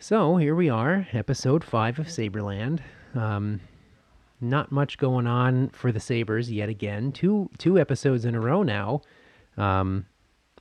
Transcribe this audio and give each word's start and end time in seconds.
So 0.00 0.36
here 0.36 0.54
we 0.54 0.70
are, 0.70 1.08
episode 1.12 1.64
five 1.64 1.98
of 1.98 2.08
Saberland. 2.08 2.80
Um, 3.16 3.60
not 4.40 4.70
much 4.70 4.96
going 4.96 5.26
on 5.26 5.70
for 5.70 5.90
the 5.90 5.98
Sabres 5.98 6.52
yet 6.52 6.68
again. 6.68 7.10
Two 7.10 7.50
two 7.58 7.80
episodes 7.80 8.24
in 8.24 8.36
a 8.36 8.40
row 8.40 8.62
now, 8.62 9.00
um, 9.56 10.06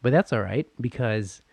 but 0.02 0.12
that's 0.12 0.34
all 0.34 0.42
right 0.42 0.65
because 0.81 1.44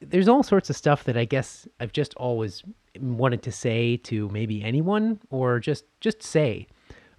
there's 0.00 0.28
all 0.28 0.44
sorts 0.44 0.70
of 0.70 0.76
stuff 0.76 1.02
that 1.02 1.16
I 1.16 1.24
guess 1.24 1.66
I've 1.80 1.92
just 1.92 2.14
always 2.14 2.62
wanted 3.00 3.42
to 3.42 3.50
say 3.50 3.96
to 4.04 4.28
maybe 4.28 4.62
anyone 4.62 5.18
or 5.28 5.58
just 5.58 5.84
just 6.00 6.22
say, 6.22 6.68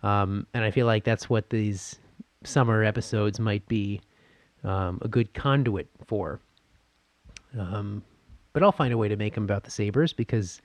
um, 0.03 0.47
and 0.53 0.63
I 0.63 0.71
feel 0.71 0.85
like 0.85 1.03
that's 1.03 1.29
what 1.29 1.49
these 1.49 1.97
summer 2.45 2.81
episodes 2.81 3.41
might 3.41 3.67
be 3.67 3.99
um, 4.63 4.99
a 5.01 5.09
good 5.09 5.33
conduit 5.33 5.89
for. 6.05 6.39
Um, 7.59 8.03
but 8.57 8.63
I'll 8.63 8.71
find 8.71 8.91
a 8.91 8.97
way 8.97 9.07
to 9.07 9.15
make 9.15 9.35
them 9.35 9.43
about 9.43 9.65
the 9.65 9.69
Sabres 9.69 10.13
because 10.13 10.63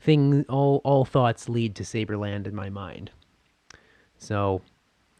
thing 0.00 0.44
all 0.48 0.80
all 0.82 1.04
thoughts 1.04 1.48
lead 1.48 1.76
to 1.76 1.84
Saberland 1.84 2.48
in 2.48 2.56
my 2.56 2.68
mind. 2.68 3.12
So, 4.18 4.62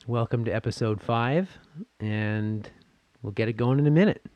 welcome 0.09 0.45
to 0.47 0.51
episode 0.51 1.01
5 1.01 1.57
and 2.01 2.69
we'll 3.23 3.31
get 3.31 3.49
it 3.49 3.53
going 3.53 3.79
in 3.79 3.87
a 3.87 3.93
minute. 3.93 4.27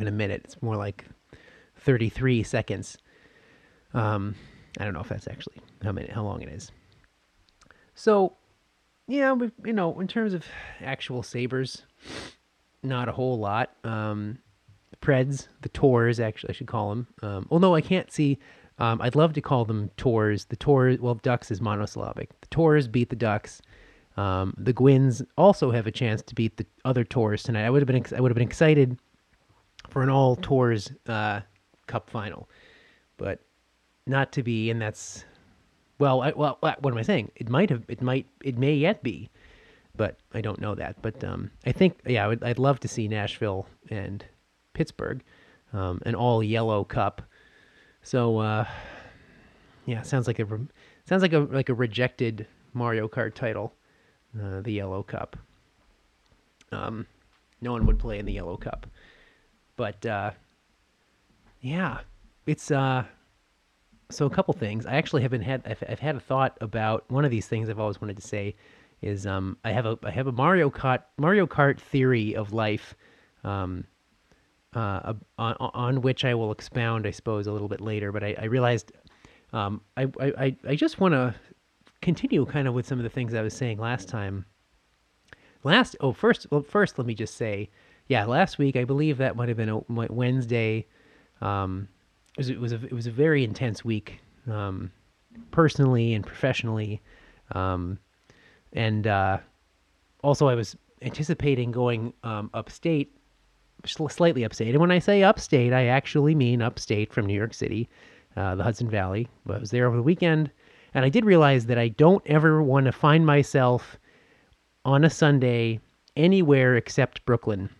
Even 0.00 0.08
a 0.08 0.16
minute. 0.16 0.40
It's 0.44 0.60
more 0.62 0.76
like 0.76 1.04
33 1.76 2.42
seconds. 2.42 2.96
Um, 3.92 4.34
I 4.78 4.84
don't 4.84 4.94
know 4.94 5.00
if 5.00 5.08
that's 5.08 5.28
actually 5.28 5.56
how 5.82 5.92
many, 5.92 6.08
how 6.08 6.22
long 6.22 6.40
it 6.40 6.48
is. 6.48 6.70
So, 7.94 8.34
yeah, 9.06 9.32
we, 9.32 9.50
you 9.64 9.74
know, 9.74 10.00
in 10.00 10.08
terms 10.08 10.32
of 10.32 10.46
actual 10.80 11.22
sabers, 11.22 11.82
not 12.82 13.10
a 13.10 13.12
whole 13.12 13.38
lot. 13.38 13.72
Um, 13.84 14.38
the 14.90 14.96
Preds, 14.96 15.48
the 15.60 15.68
Tours, 15.68 16.18
actually, 16.18 16.50
I 16.50 16.52
should 16.54 16.66
call 16.66 16.88
them. 16.90 17.06
Um, 17.22 17.46
although 17.50 17.74
I 17.74 17.82
can't 17.82 18.10
see, 18.10 18.38
um, 18.78 19.02
I'd 19.02 19.16
love 19.16 19.34
to 19.34 19.42
call 19.42 19.66
them 19.66 19.90
Tours. 19.98 20.46
The 20.46 20.56
Tours, 20.56 20.98
well, 20.98 21.16
Ducks 21.16 21.50
is 21.50 21.60
monosyllabic. 21.60 22.40
The 22.40 22.46
Tours 22.46 22.88
beat 22.88 23.10
the 23.10 23.16
Ducks. 23.16 23.60
Um, 24.16 24.54
the 24.56 24.72
Gwins 24.72 25.20
also 25.36 25.70
have 25.70 25.86
a 25.86 25.92
chance 25.92 26.22
to 26.22 26.34
beat 26.34 26.56
the 26.56 26.66
other 26.86 27.04
Tours 27.04 27.42
tonight. 27.42 27.66
I 27.66 27.70
would 27.70 27.82
have 27.82 27.86
been, 27.86 27.96
ex- 27.96 28.14
I 28.14 28.20
would 28.20 28.30
have 28.30 28.36
been 28.36 28.46
excited 28.46 28.98
for 29.90 30.02
an 30.02 30.08
all 30.08 30.36
tours 30.36 30.92
uh, 31.06 31.40
cup 31.86 32.08
final, 32.10 32.48
but 33.16 33.40
not 34.06 34.32
to 34.32 34.42
be. 34.42 34.70
And 34.70 34.80
that's 34.80 35.24
well, 35.98 36.22
I, 36.22 36.30
well, 36.30 36.58
what 36.60 36.86
am 36.86 36.96
I 36.96 37.02
saying? 37.02 37.30
It 37.36 37.50
might 37.50 37.68
have, 37.68 37.84
it 37.88 38.00
might, 38.00 38.26
it 38.42 38.56
may 38.56 38.72
yet 38.72 39.02
be, 39.02 39.28
but 39.94 40.18
I 40.32 40.40
don't 40.40 40.60
know 40.60 40.74
that. 40.74 41.02
But 41.02 41.22
um, 41.22 41.50
I 41.66 41.72
think, 41.72 42.00
yeah, 42.06 42.24
I 42.24 42.28
would, 42.28 42.42
I'd 42.42 42.58
love 42.58 42.80
to 42.80 42.88
see 42.88 43.06
Nashville 43.06 43.66
and 43.90 44.24
Pittsburgh, 44.72 45.22
um, 45.74 46.00
an 46.06 46.14
all 46.14 46.42
yellow 46.42 46.84
cup. 46.84 47.20
So 48.02 48.38
uh, 48.38 48.64
yeah, 49.84 50.02
sounds 50.02 50.26
like 50.26 50.38
a 50.38 50.46
sounds 51.04 51.22
like 51.22 51.34
a 51.34 51.40
like 51.40 51.68
a 51.68 51.74
rejected 51.74 52.46
Mario 52.72 53.08
Kart 53.08 53.34
title, 53.34 53.74
uh, 54.40 54.60
the 54.60 54.72
Yellow 54.72 55.02
Cup. 55.02 55.36
Um, 56.72 57.06
no 57.60 57.72
one 57.72 57.84
would 57.86 57.98
play 57.98 58.18
in 58.18 58.24
the 58.24 58.32
Yellow 58.32 58.56
Cup. 58.56 58.86
But 59.80 60.04
uh, 60.04 60.32
yeah, 61.62 62.00
it's 62.44 62.70
uh, 62.70 63.04
so 64.10 64.26
a 64.26 64.30
couple 64.30 64.52
things. 64.52 64.84
I 64.84 64.96
actually 64.96 65.22
have 65.22 65.30
been 65.30 65.40
had 65.40 65.62
I've, 65.64 65.82
I've 65.88 66.00
had 66.00 66.16
a 66.16 66.20
thought 66.20 66.58
about 66.60 67.10
one 67.10 67.24
of 67.24 67.30
these 67.30 67.46
things 67.48 67.70
I've 67.70 67.80
always 67.80 67.98
wanted 67.98 68.16
to 68.16 68.22
say 68.22 68.56
is 69.00 69.26
um, 69.26 69.56
I 69.64 69.72
have 69.72 69.86
a 69.86 69.98
I 70.02 70.10
have 70.10 70.26
a 70.26 70.32
Mario 70.32 70.68
Kart 70.68 71.04
Mario 71.16 71.46
Kart 71.46 71.80
theory 71.80 72.36
of 72.36 72.52
life. 72.52 72.94
Um, 73.42 73.84
uh, 74.74 75.14
on, 75.38 75.56
on 75.58 76.02
which 76.02 76.26
I 76.26 76.34
will 76.34 76.52
expound, 76.52 77.06
I 77.06 77.10
suppose, 77.10 77.46
a 77.46 77.52
little 77.52 77.66
bit 77.66 77.80
later. 77.80 78.12
But 78.12 78.22
I, 78.22 78.36
I 78.38 78.44
realized 78.44 78.92
um, 79.54 79.80
I, 79.96 80.08
I, 80.20 80.56
I 80.68 80.76
just 80.76 81.00
want 81.00 81.14
to 81.14 81.34
continue 82.02 82.44
kind 82.44 82.68
of 82.68 82.74
with 82.74 82.86
some 82.86 82.98
of 82.98 83.02
the 83.02 83.08
things 83.08 83.32
I 83.32 83.40
was 83.40 83.54
saying 83.54 83.78
last 83.78 84.10
time. 84.10 84.44
Last, 85.64 85.96
oh, 86.00 86.12
first, 86.12 86.46
well, 86.50 86.62
first, 86.62 86.98
let 86.98 87.06
me 87.06 87.14
just 87.14 87.34
say, 87.34 87.70
yeah, 88.10 88.24
last 88.24 88.58
week 88.58 88.74
I 88.74 88.82
believe 88.82 89.18
that 89.18 89.36
might 89.36 89.46
have 89.46 89.56
been 89.56 89.68
a 89.68 89.78
Wednesday. 89.88 90.84
Um, 91.40 91.86
it 92.36 92.38
was, 92.38 92.50
it 92.50 92.60
was 92.60 92.72
a 92.72 92.84
it 92.84 92.92
was 92.92 93.06
a 93.06 93.10
very 93.12 93.44
intense 93.44 93.84
week, 93.84 94.20
um, 94.50 94.90
personally 95.52 96.12
and 96.14 96.26
professionally, 96.26 97.00
um, 97.52 98.00
and 98.72 99.06
uh, 99.06 99.38
also 100.24 100.48
I 100.48 100.56
was 100.56 100.76
anticipating 101.02 101.70
going 101.70 102.12
um, 102.24 102.50
upstate, 102.52 103.16
slightly 103.86 104.44
upstate. 104.44 104.70
And 104.70 104.80
when 104.80 104.90
I 104.90 104.98
say 104.98 105.22
upstate, 105.22 105.72
I 105.72 105.86
actually 105.86 106.34
mean 106.34 106.62
upstate 106.62 107.12
from 107.12 107.26
New 107.26 107.34
York 107.34 107.54
City, 107.54 107.88
uh, 108.36 108.56
the 108.56 108.64
Hudson 108.64 108.90
Valley. 108.90 109.28
But 109.46 109.58
I 109.58 109.60
was 109.60 109.70
there 109.70 109.86
over 109.86 109.96
the 109.96 110.02
weekend, 110.02 110.50
and 110.94 111.04
I 111.04 111.10
did 111.10 111.24
realize 111.24 111.66
that 111.66 111.78
I 111.78 111.86
don't 111.86 112.26
ever 112.26 112.60
want 112.60 112.86
to 112.86 112.92
find 112.92 113.24
myself 113.24 114.00
on 114.84 115.04
a 115.04 115.10
Sunday 115.10 115.78
anywhere 116.16 116.74
except 116.76 117.24
Brooklyn 117.24 117.70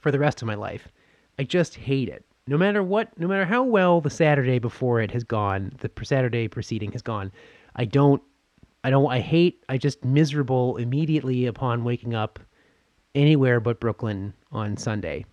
for 0.00 0.10
the 0.10 0.18
rest 0.18 0.42
of 0.42 0.46
my 0.46 0.54
life. 0.54 0.88
I 1.38 1.44
just 1.44 1.74
hate 1.74 2.08
it. 2.08 2.24
No 2.46 2.58
matter 2.58 2.82
what, 2.82 3.16
no 3.18 3.28
matter 3.28 3.44
how 3.44 3.62
well 3.62 4.00
the 4.00 4.10
Saturday 4.10 4.58
before 4.58 5.00
it 5.00 5.10
has 5.12 5.24
gone, 5.24 5.72
the 5.78 5.90
Saturday 6.02 6.48
preceding 6.48 6.92
has 6.92 7.02
gone, 7.02 7.30
I 7.76 7.84
don't, 7.84 8.22
I 8.82 8.90
don't, 8.90 9.10
I 9.10 9.20
hate, 9.20 9.62
I 9.68 9.78
just 9.78 10.04
miserable 10.04 10.76
immediately 10.76 11.46
upon 11.46 11.84
waking 11.84 12.14
up 12.14 12.38
anywhere 13.14 13.60
but 13.60 13.78
Brooklyn 13.78 14.32
on 14.50 14.76
Sunday. 14.76 15.24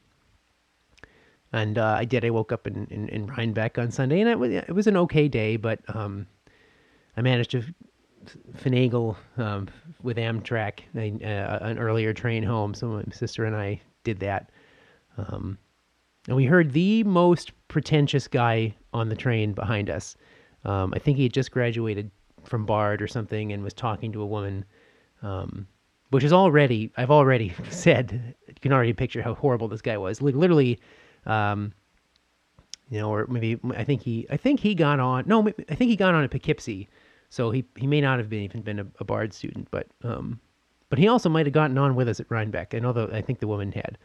And 1.54 1.78
uh, 1.78 1.96
I 1.98 2.06
did. 2.06 2.26
I 2.26 2.30
woke 2.30 2.52
up 2.52 2.68
in, 2.68 2.88
in, 2.92 3.08
in 3.10 3.28
Rhinebeck 3.28 3.78
on 3.78 3.90
Sunday, 3.90 4.20
and 4.20 4.30
it 4.30 4.38
was, 4.38 4.52
it 4.52 4.76
was 4.76 4.86
an 4.86 4.98
okay 4.98 5.28
day, 5.30 5.56
but 5.56 5.80
um, 5.96 6.28
I 7.16 7.22
managed 7.22 7.52
to 7.52 7.64
finagle 8.58 9.16
um, 9.38 9.70
with 10.04 10.18
Amtrak 10.18 10.82
uh, 10.96 11.66
an 11.66 11.80
earlier 11.80 12.14
train 12.14 12.44
home. 12.44 12.74
So 12.74 12.88
my 12.88 13.04
sister 13.12 13.46
and 13.46 13.56
I 13.56 13.82
did 14.04 14.20
that. 14.20 14.52
Um, 15.18 15.58
and 16.28 16.36
we 16.36 16.46
heard 16.46 16.74
the 16.74 17.04
most 17.04 17.52
pretentious 17.68 18.28
guy 18.28 18.76
on 18.94 19.10
the 19.10 19.16
train 19.16 19.54
behind 19.54 19.90
us. 19.90 20.16
Um, 20.66 20.94
I 20.94 21.00
think 21.00 21.18
he 21.18 21.24
had 21.24 21.34
just 21.34 21.52
graduated 21.52 22.12
from 22.44 22.66
Bard 22.66 23.02
or 23.02 23.08
something 23.08 23.52
and 23.52 23.64
was 23.64 23.74
talking 23.74 24.12
to 24.12 24.22
a 24.22 24.26
woman, 24.26 24.66
um, 25.22 25.68
which 26.10 26.24
is 26.24 26.34
already, 26.34 26.92
I've 26.98 27.12
already 27.12 27.54
said, 27.70 28.36
you 28.48 28.56
can 28.62 28.74
already 28.74 28.94
picture 28.94 29.22
how 29.22 29.34
horrible 29.36 29.68
this 29.68 29.82
guy 29.82 29.98
was. 29.98 30.22
Like 30.22 30.36
literally, 30.36 30.80
um, 31.26 31.74
you 32.90 33.00
know, 33.00 33.12
or 33.12 33.28
maybe 33.28 33.60
I 33.76 33.84
think 33.84 34.02
he, 34.02 34.26
I 34.30 34.38
think 34.38 34.60
he 34.60 34.74
got 34.76 35.00
on. 35.00 35.26
No, 35.28 35.48
I 35.48 35.76
think 35.76 35.90
he 35.90 35.96
got 35.96 36.14
on 36.14 36.24
at 36.24 36.32
Poughkeepsie, 36.32 36.88
so 37.30 37.52
he 37.52 37.66
he 37.76 37.86
may 37.86 38.00
not 38.00 38.18
have 38.18 38.30
been 38.30 38.44
even 38.44 38.62
been 38.62 38.80
a, 38.80 38.88
a 39.02 39.04
Bard 39.04 39.34
student, 39.34 39.68
but 39.72 39.88
um, 40.06 40.40
but 40.90 40.98
he 40.98 41.10
also 41.10 41.28
might 41.28 41.46
have 41.46 41.54
gotten 41.54 41.78
on 41.78 41.96
with 41.96 42.08
us 42.08 42.22
at 42.22 42.32
Rhinebeck. 42.32 42.74
I 42.74 42.80
know 42.80 43.10
I 43.12 43.22
think 43.22 43.40
the 43.40 43.48
woman 43.48 43.74
had 43.74 43.98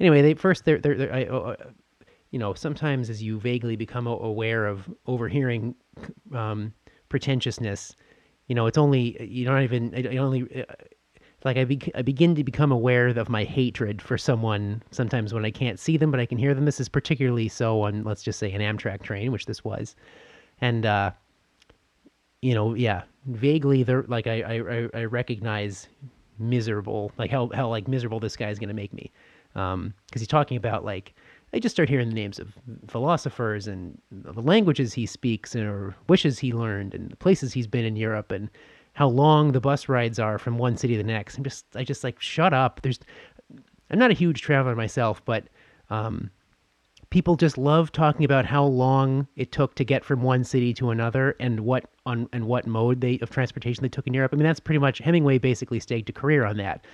anyway, 0.00 0.22
they 0.22 0.34
first 0.34 0.64
they're 0.64 0.78
they're, 0.78 0.96
they're 0.96 1.14
I, 1.14 1.24
uh, 1.24 1.56
you 2.30 2.38
know 2.38 2.54
sometimes 2.54 3.10
as 3.10 3.22
you 3.22 3.38
vaguely 3.38 3.76
become 3.76 4.06
aware 4.06 4.66
of 4.66 4.88
overhearing 5.06 5.74
um, 6.34 6.72
pretentiousness, 7.08 7.94
you 8.46 8.54
know 8.54 8.66
it's 8.66 8.78
only 8.78 9.22
you 9.22 9.44
don't 9.44 9.62
even 9.62 9.94
it 9.94 10.16
only. 10.18 10.62
Uh, 10.62 10.72
like 11.44 11.56
I, 11.56 11.64
be, 11.64 11.80
I 11.94 12.02
begin 12.02 12.34
to 12.34 12.42
become 12.42 12.72
aware 12.72 13.06
of 13.06 13.28
my 13.28 13.44
hatred 13.44 14.02
for 14.02 14.18
someone 14.18 14.82
sometimes 14.90 15.32
when 15.32 15.44
I 15.44 15.52
can't 15.52 15.78
see 15.78 15.96
them 15.96 16.10
but 16.10 16.18
I 16.18 16.26
can 16.26 16.36
hear 16.36 16.52
them. 16.52 16.64
This 16.64 16.80
is 16.80 16.88
particularly 16.88 17.48
so 17.48 17.82
on 17.82 18.02
let's 18.02 18.24
just 18.24 18.40
say 18.40 18.50
an 18.50 18.60
Amtrak 18.60 19.02
train, 19.02 19.30
which 19.30 19.46
this 19.46 19.62
was, 19.62 19.94
and 20.60 20.84
uh, 20.84 21.12
you 22.42 22.54
know, 22.54 22.74
yeah, 22.74 23.02
vaguely 23.26 23.82
they're, 23.82 24.04
like 24.08 24.26
I 24.26 24.42
I 24.42 25.00
I 25.00 25.04
recognize 25.04 25.88
miserable 26.38 27.12
like 27.18 27.30
how 27.30 27.50
how 27.52 27.68
like 27.68 27.88
miserable 27.88 28.20
this 28.20 28.36
guy 28.36 28.50
is 28.50 28.58
gonna 28.58 28.74
make 28.74 28.92
me 28.92 29.12
because 29.58 29.74
um, 29.74 29.94
he's 30.14 30.28
talking 30.28 30.56
about 30.56 30.84
like 30.84 31.14
I 31.52 31.58
just 31.58 31.74
start 31.74 31.88
hearing 31.88 32.08
the 32.08 32.14
names 32.14 32.38
of 32.38 32.52
philosophers 32.86 33.66
and 33.66 33.98
the 34.10 34.42
languages 34.42 34.92
he 34.92 35.06
speaks 35.06 35.54
and 35.54 35.64
or 35.64 35.96
wishes 36.08 36.38
he 36.38 36.52
learned 36.52 36.94
and 36.94 37.10
the 37.10 37.16
places 37.16 37.52
he's 37.52 37.66
been 37.66 37.84
in 37.84 37.96
Europe 37.96 38.30
and 38.30 38.50
how 38.92 39.08
long 39.08 39.52
the 39.52 39.60
bus 39.60 39.88
rides 39.88 40.18
are 40.18 40.38
from 40.38 40.58
one 40.58 40.76
city 40.76 40.94
to 40.94 41.02
the 41.02 41.06
next. 41.06 41.36
I'm 41.36 41.44
just 41.44 41.64
I 41.74 41.82
just 41.82 42.04
like 42.04 42.20
shut 42.20 42.52
up. 42.52 42.82
There's 42.82 43.00
I'm 43.90 43.98
not 43.98 44.10
a 44.10 44.14
huge 44.14 44.42
traveler 44.42 44.76
myself, 44.76 45.24
but 45.24 45.48
um, 45.90 46.30
people 47.10 47.34
just 47.34 47.58
love 47.58 47.90
talking 47.90 48.24
about 48.24 48.44
how 48.44 48.64
long 48.64 49.26
it 49.34 49.50
took 49.50 49.74
to 49.76 49.84
get 49.84 50.04
from 50.04 50.22
one 50.22 50.44
city 50.44 50.72
to 50.74 50.90
another 50.90 51.34
and 51.40 51.60
what 51.60 51.90
on 52.06 52.28
and 52.32 52.46
what 52.46 52.66
mode 52.66 53.00
they 53.00 53.18
of 53.20 53.30
transportation 53.30 53.82
they 53.82 53.88
took 53.88 54.06
in 54.06 54.14
Europe. 54.14 54.32
I 54.32 54.36
mean, 54.36 54.44
that's 54.44 54.60
pretty 54.60 54.78
much 54.78 54.98
Hemingway 54.98 55.38
basically 55.38 55.80
staked 55.80 56.10
a 56.10 56.12
career 56.12 56.44
on 56.44 56.58
that, 56.58 56.84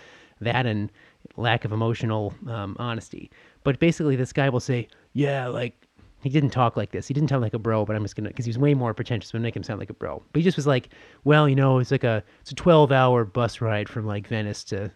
that 0.40 0.64
and 0.64 0.90
lack 1.36 1.64
of 1.64 1.72
emotional 1.72 2.34
um, 2.48 2.76
honesty. 2.78 3.30
But 3.62 3.78
basically, 3.78 4.16
this 4.16 4.32
guy 4.32 4.48
will 4.48 4.60
say, 4.60 4.88
"Yeah, 5.12 5.48
like." 5.48 5.88
He 6.22 6.30
didn't 6.30 6.52
talk 6.52 6.74
like 6.74 6.90
this. 6.90 7.06
He 7.06 7.12
didn't 7.12 7.28
sound 7.28 7.42
like 7.42 7.52
a 7.52 7.58
bro, 7.58 7.84
but 7.84 7.94
I'm 7.94 8.02
just 8.02 8.16
gonna 8.16 8.30
because 8.30 8.46
he 8.46 8.48
was 8.48 8.56
way 8.56 8.72
more 8.72 8.94
pretentious. 8.94 9.34
I'm 9.34 9.42
make 9.42 9.54
him 9.54 9.62
sound 9.62 9.78
like 9.78 9.90
a 9.90 9.92
bro. 9.92 10.22
But 10.32 10.38
he 10.38 10.42
just 10.42 10.56
was 10.56 10.66
like, 10.66 10.88
well, 11.24 11.46
you 11.46 11.54
know, 11.54 11.80
it's 11.80 11.90
like 11.90 12.02
a 12.02 12.24
it's 12.40 12.50
a 12.50 12.54
12 12.54 12.90
hour 12.92 13.26
bus 13.26 13.60
ride 13.60 13.90
from 13.90 14.06
like 14.06 14.26
Venice 14.26 14.64
to 14.64 14.90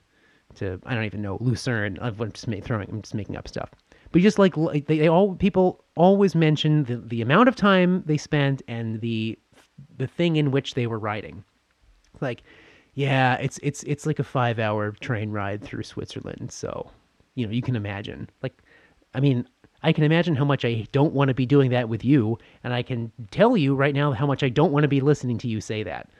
to 0.54 0.80
I 0.86 0.94
don't 0.94 1.04
even 1.04 1.20
know 1.20 1.36
Lucerne. 1.42 1.98
I'm 2.00 2.16
just 2.32 2.48
throwing. 2.64 2.88
I'm 2.88 3.02
just 3.02 3.14
making 3.14 3.36
up 3.36 3.46
stuff. 3.46 3.68
But 4.10 4.22
just 4.22 4.38
like 4.38 4.54
they, 4.54 4.80
they 4.80 5.08
all 5.08 5.34
people 5.34 5.84
always 5.96 6.34
mention 6.34 6.84
the 6.84 6.96
the 6.96 7.20
amount 7.20 7.50
of 7.50 7.56
time 7.56 8.02
they 8.06 8.16
spent 8.16 8.62
and 8.66 8.98
the 9.02 9.38
the 9.98 10.06
thing 10.06 10.36
in 10.36 10.50
which 10.50 10.74
they 10.74 10.86
were 10.86 10.98
riding. 10.98 11.44
Like, 12.20 12.42
yeah, 12.98 13.34
it's 13.34 13.60
it's 13.62 13.84
it's 13.84 14.06
like 14.06 14.18
a 14.18 14.24
five 14.24 14.58
hour 14.58 14.90
train 14.90 15.30
ride 15.30 15.62
through 15.62 15.84
Switzerland. 15.84 16.50
So, 16.50 16.90
you 17.36 17.46
know, 17.46 17.52
you 17.52 17.62
can 17.62 17.76
imagine. 17.76 18.28
Like, 18.42 18.60
I 19.14 19.20
mean, 19.20 19.46
I 19.84 19.92
can 19.92 20.02
imagine 20.02 20.34
how 20.34 20.44
much 20.44 20.64
I 20.64 20.84
don't 20.90 21.12
want 21.14 21.28
to 21.28 21.34
be 21.34 21.46
doing 21.46 21.70
that 21.70 21.88
with 21.88 22.04
you, 22.04 22.38
and 22.64 22.74
I 22.74 22.82
can 22.82 23.12
tell 23.30 23.56
you 23.56 23.76
right 23.76 23.94
now 23.94 24.10
how 24.10 24.26
much 24.26 24.42
I 24.42 24.48
don't 24.48 24.72
want 24.72 24.82
to 24.82 24.88
be 24.88 25.00
listening 25.00 25.38
to 25.38 25.46
you 25.46 25.60
say 25.60 25.84
that. 25.84 26.10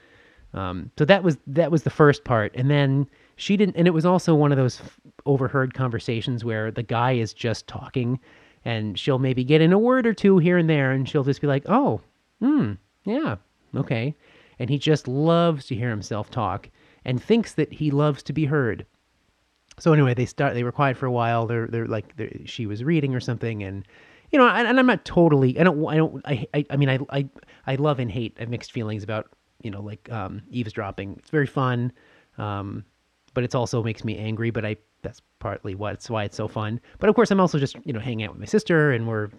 Um, 0.55 0.93
so 0.97 1.05
that 1.05 1.25
was 1.25 1.37
that 1.49 1.73
was 1.73 1.83
the 1.83 1.91
first 1.91 2.23
part, 2.23 2.55
and 2.55 2.71
then 2.71 3.09
she 3.35 3.57
didn't, 3.57 3.75
and 3.75 3.89
it 3.89 3.93
was 3.93 4.07
also 4.07 4.37
one 4.37 4.53
of 4.53 4.57
those 4.57 4.81
overheard 5.27 5.75
conversations 5.75 6.45
where 6.45 6.71
the 6.71 6.85
guy 6.85 7.11
is 7.11 7.33
just 7.33 7.67
talking, 7.67 8.21
and 8.65 8.97
she'll 8.97 9.19
maybe 9.19 9.43
get 9.43 9.61
in 9.61 9.73
a 9.73 9.81
word 9.81 10.07
or 10.07 10.15
two 10.15 10.39
here 10.39 10.57
and 10.57 10.71
there, 10.71 10.93
and 10.93 11.09
she'll 11.09 11.25
just 11.25 11.41
be 11.41 11.49
like, 11.49 11.65
"Oh, 11.69 12.01
hmm, 12.39 12.75
yeah, 13.05 13.35
okay," 13.75 14.15
and 14.59 14.71
he 14.71 14.79
just 14.79 15.09
loves 15.09 15.67
to 15.67 15.75
hear 15.75 15.91
himself 15.91 16.31
talk 16.31 16.69
and 17.05 17.23
thinks 17.23 17.55
that 17.55 17.73
he 17.73 17.91
loves 17.91 18.23
to 18.23 18.33
be 18.33 18.47
heard 18.47 18.87
so 19.79 19.93
anyway, 19.93 20.15
they 20.15 20.27
start. 20.27 20.55
They 20.55 20.65
were 20.65 20.73
quiet 20.73 20.97
for 20.97 21.07
a 21.07 21.13
while. 21.13 21.47
They're 21.47 21.67
they're 21.67 21.87
like 21.87 22.17
they're, 22.17 22.33
she 22.45 22.67
was 22.67 22.85
reading 22.85 23.15
or 23.15 23.21
something, 23.21 23.63
and 23.63 23.87
you 24.33 24.39
know, 24.39 24.49
and, 24.49 24.67
and, 24.67 24.79
I'm 24.79 24.87
not 24.87 25.05
totally. 25.05 25.59
I 25.59 25.65
don't. 25.65 25.87
I 25.87 25.97
don't. 25.97 26.23
I. 26.25 26.47
I, 26.55 26.65
I 26.71 26.77
mean, 26.77 26.89
I, 26.89 26.99
I. 27.11 27.29
I 27.67 27.75
love 27.77 27.99
and 28.01 28.11
hate. 28.11 28.35
I 28.39 28.43
have 28.43 28.49
mixed 28.49 28.73
feelings 28.73 29.03
about 29.03 29.31
you 29.63 29.71
know, 29.71 29.81
like 29.81 30.11
um, 30.11 30.43
eavesdropping. 30.51 31.17
It's 31.19 31.31
very 31.31 31.47
fun, 31.47 31.93
um, 32.39 32.85
but 33.35 33.45
it's 33.45 33.55
also 33.55 33.83
makes 33.83 34.05
me 34.05 34.19
angry. 34.19 34.51
But 34.51 34.65
I. 34.65 34.77
That's 35.03 35.23
partly 35.39 35.77
what's 35.77 36.11
why 36.11 36.25
it's 36.25 36.37
so 36.37 36.49
fun. 36.49 36.81
But 36.99 37.09
of 37.09 37.15
course, 37.15 37.31
I'm 37.31 37.39
also 37.39 37.59
just 37.59 37.77
you 37.85 37.93
know 37.93 38.01
hanging 38.01 38.27
out 38.27 38.33
with 38.33 38.41
my 38.41 38.47
sister, 38.47 38.91
and 38.91 39.07
we're 39.07 39.31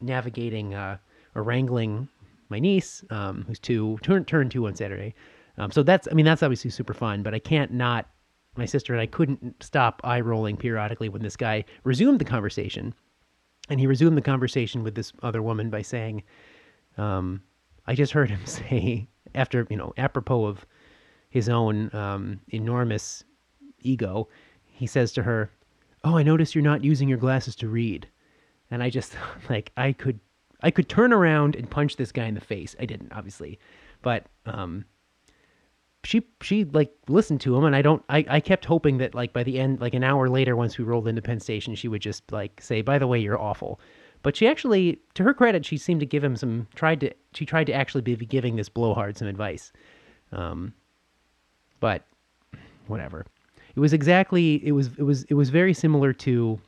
navigating 0.00 0.74
uh, 0.74 0.96
or 1.36 1.44
wrangling 1.44 2.08
my 2.50 2.58
niece, 2.58 3.04
um, 3.10 3.44
who's 3.46 3.58
two, 3.58 3.98
turn 4.02 4.24
turn 4.24 4.48
two 4.48 4.66
on 4.66 4.74
Saturday. 4.74 5.14
Um, 5.58 5.70
so 5.70 5.82
that's. 5.82 6.08
I 6.10 6.14
mean, 6.14 6.26
that's 6.26 6.42
obviously 6.42 6.70
super 6.70 6.94
fun. 6.94 7.22
But 7.22 7.34
I 7.34 7.38
can't 7.38 7.72
not 7.72 8.08
my 8.56 8.66
sister 8.66 8.92
and 8.92 9.00
I 9.00 9.06
couldn't 9.06 9.62
stop 9.62 10.00
eye 10.04 10.20
rolling 10.20 10.56
periodically 10.56 11.08
when 11.08 11.22
this 11.22 11.36
guy 11.36 11.64
resumed 11.84 12.20
the 12.20 12.24
conversation. 12.24 12.94
And 13.68 13.78
he 13.78 13.86
resumed 13.86 14.16
the 14.16 14.22
conversation 14.22 14.82
with 14.82 14.94
this 14.94 15.12
other 15.22 15.42
woman 15.42 15.70
by 15.70 15.82
saying, 15.82 16.24
um, 16.98 17.42
I 17.86 17.94
just 17.94 18.12
heard 18.12 18.30
him 18.30 18.40
say, 18.44 19.08
after, 19.34 19.66
you 19.70 19.76
know, 19.76 19.92
apropos 19.96 20.46
of 20.46 20.66
his 21.30 21.48
own 21.48 21.94
um, 21.94 22.40
enormous 22.48 23.24
ego, 23.80 24.28
he 24.66 24.86
says 24.86 25.12
to 25.12 25.22
her, 25.22 25.50
Oh, 26.02 26.16
I 26.16 26.22
notice 26.22 26.54
you're 26.54 26.64
not 26.64 26.82
using 26.82 27.08
your 27.08 27.18
glasses 27.18 27.54
to 27.56 27.68
read. 27.68 28.08
And 28.70 28.82
I 28.82 28.90
just, 28.90 29.14
like, 29.50 29.72
I 29.76 29.92
could. 29.92 30.20
I 30.62 30.70
could 30.70 30.88
turn 30.88 31.12
around 31.12 31.56
and 31.56 31.70
punch 31.70 31.96
this 31.96 32.12
guy 32.12 32.26
in 32.26 32.34
the 32.34 32.40
face. 32.40 32.76
I 32.78 32.86
didn't, 32.86 33.12
obviously, 33.12 33.58
but 34.02 34.26
um, 34.46 34.84
she 36.04 36.22
she 36.40 36.64
like 36.64 36.92
listened 37.08 37.40
to 37.42 37.54
him 37.54 37.64
and 37.64 37.76
i 37.76 37.82
don't 37.82 38.02
I, 38.08 38.24
I 38.28 38.40
kept 38.40 38.64
hoping 38.64 38.98
that 38.98 39.14
like 39.14 39.32
by 39.32 39.42
the 39.42 39.60
end 39.60 39.80
like 39.80 39.94
an 39.94 40.02
hour 40.02 40.28
later 40.28 40.56
once 40.56 40.78
we 40.78 40.84
rolled 40.84 41.06
into 41.06 41.20
penn 41.20 41.40
station 41.40 41.74
she 41.74 41.88
would 41.88 42.00
just 42.00 42.30
like 42.32 42.60
say 42.60 42.80
by 42.80 42.98
the 42.98 43.06
way 43.06 43.18
you're 43.18 43.40
awful. 43.40 43.80
But 44.22 44.36
she 44.36 44.46
actually 44.46 45.00
to 45.14 45.22
her 45.22 45.34
credit 45.34 45.64
she 45.64 45.76
seemed 45.78 46.00
to 46.00 46.06
give 46.06 46.24
him 46.24 46.36
some 46.36 46.68
tried 46.74 47.00
to 47.00 47.12
she 47.34 47.46
tried 47.46 47.64
to 47.64 47.72
actually 47.72 48.02
be 48.02 48.16
giving 48.16 48.56
this 48.56 48.68
blowhard 48.68 49.16
some 49.16 49.28
advice. 49.28 49.72
Um 50.32 50.72
but 51.80 52.06
whatever. 52.86 53.26
It 53.74 53.80
was 53.80 53.92
exactly 53.92 54.66
it 54.66 54.72
was 54.72 54.90
it 54.96 55.02
was 55.02 55.24
it 55.24 55.34
was 55.34 55.50
very 55.50 55.74
similar 55.74 56.12
to 56.14 56.58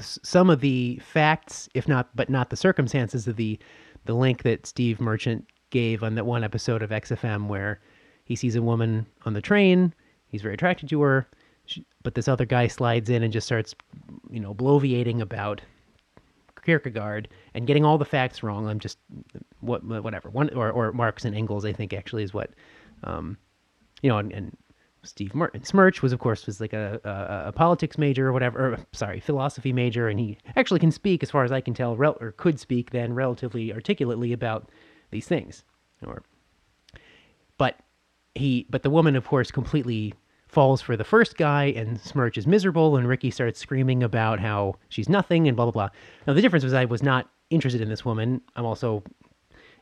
some 0.00 0.50
of 0.50 0.60
the 0.60 1.00
facts 1.02 1.68
if 1.74 1.88
not 1.88 2.08
but 2.14 2.30
not 2.30 2.50
the 2.50 2.56
circumstances 2.56 3.26
of 3.26 3.36
the 3.36 3.58
the 4.04 4.14
link 4.14 4.42
that 4.42 4.66
steve 4.66 5.00
merchant 5.00 5.46
gave 5.70 6.02
on 6.02 6.14
that 6.14 6.24
one 6.24 6.44
episode 6.44 6.82
of 6.82 6.90
xfm 6.90 7.46
where 7.46 7.80
he 8.28 8.36
sees 8.36 8.56
a 8.56 8.62
woman 8.62 9.06
on 9.24 9.32
the 9.32 9.40
train. 9.40 9.94
He's 10.28 10.42
very 10.42 10.52
attracted 10.52 10.90
to 10.90 11.00
her. 11.00 11.26
But 12.02 12.14
this 12.14 12.28
other 12.28 12.44
guy 12.44 12.66
slides 12.66 13.08
in 13.08 13.22
and 13.22 13.32
just 13.32 13.46
starts, 13.46 13.74
you 14.30 14.38
know, 14.38 14.54
bloviating 14.54 15.20
about 15.20 15.62
Kierkegaard 16.62 17.28
and 17.54 17.66
getting 17.66 17.86
all 17.86 17.96
the 17.96 18.04
facts 18.04 18.42
wrong. 18.42 18.68
I'm 18.68 18.78
just 18.78 18.98
what 19.60 19.82
whatever 19.82 20.28
one 20.28 20.50
or 20.54 20.70
or 20.70 20.92
Marx 20.92 21.24
and 21.24 21.34
Engels. 21.34 21.64
I 21.64 21.72
think 21.72 21.94
actually 21.94 22.22
is 22.22 22.34
what, 22.34 22.50
um, 23.04 23.38
you 24.02 24.10
know, 24.10 24.18
and, 24.18 24.30
and 24.32 24.56
Steve 25.02 25.34
Martin. 25.34 25.64
Smirch 25.64 26.02
was 26.02 26.12
of 26.12 26.18
course 26.18 26.46
was 26.46 26.60
like 26.60 26.72
a, 26.72 27.00
a, 27.04 27.48
a 27.48 27.52
politics 27.52 27.98
major 27.98 28.28
or 28.28 28.32
whatever. 28.32 28.74
Or, 28.74 28.78
sorry, 28.92 29.20
philosophy 29.20 29.72
major, 29.72 30.08
and 30.08 30.18
he 30.18 30.38
actually 30.56 30.80
can 30.80 30.90
speak, 30.90 31.22
as 31.22 31.30
far 31.30 31.44
as 31.44 31.52
I 31.52 31.60
can 31.60 31.74
tell, 31.74 31.96
rel- 31.96 32.18
or 32.20 32.32
could 32.32 32.58
speak 32.58 32.90
then 32.90 33.14
relatively 33.14 33.72
articulately 33.72 34.32
about 34.32 34.68
these 35.10 35.26
things. 35.26 35.64
Or, 36.06 36.22
but 37.56 37.80
he, 38.34 38.66
but 38.70 38.82
the 38.82 38.90
woman, 38.90 39.16
of 39.16 39.26
course, 39.26 39.50
completely 39.50 40.14
falls 40.48 40.80
for 40.80 40.96
the 40.96 41.04
first 41.04 41.36
guy, 41.36 41.66
and 41.66 42.00
Smirch 42.00 42.38
is 42.38 42.46
miserable, 42.46 42.96
and 42.96 43.06
Ricky 43.06 43.30
starts 43.30 43.58
screaming 43.58 44.02
about 44.02 44.40
how 44.40 44.76
she's 44.88 45.08
nothing 45.08 45.46
and 45.46 45.56
blah 45.56 45.66
blah 45.66 45.72
blah. 45.72 45.88
Now 46.26 46.32
the 46.32 46.42
difference 46.42 46.64
was 46.64 46.74
I 46.74 46.86
was 46.86 47.02
not 47.02 47.28
interested 47.50 47.80
in 47.80 47.88
this 47.88 48.04
woman. 48.04 48.40
I'm 48.56 48.64
also, 48.64 49.02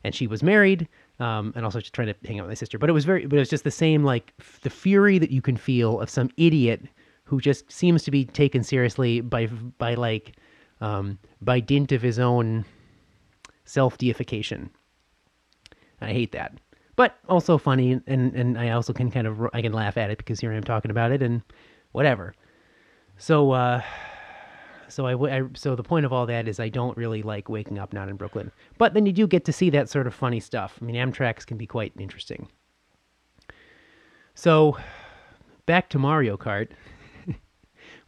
and 0.04 0.14
she 0.14 0.26
was 0.26 0.42
married, 0.42 0.88
um, 1.18 1.52
and 1.56 1.64
also 1.64 1.80
just 1.80 1.94
trying 1.94 2.08
to 2.08 2.14
hang 2.24 2.38
out 2.38 2.44
with 2.44 2.50
my 2.50 2.54
sister. 2.54 2.78
But 2.78 2.90
it 2.90 2.92
was 2.92 3.04
very, 3.04 3.26
but 3.26 3.36
it 3.36 3.40
was 3.40 3.50
just 3.50 3.64
the 3.64 3.70
same, 3.70 4.04
like 4.04 4.32
f- 4.40 4.60
the 4.62 4.70
fury 4.70 5.18
that 5.18 5.30
you 5.30 5.42
can 5.42 5.56
feel 5.56 6.00
of 6.00 6.10
some 6.10 6.30
idiot 6.36 6.82
who 7.24 7.40
just 7.40 7.70
seems 7.70 8.04
to 8.04 8.10
be 8.10 8.24
taken 8.24 8.62
seriously 8.62 9.20
by 9.20 9.46
by 9.46 9.94
like 9.94 10.36
um, 10.80 11.18
by 11.40 11.60
dint 11.60 11.92
of 11.92 12.02
his 12.02 12.18
own 12.18 12.64
self 13.64 13.98
deification. 13.98 14.70
I 16.00 16.12
hate 16.12 16.32
that 16.32 16.52
but 16.96 17.18
also 17.28 17.58
funny 17.58 18.00
and 18.06 18.34
and 18.34 18.58
I 18.58 18.70
also 18.70 18.92
can 18.92 19.10
kind 19.10 19.26
of 19.26 19.48
I 19.52 19.62
can 19.62 19.72
laugh 19.72 19.96
at 19.96 20.10
it 20.10 20.18
because 20.18 20.40
here 20.40 20.52
I 20.52 20.56
am 20.56 20.64
talking 20.64 20.90
about 20.90 21.12
it 21.12 21.22
and 21.22 21.42
whatever. 21.92 22.34
So 23.18 23.52
uh 23.52 23.82
so 24.88 25.06
I, 25.06 25.38
I 25.38 25.42
so 25.54 25.74
the 25.74 25.82
point 25.82 26.06
of 26.06 26.12
all 26.12 26.26
that 26.26 26.48
is 26.48 26.60
I 26.60 26.68
don't 26.68 26.96
really 26.96 27.22
like 27.22 27.48
waking 27.48 27.78
up 27.78 27.92
not 27.92 28.08
in 28.08 28.16
Brooklyn. 28.16 28.50
But 28.78 28.94
then 28.94 29.06
you 29.06 29.12
do 29.12 29.26
get 29.26 29.44
to 29.46 29.52
see 29.52 29.70
that 29.70 29.88
sort 29.88 30.06
of 30.06 30.14
funny 30.14 30.40
stuff. 30.40 30.78
I 30.80 30.84
mean 30.84 30.96
Amtrak's 30.96 31.44
can 31.44 31.56
be 31.56 31.66
quite 31.66 31.92
interesting. 31.98 32.48
So 34.34 34.76
back 35.66 35.88
to 35.90 35.98
Mario 35.98 36.36
Kart. 36.36 36.68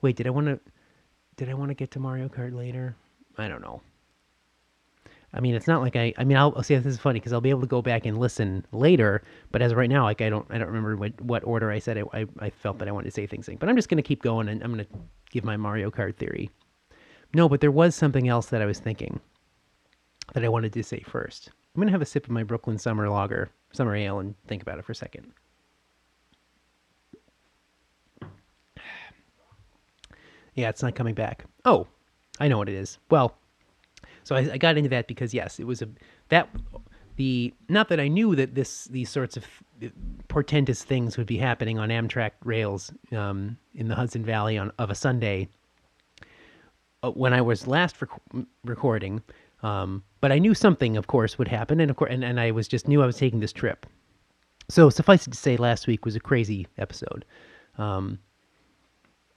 Wait, 0.02 0.16
did 0.16 0.26
I 0.26 0.30
want 0.30 0.46
to 0.46 0.60
did 1.36 1.48
I 1.48 1.54
want 1.54 1.70
to 1.70 1.74
get 1.74 1.90
to 1.92 2.00
Mario 2.00 2.28
Kart 2.28 2.54
later? 2.54 2.96
I 3.36 3.48
don't 3.48 3.62
know. 3.62 3.80
I 5.32 5.40
mean, 5.40 5.54
it's 5.54 5.66
not 5.66 5.82
like 5.82 5.94
I. 5.94 6.14
I 6.16 6.24
mean, 6.24 6.36
I'll, 6.38 6.62
see. 6.62 6.74
This 6.76 6.86
is 6.94 6.98
funny 6.98 7.20
because 7.20 7.32
I'll 7.32 7.40
be 7.40 7.50
able 7.50 7.60
to 7.60 7.66
go 7.66 7.82
back 7.82 8.06
and 8.06 8.18
listen 8.18 8.64
later. 8.72 9.22
But 9.50 9.60
as 9.60 9.74
right 9.74 9.90
now, 9.90 10.04
like 10.04 10.22
I 10.22 10.30
don't, 10.30 10.46
I 10.50 10.56
don't 10.56 10.68
remember 10.68 10.96
what, 10.96 11.20
what 11.20 11.44
order 11.44 11.70
I 11.70 11.78
said 11.78 11.98
I, 11.98 12.02
I, 12.18 12.26
I 12.40 12.50
felt 12.50 12.78
that 12.78 12.88
I 12.88 12.92
wanted 12.92 13.10
to 13.10 13.14
say 13.14 13.26
things. 13.26 13.48
In. 13.48 13.56
But 13.56 13.68
I'm 13.68 13.76
just 13.76 13.88
gonna 13.88 14.02
keep 14.02 14.22
going 14.22 14.48
and 14.48 14.62
I'm 14.62 14.70
gonna 14.70 14.86
give 15.30 15.44
my 15.44 15.56
Mario 15.56 15.90
Kart 15.90 16.16
theory. 16.16 16.50
No, 17.34 17.48
but 17.48 17.60
there 17.60 17.70
was 17.70 17.94
something 17.94 18.28
else 18.28 18.46
that 18.46 18.62
I 18.62 18.66
was 18.66 18.78
thinking 18.78 19.20
that 20.34 20.44
I 20.44 20.48
wanted 20.48 20.72
to 20.72 20.82
say 20.82 21.00
first. 21.06 21.50
I'm 21.74 21.80
gonna 21.80 21.92
have 21.92 22.02
a 22.02 22.06
sip 22.06 22.24
of 22.24 22.30
my 22.30 22.42
Brooklyn 22.42 22.78
Summer 22.78 23.08
Lager, 23.08 23.50
Summer 23.72 23.94
Ale, 23.94 24.18
and 24.18 24.34
think 24.46 24.62
about 24.62 24.78
it 24.78 24.84
for 24.84 24.92
a 24.92 24.96
second. 24.96 25.32
Yeah, 30.54 30.70
it's 30.70 30.82
not 30.82 30.96
coming 30.96 31.14
back. 31.14 31.44
Oh, 31.64 31.86
I 32.40 32.48
know 32.48 32.58
what 32.58 32.68
it 32.68 32.74
is. 32.74 32.98
Well, 33.10 33.36
so 34.24 34.34
I, 34.34 34.54
I 34.54 34.58
got 34.58 34.76
into 34.76 34.90
that 34.90 35.06
because 35.06 35.32
yes, 35.32 35.60
it 35.60 35.66
was 35.66 35.82
a 35.82 35.88
that 36.30 36.48
the 37.14 37.54
not 37.68 37.88
that 37.90 38.00
I 38.00 38.08
knew 38.08 38.34
that 38.34 38.54
this 38.54 38.84
these 38.86 39.10
sorts 39.10 39.36
of 39.36 39.44
portentous 40.26 40.82
things 40.82 41.16
would 41.16 41.26
be 41.26 41.38
happening 41.38 41.78
on 41.78 41.90
Amtrak 41.90 42.32
rails 42.42 42.92
um, 43.12 43.56
in 43.74 43.88
the 43.88 43.94
Hudson 43.94 44.24
Valley 44.24 44.58
on 44.58 44.72
of 44.78 44.90
a 44.90 44.94
Sunday 44.94 45.48
when 47.02 47.32
I 47.32 47.40
was 47.40 47.66
last 47.66 48.00
rec- 48.00 48.46
recording. 48.64 49.22
Um, 49.62 50.02
but 50.20 50.32
I 50.32 50.38
knew 50.38 50.54
something, 50.54 50.96
of 50.96 51.06
course, 51.08 51.38
would 51.38 51.48
happen, 51.48 51.80
and 51.80 51.90
of 51.90 51.96
course, 51.96 52.10
and, 52.12 52.24
and 52.24 52.38
I 52.38 52.52
was 52.52 52.68
just 52.68 52.86
knew 52.86 53.02
I 53.02 53.06
was 53.06 53.16
taking 53.16 53.40
this 53.40 53.52
trip. 53.52 53.86
So 54.68 54.90
suffice 54.90 55.26
it 55.26 55.30
to 55.30 55.36
say, 55.36 55.56
last 55.56 55.86
week 55.86 56.04
was 56.04 56.14
a 56.14 56.20
crazy 56.20 56.66
episode. 56.76 57.24
Um, 57.76 58.18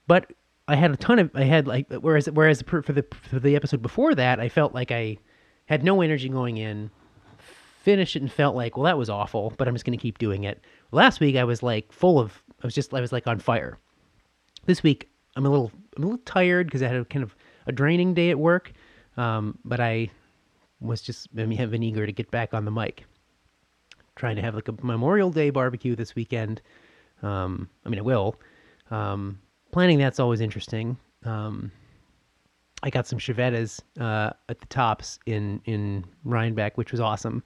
but 0.08 0.32
I 0.68 0.76
had 0.76 0.92
a 0.92 0.98
ton 0.98 1.20
of 1.20 1.32
I 1.36 1.44
had 1.44 1.68
like 1.68 1.88
whereas 1.90 2.30
whereas 2.30 2.62
for 2.62 2.82
the 2.82 3.06
for 3.30 3.40
the 3.40 3.56
episode 3.56 3.82
before 3.82 4.16
that 4.16 4.40
I 4.40 4.50
felt 4.50 4.74
like 4.74 4.92
I 4.92 5.18
had 5.66 5.84
no 5.84 6.02
energy 6.02 6.30
going 6.30 6.58
in, 6.58 6.90
finished 7.38 8.16
it 8.16 8.22
and 8.22 8.32
felt 8.32 8.56
like 8.56 8.78
well 8.78 8.86
that 8.86 8.98
was 8.98 9.10
awful, 9.10 9.54
but 9.58 9.68
I'm 9.68 9.76
just 9.76 9.86
gonna 9.86 9.98
keep 9.98 10.18
doing 10.18 10.44
it. 10.44 10.62
Last 10.92 11.20
week 11.20 11.36
I 11.36 11.44
was 11.44 11.64
like 11.64 11.92
full 11.92 12.20
of 12.20 12.42
I 12.62 12.68
was 12.68 12.76
just 12.76 12.94
I 12.94 13.02
was 13.02 13.12
like 13.12 13.28
on 13.28 13.40
fire. 13.40 13.78
This 14.66 14.84
week 14.84 15.10
I'm 15.36 15.46
a 15.46 15.50
little 15.50 15.72
I'm 15.96 16.04
a 16.04 16.06
little 16.08 16.24
tired 16.26 16.68
because 16.68 16.84
I 16.84 16.88
had 16.88 16.96
a 16.96 17.06
kind 17.06 17.24
of 17.24 17.36
a 17.68 17.72
draining 17.72 18.14
day 18.14 18.30
at 18.30 18.40
work, 18.40 18.72
um, 19.18 19.58
but 19.64 19.80
I 19.80 20.10
was 20.80 21.02
just 21.02 21.30
I 21.38 21.46
mean, 21.46 21.58
have 21.58 21.72
been 21.72 21.84
eager 21.84 22.06
to 22.06 22.12
get 22.12 22.32
back 22.32 22.54
on 22.54 22.66
the 22.66 22.72
mic. 22.72 23.06
Trying 24.16 24.36
to 24.36 24.42
have 24.42 24.56
like 24.56 24.68
a 24.68 24.76
Memorial 24.82 25.32
Day 25.32 25.50
barbecue 25.50 25.96
this 25.96 26.16
weekend. 26.16 26.62
Um, 27.24 27.70
I 27.86 27.90
mean, 27.90 28.00
I 28.00 28.04
will. 28.04 28.36
Um, 28.90 29.40
planning 29.72 29.98
that's 29.98 30.20
always 30.20 30.42
interesting. 30.42 30.98
Um, 31.24 31.72
I 32.84 32.90
got 32.90 33.08
some 33.08 33.20
Chiavettas 33.20 33.80
uh, 34.00 34.32
at 34.50 34.60
the 34.60 34.66
Tops 34.68 35.20
in 35.26 35.62
in 35.66 36.04
Rhinebeck, 36.24 36.78
which 36.78 36.92
was 36.92 37.00
awesome 37.00 37.44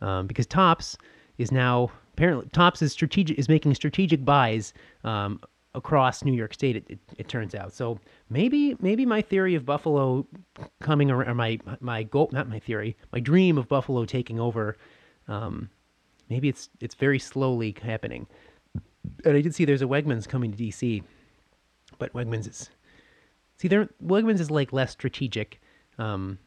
um, 0.00 0.26
because 0.26 0.46
Tops 0.46 0.96
is 1.38 1.50
now 1.50 1.90
apparently 2.12 2.48
Tops 2.52 2.82
is 2.82 2.92
strategic 2.92 3.38
is 3.38 3.48
making 3.48 3.74
strategic 3.74 4.24
buys 4.24 4.74
um, 5.04 5.40
across 5.74 6.24
New 6.24 6.32
York 6.32 6.52
State. 6.54 6.76
It, 6.76 6.84
it, 6.88 6.98
it, 7.18 7.28
turns 7.28 7.54
out 7.54 7.72
so 7.72 7.98
maybe 8.28 8.76
maybe 8.80 9.06
my 9.06 9.22
theory 9.22 9.54
of 9.54 9.64
Buffalo 9.64 10.26
coming 10.80 11.10
around 11.10 11.28
or 11.28 11.34
my 11.34 11.58
my 11.80 12.02
goal 12.02 12.28
not 12.32 12.48
my 12.48 12.58
theory 12.58 12.96
my 13.12 13.20
dream 13.20 13.58
of 13.58 13.68
Buffalo 13.68 14.04
taking 14.04 14.38
over. 14.38 14.76
Um, 15.28 15.70
maybe 16.28 16.48
it's 16.48 16.68
it's 16.80 16.94
very 16.94 17.18
slowly 17.18 17.74
happening. 17.82 18.26
And 19.24 19.36
I 19.36 19.40
did 19.40 19.54
see 19.54 19.64
there's 19.64 19.82
a 19.82 19.86
Wegmans 19.86 20.28
coming 20.28 20.52
to 20.52 20.62
DC 20.62 21.02
but 21.98 22.12
Wegmans 22.14 22.48
is 22.48 22.68
see 23.58 23.68
there 23.68 23.88
Wegmans 24.04 24.40
is 24.40 24.50
like 24.50 24.72
less 24.72 24.90
strategic. 24.90 25.60
Um, 25.98 26.38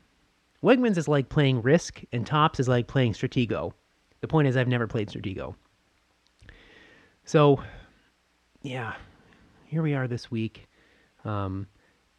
Wegmans 0.61 0.97
is 0.97 1.07
like 1.07 1.29
playing 1.29 1.61
Risk, 1.61 2.01
and 2.11 2.27
Tops 2.27 2.59
is 2.59 2.67
like 2.67 2.87
playing 2.87 3.13
Stratego. 3.13 3.71
The 4.19 4.27
point 4.27 4.47
is, 4.47 4.57
I've 4.57 4.67
never 4.67 4.85
played 4.87 5.07
Stratego. 5.07 5.55
So, 7.23 7.61
yeah, 8.63 8.95
here 9.75 9.83
we 9.83 9.93
are 9.93 10.07
this 10.07 10.31
week. 10.31 10.69
Um, 11.25 11.67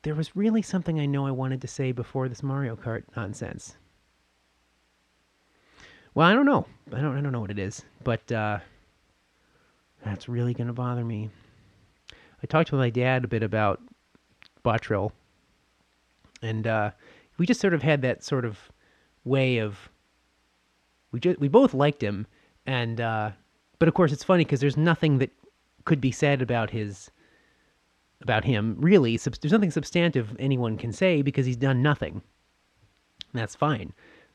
there 0.03 0.15
was 0.15 0.37
really 0.37 0.61
something 0.61 1.01
I 1.01 1.07
know 1.07 1.27
I 1.27 1.31
wanted 1.31 1.63
to 1.63 1.67
say 1.67 1.91
before 1.91 2.29
this 2.29 2.43
Mario 2.43 2.77
Kart 2.77 3.05
nonsense. 3.17 3.77
Well, 6.13 6.29
I 6.29 6.35
don't 6.35 6.45
know. 6.45 6.67
I 6.93 7.01
don't. 7.01 7.17
I 7.17 7.23
don't 7.23 7.33
know 7.33 7.41
what 7.41 7.51
it 7.51 7.59
is, 7.59 7.83
but 8.05 8.31
uh, 8.31 8.59
that's 10.05 10.29
really 10.29 10.53
gonna 10.53 10.75
bother 10.75 11.03
me. 11.03 11.31
I 12.43 12.47
talked 12.47 12.69
to 12.69 12.77
my 12.77 12.91
dad 12.91 13.25
a 13.25 13.29
bit 13.29 13.43
about 13.43 13.81
Botterill, 14.63 15.13
and 16.43 16.67
uh, 16.67 16.91
we 17.39 17.47
just 17.47 17.63
sort 17.63 17.73
of 17.73 17.83
had 17.83 18.03
that 18.03 18.23
sort 18.23 18.45
of 18.45 18.71
way 19.25 19.57
of 19.57 19.89
we 21.11 21.21
just 21.21 21.41
we 21.41 21.49
both 21.49 21.73
liked 21.73 22.03
him, 22.03 22.27
and 22.67 23.01
uh, 23.01 23.31
but 23.79 23.89
of 23.89 23.95
course 23.95 24.13
it's 24.13 24.25
funny 24.25 24.45
because 24.45 24.61
there's 24.61 24.77
nothing 24.77 25.17
that 25.21 25.31
could 25.87 26.03
be 26.03 26.13
said 26.13 26.43
about 26.43 26.69
his 26.69 27.11
about 28.20 28.44
him 28.44 28.76
really. 28.78 29.16
There's 29.16 29.52
nothing 29.52 29.70
substantive 29.70 30.35
anyone 30.38 30.76
can 30.76 30.92
say 30.92 31.23
because 31.23 31.46
he's 31.46 31.56
done 31.56 31.82
nothing. 31.82 32.23
That's 33.35 33.54
fine. 33.54 33.92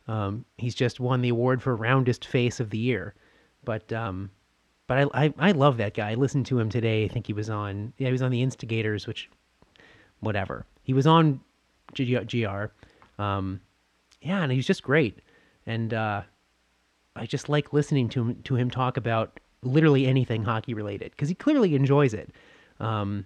Um, 0.07 0.45
he's 0.57 0.75
just 0.75 0.99
won 0.99 1.21
the 1.21 1.29
award 1.29 1.61
for 1.61 1.75
roundest 1.75 2.25
face 2.25 2.59
of 2.59 2.69
the 2.69 2.77
year, 2.77 3.15
but 3.63 3.91
um, 3.93 4.29
but 4.87 5.09
I, 5.13 5.25
I, 5.25 5.33
I 5.37 5.51
love 5.51 5.77
that 5.77 5.93
guy. 5.93 6.11
I 6.11 6.15
listened 6.15 6.45
to 6.47 6.59
him 6.59 6.69
today. 6.69 7.05
I 7.05 7.07
think 7.07 7.27
he 7.27 7.33
was 7.33 7.49
on 7.49 7.93
yeah 7.97 8.07
he 8.07 8.11
was 8.11 8.21
on 8.21 8.31
the 8.31 8.41
Instigators, 8.41 9.07
which 9.07 9.29
whatever. 10.19 10.65
He 10.83 10.93
was 10.93 11.07
on 11.07 11.39
GR. 11.95 12.65
Um, 13.19 13.61
yeah, 14.21 14.43
and 14.43 14.51
he's 14.51 14.67
just 14.67 14.83
great. 14.83 15.19
And 15.65 15.93
uh, 15.93 16.23
I 17.15 17.25
just 17.25 17.49
like 17.49 17.73
listening 17.73 18.09
to 18.09 18.21
him 18.21 18.41
to 18.43 18.55
him 18.55 18.71
talk 18.71 18.97
about 18.97 19.39
literally 19.63 20.07
anything 20.07 20.43
hockey 20.43 20.73
related 20.73 21.11
because 21.11 21.29
he 21.29 21.35
clearly 21.35 21.75
enjoys 21.75 22.13
it. 22.13 22.31
Um, 22.79 23.25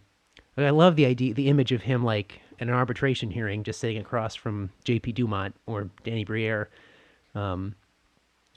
I 0.57 0.69
love 0.69 0.95
the 0.95 1.05
idea, 1.05 1.33
the 1.33 1.49
image 1.49 1.71
of 1.71 1.81
him 1.81 2.03
like 2.03 2.39
in 2.59 2.69
an 2.69 2.75
arbitration 2.75 3.29
hearing, 3.29 3.63
just 3.63 3.79
sitting 3.79 3.97
across 3.97 4.35
from 4.35 4.69
J.P. 4.83 5.11
Dumont 5.13 5.55
or 5.65 5.89
Danny 6.03 6.23
Briere, 6.23 6.69
um, 7.33 7.75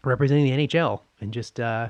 representing 0.05 0.45
the 0.45 0.67
NHL, 0.67 1.01
and 1.21 1.33
just 1.33 1.59
uh, 1.59 1.89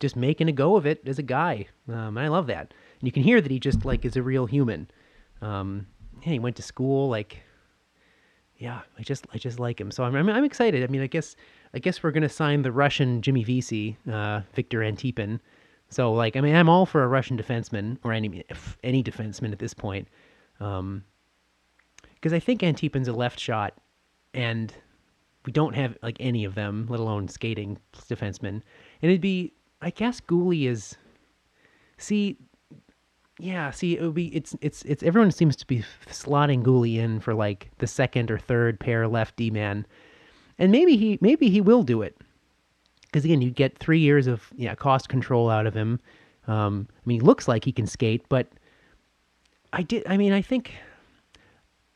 just 0.00 0.16
making 0.16 0.48
a 0.48 0.52
go 0.52 0.76
of 0.76 0.86
it 0.86 1.02
as 1.06 1.18
a 1.18 1.22
guy. 1.22 1.66
Um, 1.88 2.16
I 2.16 2.28
love 2.28 2.46
that. 2.46 2.72
And 3.00 3.06
you 3.06 3.12
can 3.12 3.22
hear 3.22 3.40
that 3.40 3.50
he 3.50 3.58
just 3.58 3.84
like 3.84 4.04
is 4.04 4.16
a 4.16 4.22
real 4.22 4.46
human. 4.46 4.88
Um, 5.42 5.86
yeah, 6.22 6.32
he 6.32 6.38
went 6.38 6.56
to 6.56 6.62
school. 6.62 7.08
Like, 7.08 7.38
yeah, 8.58 8.80
I 8.98 9.02
just 9.02 9.26
I 9.34 9.38
just 9.38 9.58
like 9.58 9.80
him. 9.80 9.90
So 9.90 10.04
I'm 10.04 10.14
I'm, 10.14 10.28
I'm 10.28 10.44
excited. 10.44 10.84
I 10.84 10.86
mean, 10.86 11.02
I 11.02 11.08
guess 11.08 11.34
I 11.74 11.80
guess 11.80 12.02
we're 12.02 12.12
gonna 12.12 12.28
sign 12.28 12.62
the 12.62 12.72
Russian 12.72 13.22
Jimmy 13.22 13.42
Vesey, 13.42 13.96
uh, 14.10 14.42
Victor 14.54 14.80
Antipin. 14.80 15.40
So 15.90 16.12
like, 16.12 16.36
I 16.36 16.40
mean, 16.40 16.54
I'm 16.54 16.68
all 16.68 16.86
for 16.86 17.02
a 17.02 17.08
Russian 17.08 17.36
defenseman 17.36 17.98
or 18.04 18.12
any 18.12 18.44
any 18.84 19.02
defenseman 19.02 19.52
at 19.52 19.58
this 19.58 19.74
point, 19.74 20.08
because 20.58 20.78
um, 20.78 21.04
I 22.24 22.38
think 22.38 22.62
Antipin's 22.62 23.08
a 23.08 23.12
left 23.12 23.40
shot, 23.40 23.74
and 24.34 24.72
we 25.46 25.52
don't 25.52 25.74
have 25.74 25.96
like 26.02 26.16
any 26.20 26.44
of 26.44 26.54
them, 26.54 26.86
let 26.90 27.00
alone 27.00 27.28
skating 27.28 27.78
defensemen. 28.08 28.62
And 29.02 29.10
it'd 29.10 29.20
be 29.20 29.54
I 29.80 29.90
guess 29.90 30.20
Guhle 30.20 30.68
is. 30.68 30.96
See, 31.96 32.36
yeah, 33.40 33.70
see, 33.70 33.96
it 33.96 34.02
would 34.02 34.14
be 34.14 34.34
it's 34.36 34.54
it's 34.60 34.82
it's 34.82 35.02
everyone 35.02 35.30
seems 35.30 35.56
to 35.56 35.66
be 35.66 35.84
slotting 36.06 36.62
Guhle 36.62 36.96
in 36.96 37.20
for 37.20 37.34
like 37.34 37.70
the 37.78 37.86
second 37.86 38.30
or 38.30 38.38
third 38.38 38.78
pair 38.78 39.08
left 39.08 39.36
D 39.36 39.50
man, 39.50 39.86
and 40.58 40.70
maybe 40.70 40.96
he 40.96 41.18
maybe 41.22 41.48
he 41.48 41.60
will 41.60 41.82
do 41.82 42.02
it 42.02 42.16
because 43.08 43.24
again, 43.24 43.40
you 43.40 43.50
get 43.50 43.78
three 43.78 44.00
years 44.00 44.26
of 44.26 44.48
yeah 44.56 44.74
cost 44.74 45.08
control 45.08 45.50
out 45.50 45.66
of 45.66 45.74
him. 45.74 46.00
Um, 46.46 46.88
I 46.90 47.02
mean, 47.04 47.20
he 47.20 47.26
looks 47.26 47.48
like 47.48 47.64
he 47.64 47.72
can 47.72 47.86
skate, 47.86 48.24
but 48.28 48.48
I 49.72 49.82
did. 49.82 50.06
I 50.06 50.16
mean, 50.16 50.32
I 50.32 50.42
think 50.42 50.72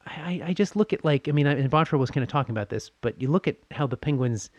I 0.07 0.43
I 0.47 0.53
just 0.53 0.77
look 0.77 0.93
at 0.93 1.05
like 1.05 1.29
I 1.29 1.33
mean, 1.33 1.47
and 1.47 1.71
Botterill 1.71 1.99
was 1.99 2.11
kind 2.11 2.23
of 2.23 2.29
talking 2.29 2.53
about 2.53 2.69
this, 2.69 2.91
but 3.01 3.21
you 3.21 3.29
look 3.29 3.47
at 3.47 3.57
how 3.71 3.87
the 3.87 3.97
Penguins 3.97 4.51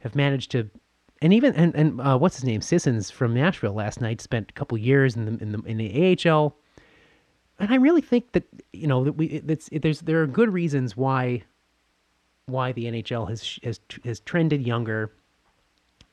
have 0.00 0.14
managed 0.14 0.50
to 0.52 0.70
and 1.22 1.32
even 1.32 1.54
and 1.54 1.74
and 1.74 2.00
uh, 2.00 2.18
what's 2.18 2.36
his 2.36 2.44
name 2.44 2.60
Sissons 2.60 3.10
from 3.10 3.34
Nashville 3.34 3.74
last 3.74 4.00
night 4.00 4.20
spent 4.20 4.50
a 4.50 4.52
couple 4.54 4.78
years 4.78 5.16
in 5.16 5.26
the 5.26 5.42
in 5.42 5.52
the 5.52 5.62
in 5.62 5.76
the 5.76 6.28
AHL, 6.28 6.56
and 7.58 7.70
I 7.70 7.76
really 7.76 8.00
think 8.00 8.32
that 8.32 8.44
you 8.72 8.86
know 8.86 9.04
that 9.04 9.12
we 9.12 9.40
that's 9.40 9.68
there's 9.72 10.00
there 10.00 10.22
are 10.22 10.26
good 10.26 10.52
reasons 10.52 10.96
why 10.96 11.42
why 12.46 12.72
the 12.72 12.86
NHL 12.86 13.28
has 13.28 13.58
has 13.62 13.80
has 14.04 14.20
trended 14.20 14.66
younger 14.66 15.12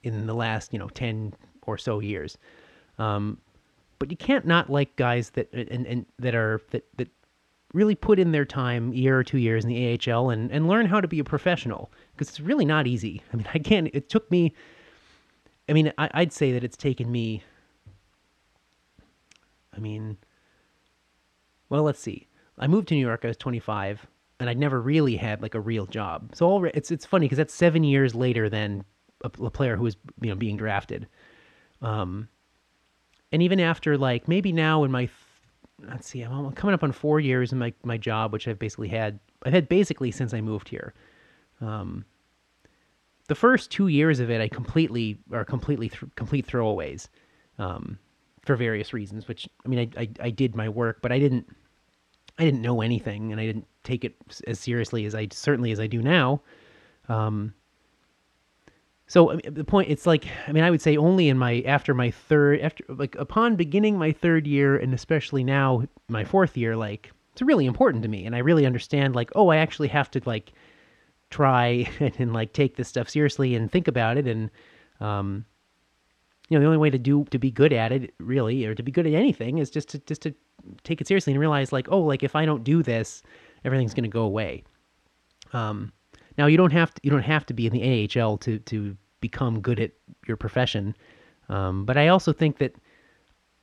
in 0.04 0.28
the 0.28 0.34
last 0.34 0.74
you 0.74 0.80
know 0.80 0.90
ten 0.90 1.34
or 1.66 1.78
so 1.78 2.00
years, 2.00 2.38
um, 2.98 3.38
but 4.00 4.10
you 4.12 4.18
can't 4.18 4.46
not 4.46 4.70
like 4.70 4.96
guys 4.96 5.32
that 5.32 5.52
and 5.54 5.86
and 5.86 6.06
that 6.20 6.36
are 6.36 6.62
that 6.72 6.86
that 6.98 7.10
really 7.74 7.96
put 7.96 8.18
in 8.18 8.32
their 8.32 8.46
time 8.46 8.94
year 8.94 9.18
or 9.18 9.24
two 9.24 9.38
years 9.38 9.66
in 9.66 9.70
the 9.70 10.12
AHL 10.12 10.30
and 10.30 10.52
and 10.52 10.68
learn 10.68 10.86
how 10.86 11.02
to 11.02 11.08
be 11.08 11.20
a 11.20 11.24
professional 11.24 11.92
because 12.14 12.30
it's 12.30 12.40
really 12.40 12.66
not 12.66 12.88
easy. 12.88 13.22
I 13.34 13.38
mean, 13.38 13.48
I 13.54 13.60
can't. 13.60 13.90
It 13.94 14.10
took 14.10 14.30
me 14.32 14.54
I 15.70 15.74
mean, 15.74 15.92
I, 15.98 16.20
would 16.20 16.34
say 16.34 16.52
that 16.54 16.64
it's 16.64 16.78
taken 16.78 17.12
me. 17.12 17.44
I 19.76 19.80
mean, 19.80 20.18
well, 21.70 21.84
let's 21.84 22.00
see. 22.00 22.28
I 22.58 22.68
moved 22.68 22.88
to 22.90 22.96
New 22.96 23.06
York. 23.06 23.22
I 23.24 23.28
was 23.28 23.38
25, 23.38 24.08
and 24.40 24.50
I'd 24.50 24.58
never 24.58 24.82
really 24.82 25.18
had 25.18 25.42
like 25.42 25.56
a 25.56 25.60
real 25.60 25.86
job. 25.86 26.32
So 26.34 26.46
all, 26.46 26.66
it's 26.66 26.90
it's 26.90 27.06
funny 27.06 27.26
because 27.26 27.38
that's 27.38 27.54
seven 27.54 27.84
years 27.84 28.16
later 28.16 28.50
than 28.50 28.86
a, 29.24 29.32
a, 29.44 29.50
player 29.50 29.76
who 29.76 29.84
was 29.84 29.98
you 30.22 30.30
know 30.30 30.36
being 30.36 30.58
drafted. 30.58 31.08
Um, 31.82 32.28
and 33.32 33.44
even 33.44 33.60
after 33.60 33.98
like 33.98 34.28
maybe 34.28 34.52
now 34.52 34.84
in 34.84 34.92
my 34.92 35.10
let's 35.88 36.08
see, 36.08 36.22
I'm 36.22 36.52
coming 36.54 36.74
up 36.74 36.84
on 36.84 36.92
four 36.92 37.20
years 37.20 37.52
in 37.52 37.60
my 37.60 37.74
my 37.84 37.98
job, 37.98 38.34
which 38.34 38.48
I've 38.48 38.60
basically 38.60 38.90
had 38.90 39.20
I've 39.44 39.54
had 39.54 39.70
basically 39.70 40.12
since 40.12 40.34
I 40.34 40.42
moved 40.42 40.70
here. 40.70 40.94
Um, 41.62 42.06
the 43.28 43.36
first 43.36 43.72
two 43.72 43.88
years 43.88 44.20
of 44.20 44.30
it, 44.30 44.42
I 44.42 44.48
completely 44.48 45.20
are 45.32 45.46
completely 45.46 45.90
th- 45.90 46.12
complete 46.16 46.48
throwaways, 46.48 47.10
um, 47.60 48.00
for 48.46 48.56
various 48.56 48.94
reasons. 48.94 49.28
Which 49.28 49.48
I 49.66 49.68
mean, 49.68 49.92
I, 49.98 50.02
I, 50.02 50.10
I 50.22 50.30
did 50.30 50.56
my 50.56 50.70
work, 50.70 51.00
but 51.02 51.12
I 51.12 51.20
didn't 51.20 51.48
I 52.40 52.46
didn't 52.46 52.62
know 52.62 52.82
anything, 52.82 53.32
and 53.32 53.42
I 53.42 53.46
didn't 53.46 53.68
take 53.84 54.06
it 54.06 54.16
as 54.46 54.60
seriously 54.60 55.06
as 55.06 55.16
I 55.16 55.28
certainly 55.32 55.72
as 55.72 55.80
I 55.80 55.88
do 55.88 56.02
now. 56.02 56.42
Um, 57.10 57.54
so 59.08 59.32
I 59.32 59.36
mean, 59.36 59.54
the 59.54 59.64
point, 59.64 59.90
it's 59.90 60.06
like 60.06 60.26
I 60.48 60.52
mean, 60.52 60.64
I 60.64 60.70
would 60.70 60.82
say 60.82 60.98
only 60.98 61.30
in 61.30 61.38
my 61.38 61.62
after 61.66 61.94
my 61.94 62.12
third 62.12 62.60
after 62.60 62.84
like 62.90 63.16
upon 63.16 63.56
beginning 63.56 63.98
my 63.98 64.12
third 64.12 64.46
year, 64.46 64.76
and 64.76 64.94
especially 64.94 65.44
now 65.44 65.84
my 66.10 66.26
fourth 66.26 66.58
year, 66.58 66.76
like 66.76 67.12
it's 67.32 67.42
really 67.42 67.66
important 67.66 68.04
to 68.04 68.10
me, 68.10 68.26
and 68.26 68.36
I 68.36 68.40
really 68.40 68.66
understand 68.66 69.16
like 69.16 69.32
oh, 69.34 69.48
I 69.48 69.58
actually 69.58 69.88
have 69.90 70.12
to 70.12 70.22
like 70.26 70.52
try 71.30 71.90
and, 72.00 72.14
and, 72.20 72.34
like 72.34 72.52
take 72.52 72.76
this 72.76 72.90
stuff 72.90 73.10
seriously 73.10 73.56
and 73.56 73.72
think 73.72 73.88
about 73.88 74.18
it 74.18 74.28
and 74.28 74.50
um 75.02 75.46
you 76.50 76.58
know, 76.58 76.62
the 76.62 76.68
only 76.68 76.78
way 76.78 76.90
to 76.90 76.98
do 76.98 77.26
to 77.26 77.38
be 77.38 77.52
good 77.52 77.74
at 77.74 77.92
it, 77.92 78.14
really, 78.20 78.66
or 78.66 78.74
to 78.74 78.84
be 78.84 78.92
good 78.92 79.06
at 79.06 79.14
anything, 79.14 79.58
is 79.58 79.70
just 79.70 79.90
to 79.90 80.00
just 80.00 80.22
to 80.22 80.34
take 80.84 81.02
it 81.02 81.08
seriously 81.08 81.34
and 81.34 81.40
realize, 81.40 81.72
like, 81.72 81.88
oh, 81.92 82.00
like 82.00 82.24
if 82.24 82.36
I 82.36 82.46
don't 82.46 82.64
do 82.64 82.84
this, 82.84 83.22
everything's 83.64 83.94
going 83.94 84.04
to 84.04 84.10
go 84.10 84.22
away. 84.22 84.64
Um, 85.54 85.92
now 86.38 86.46
you 86.46 86.58
don't 86.58 86.74
have 86.74 86.94
to 86.94 87.02
you 87.04 87.12
don't 87.12 87.24
have 87.24 87.46
to 87.48 87.54
be 87.54 87.66
in 87.68 87.74
the 87.74 88.20
AHL 88.22 88.38
to 88.40 88.60
to 88.60 88.96
become 89.20 89.62
good 89.62 89.80
at 89.80 89.92
your 90.28 90.38
profession, 90.38 90.96
um, 91.50 91.86
but 91.86 91.98
I 91.98 92.10
also 92.10 92.34
think 92.34 92.58
that 92.60 92.76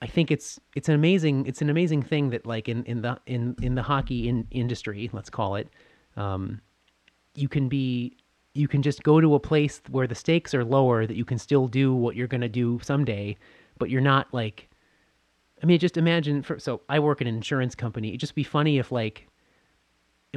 I 0.03 0.07
think 0.07 0.31
it's 0.31 0.61
it's 0.75 0.89
an 0.89 0.95
amazing 0.95 1.47
it's 1.47 1.63
an 1.63 1.71
amazing 1.71 2.03
thing 2.03 2.31
that 2.31 2.47
like 2.47 2.69
in 2.69 2.85
in 2.85 3.03
the 3.03 3.19
in 3.27 3.57
in 3.63 3.75
the 3.75 3.83
hockey 3.83 4.29
in, 4.29 4.47
industry, 4.51 5.09
let's 5.13 5.31
call 5.31 5.57
it, 5.57 5.69
um, 6.17 6.61
you 7.35 7.49
can 7.49 7.69
be 7.69 8.17
you 8.55 8.69
can 8.69 8.83
just 8.83 9.03
go 9.03 9.21
to 9.21 9.35
a 9.35 9.41
place 9.41 9.83
where 9.91 10.07
the 10.07 10.15
stakes 10.15 10.55
are 10.55 10.65
lower 10.65 11.07
that 11.07 11.17
you 11.17 11.25
can 11.25 11.39
still 11.39 11.67
do 11.67 11.93
what 11.93 12.15
you're 12.15 12.29
going 12.29 12.41
to 12.41 12.49
do 12.49 12.79
someday 12.83 13.37
but 13.79 13.91
you're 13.91 14.01
not 14.01 14.33
like 14.33 14.71
i 15.63 15.67
mean 15.67 15.79
just 15.79 15.97
imagine 15.97 16.43
for 16.43 16.59
so 16.59 16.81
i 16.89 16.99
work 16.99 17.21
in 17.21 17.27
an 17.27 17.35
insurance 17.35 17.75
company. 17.75 18.09
It'd 18.09 18.21
just 18.21 18.35
be 18.35 18.45
funny 18.45 18.79
if 18.79 18.93
like 18.93 19.27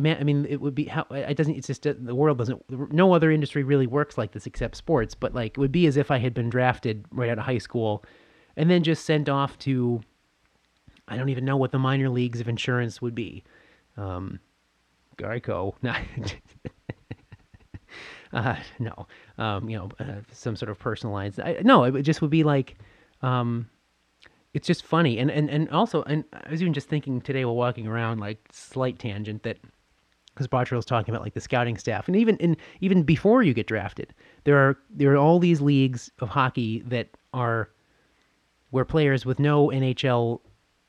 i 0.05 0.23
mean 0.23 0.45
it 0.49 0.61
would 0.61 0.75
be 0.75 0.85
how 0.85 1.05
it 1.11 1.35
doesn't 1.35 1.55
it's 1.55 1.67
just 1.67 1.83
the 1.83 2.15
world 2.15 2.37
doesn't 2.37 2.61
no 2.91 3.13
other 3.13 3.31
industry 3.31 3.63
really 3.63 3.87
works 3.87 4.17
like 4.17 4.31
this 4.31 4.45
except 4.45 4.75
sports 4.75 5.15
but 5.15 5.33
like 5.33 5.51
it 5.51 5.57
would 5.57 5.71
be 5.71 5.87
as 5.87 5.97
if 5.97 6.11
i 6.11 6.17
had 6.17 6.33
been 6.33 6.49
drafted 6.49 7.05
right 7.11 7.29
out 7.29 7.37
of 7.37 7.45
high 7.45 7.57
school 7.57 8.03
and 8.55 8.69
then 8.69 8.83
just 8.83 9.05
sent 9.05 9.27
off 9.27 9.57
to 9.59 10.01
i 11.07 11.17
don't 11.17 11.29
even 11.29 11.45
know 11.45 11.57
what 11.57 11.71
the 11.71 11.79
minor 11.79 12.09
leagues 12.09 12.39
of 12.39 12.47
insurance 12.47 13.01
would 13.01 13.15
be 13.15 13.43
um 13.97 14.39
Geico. 15.17 15.73
uh, 18.33 18.55
no, 18.79 19.07
um, 19.37 19.69
you 19.69 19.77
know, 19.77 19.89
uh, 19.99 20.21
some 20.31 20.55
sort 20.55 20.69
of 20.69 20.79
personalized. 20.79 21.39
I, 21.39 21.57
no, 21.63 21.83
it 21.83 22.03
just 22.03 22.21
would 22.21 22.31
be 22.31 22.43
like, 22.43 22.77
um, 23.21 23.69
it's 24.53 24.67
just 24.67 24.83
funny, 24.83 25.17
and 25.19 25.29
and 25.29 25.49
and 25.49 25.69
also, 25.69 26.03
and 26.03 26.23
I 26.33 26.49
was 26.49 26.61
even 26.61 26.73
just 26.73 26.87
thinking 26.87 27.21
today 27.21 27.45
while 27.45 27.55
walking 27.55 27.87
around, 27.87 28.19
like 28.19 28.39
slight 28.51 28.99
tangent 28.99 29.43
that 29.43 29.57
because 30.37 30.47
Botterill 30.47 30.75
was 30.75 30.85
talking 30.85 31.13
about 31.13 31.23
like 31.23 31.33
the 31.33 31.41
scouting 31.41 31.77
staff, 31.77 32.07
and 32.07 32.15
even 32.15 32.37
in 32.37 32.55
even 32.81 33.03
before 33.03 33.41
you 33.41 33.53
get 33.53 33.67
drafted, 33.67 34.13
there 34.43 34.57
are 34.57 34.77
there 34.89 35.11
are 35.13 35.17
all 35.17 35.39
these 35.39 35.61
leagues 35.61 36.11
of 36.19 36.29
hockey 36.29 36.81
that 36.81 37.09
are 37.33 37.69
where 38.69 38.85
players 38.85 39.25
with 39.25 39.39
no 39.39 39.67
NHL 39.67 40.39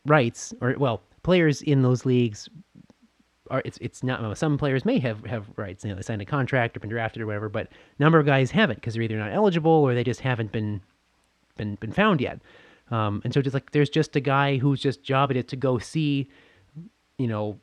rights, 0.06 0.52
or 0.60 0.74
well, 0.78 1.02
players 1.22 1.62
in 1.62 1.82
those 1.82 2.04
leagues 2.04 2.48
are 3.50 3.62
it's 3.64 3.78
it's 3.80 4.02
not 4.02 4.36
some 4.36 4.58
players 4.58 4.84
may 4.84 4.98
have 4.98 5.24
have 5.24 5.46
rights 5.56 5.82
you 5.82 5.88
know 5.88 5.96
they 5.96 6.02
signed 6.02 6.20
a 6.20 6.26
contract 6.26 6.76
or 6.76 6.80
been 6.80 6.90
drafted 6.90 7.22
or 7.22 7.26
whatever 7.26 7.48
but 7.48 7.66
a 7.66 8.02
number 8.02 8.18
of 8.18 8.26
guys 8.26 8.50
haven't 8.50 8.76
because 8.76 8.92
they're 8.92 9.02
either 9.02 9.16
not 9.16 9.32
eligible 9.32 9.72
or 9.72 9.94
they 9.94 10.04
just 10.04 10.20
haven't 10.20 10.52
been 10.52 10.82
been 11.56 11.74
been 11.76 11.92
found 11.92 12.20
yet. 12.20 12.40
Um, 12.90 13.20
and 13.24 13.34
so 13.34 13.42
just 13.42 13.52
like 13.52 13.72
there's 13.72 13.90
just 13.90 14.16
a 14.16 14.20
guy 14.20 14.56
who's 14.56 14.80
just 14.80 15.02
jobbed 15.02 15.36
it 15.36 15.48
to 15.48 15.56
go 15.56 15.78
see 15.78 16.28
you 17.18 17.26
know 17.26 17.58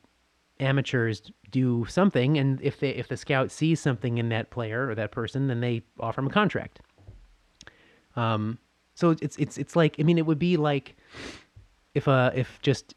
amateurs 0.59 1.31
do 1.55 1.85
something 1.87 2.37
and 2.37 2.61
if 2.61 2.79
they 2.79 2.89
if 2.89 3.07
the 3.07 3.15
scout 3.15 3.49
sees 3.49 3.79
something 3.79 4.17
in 4.17 4.27
that 4.27 4.49
player 4.49 4.89
or 4.89 4.95
that 4.95 5.11
person 5.11 5.47
then 5.47 5.61
they 5.61 5.81
offer 6.01 6.19
him 6.19 6.27
a 6.27 6.29
contract 6.29 6.81
um 8.17 8.57
so 8.93 9.11
it's 9.11 9.37
it's 9.37 9.57
it's 9.57 9.75
like 9.75 9.95
i 9.99 10.03
mean 10.03 10.17
it 10.17 10.25
would 10.25 10.39
be 10.39 10.57
like 10.57 10.97
if 11.93 12.07
uh 12.07 12.29
if 12.35 12.59
just 12.61 12.93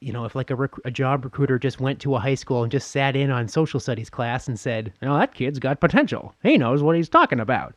you 0.00 0.12
know, 0.12 0.24
if 0.24 0.34
like 0.34 0.50
a, 0.50 0.56
rec- 0.56 0.84
a 0.84 0.90
job 0.90 1.24
recruiter 1.24 1.58
just 1.58 1.78
went 1.78 2.00
to 2.00 2.14
a 2.14 2.18
high 2.18 2.34
school 2.34 2.62
and 2.62 2.72
just 2.72 2.90
sat 2.90 3.14
in 3.14 3.30
on 3.30 3.48
social 3.48 3.78
studies 3.78 4.08
class 4.08 4.48
and 4.48 4.58
said, 4.58 4.92
"You 5.00 5.08
know, 5.08 5.18
that 5.18 5.34
kid's 5.34 5.58
got 5.58 5.80
potential. 5.80 6.34
He 6.42 6.56
knows 6.56 6.82
what 6.82 6.96
he's 6.96 7.08
talking 7.08 7.40
about," 7.40 7.74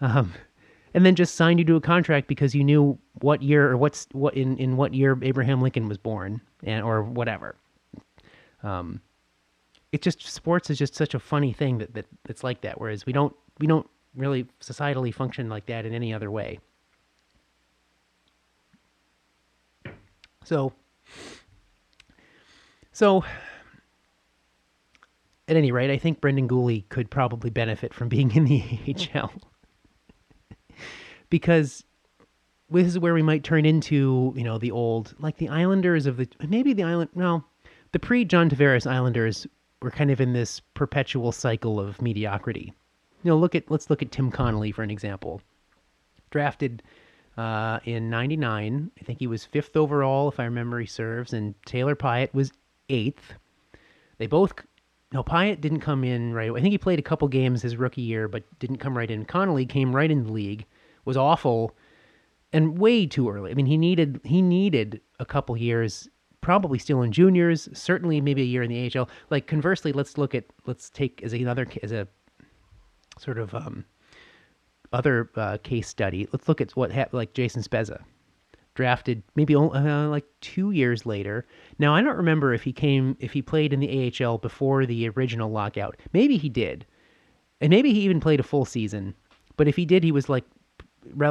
um, 0.00 0.32
and 0.94 1.06
then 1.06 1.14
just 1.14 1.36
signed 1.36 1.60
you 1.60 1.64
to 1.66 1.76
a 1.76 1.80
contract 1.80 2.26
because 2.26 2.54
you 2.54 2.64
knew 2.64 2.98
what 3.20 3.42
year 3.42 3.70
or 3.70 3.76
what's 3.76 4.08
what 4.12 4.34
in 4.34 4.56
in 4.58 4.76
what 4.76 4.94
year 4.94 5.16
Abraham 5.22 5.62
Lincoln 5.62 5.88
was 5.88 5.98
born 5.98 6.40
and 6.64 6.84
or 6.84 7.02
whatever. 7.02 7.54
Um, 8.62 9.00
it 9.92 10.02
just 10.02 10.26
sports 10.26 10.70
is 10.70 10.78
just 10.78 10.94
such 10.94 11.14
a 11.14 11.18
funny 11.18 11.52
thing 11.52 11.78
that 11.78 11.94
that 11.94 12.06
it's 12.28 12.44
like 12.44 12.60
that. 12.62 12.80
Whereas 12.80 13.06
we 13.06 13.12
don't 13.12 13.34
we 13.58 13.66
don't 13.66 13.88
really 14.14 14.46
societally 14.60 15.14
function 15.14 15.48
like 15.48 15.66
that 15.66 15.86
in 15.86 15.94
any 15.94 16.12
other 16.12 16.30
way. 16.30 16.58
So 20.44 20.72
so, 23.00 23.24
at 25.48 25.56
any 25.56 25.72
rate, 25.72 25.90
I 25.90 25.96
think 25.96 26.20
Brendan 26.20 26.46
Guhle 26.46 26.86
could 26.90 27.10
probably 27.10 27.48
benefit 27.48 27.94
from 27.94 28.10
being 28.10 28.30
in 28.36 28.44
the 28.44 28.62
AHL 29.14 29.32
because 31.30 31.82
this 32.68 32.86
is 32.86 32.98
where 32.98 33.14
we 33.14 33.22
might 33.22 33.42
turn 33.42 33.64
into, 33.64 34.34
you 34.36 34.44
know, 34.44 34.58
the 34.58 34.70
old, 34.70 35.14
like 35.18 35.38
the 35.38 35.48
Islanders 35.48 36.04
of 36.04 36.18
the, 36.18 36.28
maybe 36.46 36.74
the 36.74 36.82
Island, 36.82 37.08
no, 37.14 37.42
the 37.92 37.98
pre 37.98 38.24
John 38.24 38.50
Tavares 38.50 38.86
Islanders 38.86 39.46
were 39.82 39.90
kind 39.90 40.10
of 40.10 40.20
in 40.20 40.32
this 40.32 40.60
perpetual 40.74 41.32
cycle 41.32 41.80
of 41.80 42.00
mediocrity. 42.02 42.72
You 43.22 43.30
know, 43.30 43.36
look 43.36 43.54
at, 43.54 43.70
let's 43.70 43.90
look 43.90 44.02
at 44.02 44.12
Tim 44.12 44.30
Connolly 44.30 44.72
for 44.72 44.82
an 44.82 44.90
example. 44.90 45.40
Drafted 46.30 46.82
uh, 47.36 47.80
in 47.84 48.10
99. 48.10 48.90
I 48.98 49.04
think 49.04 49.18
he 49.18 49.26
was 49.26 49.44
fifth 49.44 49.76
overall, 49.76 50.28
if 50.28 50.38
I 50.38 50.44
remember 50.44 50.80
he 50.80 50.86
serves, 50.86 51.32
and 51.32 51.54
Taylor 51.64 51.96
Pyatt 51.96 52.32
was 52.34 52.52
eighth. 52.88 53.34
They 54.18 54.26
both 54.26 54.52
no 55.12 55.24
Pyatt 55.24 55.60
didn't 55.60 55.80
come 55.80 56.04
in 56.04 56.34
right. 56.34 56.50
I 56.50 56.60
think 56.60 56.70
he 56.70 56.78
played 56.78 56.98
a 56.98 57.02
couple 57.02 57.26
games 57.28 57.62
his 57.62 57.76
rookie 57.76 58.02
year, 58.02 58.28
but 58.28 58.44
didn't 58.58 58.78
come 58.78 58.96
right 58.96 59.10
in. 59.10 59.24
Connolly 59.24 59.66
came 59.66 59.94
right 59.94 60.10
in 60.10 60.24
the 60.24 60.32
league, 60.32 60.66
was 61.04 61.16
awful, 61.16 61.76
and 62.52 62.78
way 62.78 63.06
too 63.06 63.28
early. 63.28 63.50
I 63.50 63.54
mean, 63.54 63.66
he 63.66 63.76
needed 63.76 64.20
he 64.24 64.40
needed 64.40 65.00
a 65.18 65.24
couple 65.24 65.56
years, 65.56 66.08
probably 66.40 66.78
still 66.78 67.02
in 67.02 67.12
juniors, 67.12 67.68
certainly 67.72 68.20
maybe 68.20 68.42
a 68.42 68.46
year 68.46 68.62
in 68.62 68.70
the 68.70 68.98
AHL. 68.98 69.08
Like 69.30 69.46
conversely, 69.46 69.92
let's 69.92 70.18
look 70.18 70.34
at 70.34 70.44
let's 70.66 70.90
take 70.90 71.22
as 71.22 71.32
another 71.32 71.66
as 71.82 71.92
a 71.92 72.08
sort 73.18 73.38
of 73.38 73.54
um, 73.54 73.84
other 74.92 75.30
uh, 75.36 75.58
case 75.62 75.88
study. 75.88 76.28
Let's 76.32 76.48
look 76.48 76.60
at 76.60 76.76
what 76.76 76.90
happened, 76.90 77.18
like 77.18 77.34
Jason 77.34 77.62
Spezza 77.62 78.02
drafted 78.74 79.22
maybe 79.34 79.54
uh, 79.54 80.08
like 80.08 80.24
two 80.40 80.70
years 80.70 81.04
later. 81.04 81.46
Now 81.78 81.94
I 81.94 82.02
don't 82.02 82.16
remember 82.16 82.54
if 82.54 82.62
he 82.62 82.72
came 82.72 83.16
if 83.20 83.32
he 83.32 83.42
played 83.42 83.72
in 83.72 83.80
the 83.80 84.12
AHL 84.24 84.38
before 84.38 84.86
the 84.86 85.08
original 85.10 85.50
lockout. 85.50 85.96
Maybe 86.12 86.36
he 86.36 86.48
did, 86.48 86.86
and 87.60 87.70
maybe 87.70 87.92
he 87.92 88.00
even 88.00 88.20
played 88.20 88.40
a 88.40 88.44
full 88.44 88.64
season. 88.64 89.14
But 89.56 89.68
if 89.68 89.76
he 89.76 89.84
did, 89.84 90.02
he 90.04 90.12
was 90.12 90.28
like 90.28 90.44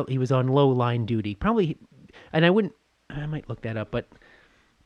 he 0.07 0.17
was 0.17 0.31
on 0.31 0.47
low 0.47 0.69
line 0.69 1.05
duty. 1.05 1.35
Probably, 1.35 1.77
and 2.33 2.45
I 2.45 2.49
wouldn't. 2.49 2.73
I 3.09 3.25
might 3.25 3.49
look 3.49 3.61
that 3.61 3.77
up, 3.77 3.89
but 3.89 4.07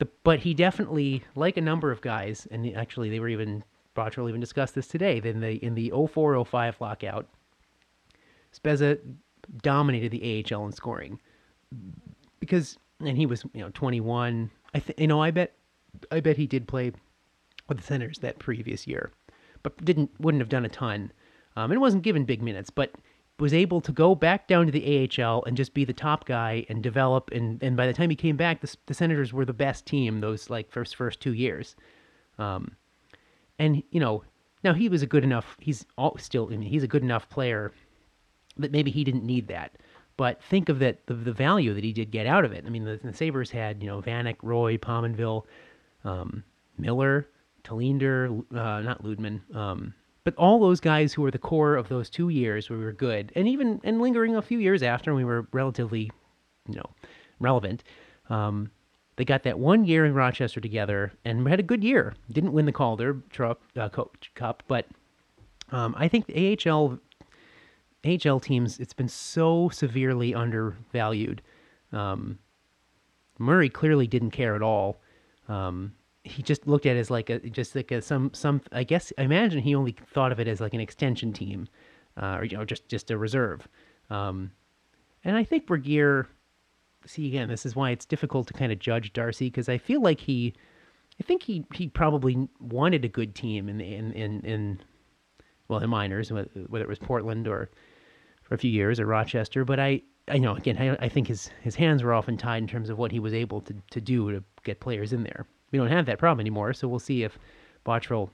the 0.04 0.10
but 0.24 0.40
he 0.40 0.54
definitely 0.54 1.24
like 1.36 1.58
a 1.58 1.62
number 1.62 1.92
of 1.92 2.02
guys, 2.02 2.48
and 2.52 2.76
actually 2.76 3.10
they 3.10 3.20
were 3.20 3.30
even 3.30 3.64
Botterill 3.96 4.30
even 4.30 4.42
discussed 4.42 4.76
this 4.76 4.88
today. 4.88 5.20
Then 5.20 5.40
the 5.40 5.64
in 5.64 5.76
the 5.76 5.92
0405 5.92 6.82
lockout, 6.82 7.28
Spezza 8.54 9.00
dominated 9.62 10.12
the 10.12 10.46
AHL 10.52 10.66
in 10.66 10.72
scoring 10.72 11.20
because 12.40 12.78
and 13.00 13.18
he 13.18 13.26
was 13.26 13.44
you 13.54 13.62
know 13.62 13.70
21. 13.74 14.52
I 14.74 14.80
think 14.80 15.00
you 15.00 15.08
know 15.08 15.22
I 15.22 15.32
bet 15.32 15.54
I 16.12 16.20
bet 16.20 16.38
he 16.38 16.48
did 16.48 16.68
play 16.68 16.92
with 17.70 17.78
the 17.78 17.84
Senators 17.84 18.20
that 18.20 18.40
previous 18.40 18.86
year, 18.86 19.12
but 19.62 19.84
didn't 19.86 20.12
wouldn't 20.20 20.42
have 20.42 20.50
done 20.50 20.66
a 20.66 20.70
ton. 20.70 21.12
Um, 21.56 21.72
and 21.72 21.80
wasn't 21.80 22.04
given 22.04 22.26
big 22.26 22.42
minutes, 22.42 22.72
but 22.72 22.96
was 23.44 23.54
able 23.54 23.82
to 23.82 23.92
go 23.92 24.16
back 24.16 24.48
down 24.48 24.66
to 24.66 24.72
the 24.72 25.12
AHL 25.22 25.44
and 25.44 25.58
just 25.58 25.74
be 25.74 25.84
the 25.84 25.92
top 25.92 26.26
guy 26.26 26.66
and 26.70 26.82
develop. 26.82 27.30
And, 27.32 27.62
and 27.62 27.76
by 27.76 27.86
the 27.86 27.92
time 27.92 28.10
he 28.10 28.16
came 28.16 28.38
back, 28.38 28.62
the, 28.62 28.74
the 28.86 28.94
Senators 28.94 29.34
were 29.34 29.44
the 29.44 29.52
best 29.52 29.86
team 29.86 30.22
those 30.22 30.50
like 30.50 30.72
first 30.72 30.96
first 30.96 31.20
two 31.20 31.34
years. 31.34 31.76
Um, 32.40 32.78
and 33.60 33.84
you 33.92 34.00
know 34.00 34.24
now 34.64 34.74
he 34.74 34.88
was 34.88 35.02
a 35.02 35.06
good 35.06 35.26
enough. 35.26 35.58
He's 35.60 35.86
all, 35.98 36.18
still. 36.18 36.48
I 36.48 36.52
mean, 36.52 36.62
he's 36.62 36.84
a 36.84 36.88
good 36.88 37.04
enough 37.04 37.28
player 37.28 37.74
that 38.56 38.72
maybe 38.72 38.92
he 38.92 39.04
didn't 39.04 39.26
need 39.26 39.50
that. 39.50 39.78
But 40.16 40.42
think 40.42 40.70
of 40.70 40.80
that 40.80 41.06
the, 41.08 41.14
the 41.14 41.34
value 41.34 41.74
that 41.74 41.84
he 41.84 41.92
did 41.92 42.12
get 42.12 42.26
out 42.26 42.46
of 42.46 42.54
it. 42.54 42.64
I 42.66 42.70
mean, 42.70 42.86
the, 42.86 42.98
the 43.04 43.14
Sabres 43.14 43.52
had 43.52 43.84
you 43.84 43.90
know 43.90 44.02
Vanek, 44.02 44.38
Roy, 44.42 44.78
Pominville, 44.78 45.44
um, 46.06 46.46
Miller, 46.78 47.28
Tallinder, 47.66 48.40
uh, 48.56 48.80
not 48.80 49.04
Lydman, 49.04 49.42
um, 49.54 49.94
but 50.24 50.36
all 50.36 50.60
those 50.60 50.80
guys 50.80 51.14
who 51.14 51.22
were 51.22 51.32
the 51.32 51.38
core 51.38 51.76
of 51.76 51.90
those 51.90 52.10
two 52.10 52.30
years 52.30 52.70
where 52.70 52.80
we 52.80 52.86
were 52.86 52.94
good, 52.94 53.32
and 53.36 53.48
even 53.48 53.82
and 53.84 54.02
lingering 54.02 54.36
a 54.36 54.42
few 54.42 54.60
years 54.60 54.84
after, 54.84 55.14
we 55.14 55.26
were 55.26 55.48
relatively, 55.52 56.12
you 56.68 56.76
know, 56.76 56.90
relevant. 57.40 57.84
Um, 58.30 58.72
they 59.16 59.26
got 59.26 59.44
that 59.44 59.60
one 59.60 59.86
year 59.86 60.06
in 60.06 60.14
Rochester 60.14 60.60
together 60.60 61.14
and 61.24 61.48
had 61.48 61.60
a 61.60 61.64
good 61.64 61.84
year. 61.84 62.16
Didn't 62.32 62.54
win 62.54 62.66
the 62.66 62.72
Calder 62.72 63.22
uh, 63.40 63.90
Cup, 64.36 64.64
but 64.68 64.88
um, 65.72 65.94
I 65.98 66.08
think 66.08 66.26
the 66.26 66.58
AHL 66.68 67.00
AHL 68.06 68.40
teams, 68.40 68.80
it's 68.80 68.94
been 68.94 69.08
so 69.08 69.70
severely 69.70 70.34
undervalued. 70.36 71.42
Um, 71.92 72.40
Murray 73.40 73.70
clearly 73.70 74.08
didn't 74.08 74.32
care 74.32 74.56
at 74.56 74.62
all. 74.62 74.98
Um, 75.48 75.94
he 76.24 76.42
just 76.42 76.68
looked 76.68 76.86
at 76.86 76.96
it 76.96 77.00
as 77.00 77.12
like 77.12 77.30
a 77.30 77.40
just 77.40 77.76
like 77.76 77.92
a 77.92 78.02
some 78.02 78.34
some. 78.34 78.62
I 78.72 78.84
guess 78.84 79.12
I 79.18 79.24
imagine 79.24 79.62
he 79.62 79.76
only 79.76 79.96
thought 80.14 80.32
of 80.32 80.40
it 80.40 80.48
as 80.48 80.62
like 80.62 80.74
an 80.74 80.80
extension 80.80 81.34
team, 81.34 81.68
uh, 82.18 82.38
or 82.40 82.46
you 82.46 82.58
know 82.58 82.66
just 82.66 82.88
just 82.88 83.12
a 83.12 83.18
reserve. 83.18 83.68
Um, 84.10 84.52
and 85.24 85.36
I 85.36 85.44
think 85.44 85.70
Regier. 85.70 86.28
See 87.06 87.28
again, 87.28 87.50
this 87.50 87.66
is 87.66 87.76
why 87.76 87.92
it's 87.92 88.06
difficult 88.06 88.48
to 88.48 88.54
kind 88.54 88.72
of 88.72 88.80
judge 88.80 89.12
Darcy 89.12 89.48
because 89.48 89.68
I 89.68 89.78
feel 89.78 90.02
like 90.02 90.22
he, 90.22 90.54
I 91.20 91.24
think 91.24 91.44
he 91.44 91.66
he 91.74 91.90
probably 91.90 92.48
wanted 92.62 93.04
a 93.04 93.10
good 93.10 93.36
team 93.36 93.68
in 93.68 93.82
in 93.82 94.14
in, 94.14 94.40
in 94.46 94.80
well 95.68 95.80
in 95.80 95.90
minors 95.90 96.32
whether 96.32 96.86
it 96.86 96.88
was 96.88 97.00
Portland 97.00 97.46
or 97.46 97.70
for 98.44 98.56
a 98.56 98.58
few 98.58 98.72
years 98.72 99.02
or 99.02 99.06
Rochester, 99.06 99.66
but 99.66 99.82
I 99.82 100.02
I 100.30 100.38
know 100.38 100.56
again 100.56 100.78
I, 100.78 101.06
I 101.06 101.10
think 101.10 101.28
his 101.28 101.50
his 101.62 101.76
hands 101.76 102.04
were 102.04 102.14
often 102.14 102.38
tied 102.38 102.62
in 102.62 102.68
terms 102.68 102.90
of 102.90 102.98
what 102.98 103.12
he 103.12 103.20
was 103.20 103.34
able 103.34 103.60
to 103.60 103.76
to 103.92 104.00
do 104.00 104.32
to 104.32 104.42
get 104.64 104.80
players 104.80 105.12
in 105.12 105.24
there. 105.24 105.46
We 105.74 105.80
don't 105.80 105.88
have 105.88 106.06
that 106.06 106.20
problem 106.20 106.40
anymore, 106.40 106.72
so 106.74 106.88
we'll 106.88 107.00
see 107.00 107.24
if 107.24 107.40
Botterill 107.84 108.30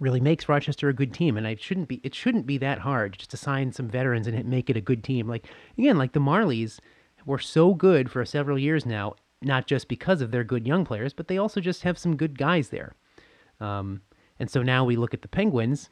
really 0.00 0.20
makes 0.20 0.48
Rochester 0.48 0.88
a 0.88 0.92
good 0.92 1.14
team. 1.14 1.36
And 1.36 1.46
I 1.46 1.54
shouldn't 1.54 1.86
be 1.86 2.00
it 2.02 2.16
shouldn't 2.16 2.46
be 2.46 2.58
that 2.58 2.80
hard 2.80 3.16
just 3.16 3.30
to 3.30 3.36
sign 3.36 3.72
some 3.72 3.88
veterans 3.88 4.26
and 4.26 4.44
make 4.44 4.68
it 4.68 4.76
a 4.76 4.80
good 4.80 5.04
team. 5.04 5.28
Like 5.28 5.46
again, 5.78 5.96
like 5.96 6.12
the 6.12 6.20
Marlies 6.20 6.80
were 7.24 7.38
so 7.38 7.74
good 7.74 8.10
for 8.10 8.24
several 8.24 8.58
years 8.58 8.84
now, 8.84 9.14
not 9.40 9.68
just 9.68 9.86
because 9.86 10.20
of 10.20 10.32
their 10.32 10.42
good 10.42 10.66
young 10.66 10.84
players, 10.84 11.12
but 11.12 11.28
they 11.28 11.38
also 11.38 11.60
just 11.60 11.84
have 11.84 11.96
some 11.96 12.16
good 12.16 12.36
guys 12.36 12.70
there. 12.70 12.96
Um, 13.60 14.02
and 14.40 14.50
so 14.50 14.60
now 14.62 14.84
we 14.84 14.96
look 14.96 15.14
at 15.14 15.22
the 15.22 15.28
Penguins. 15.28 15.90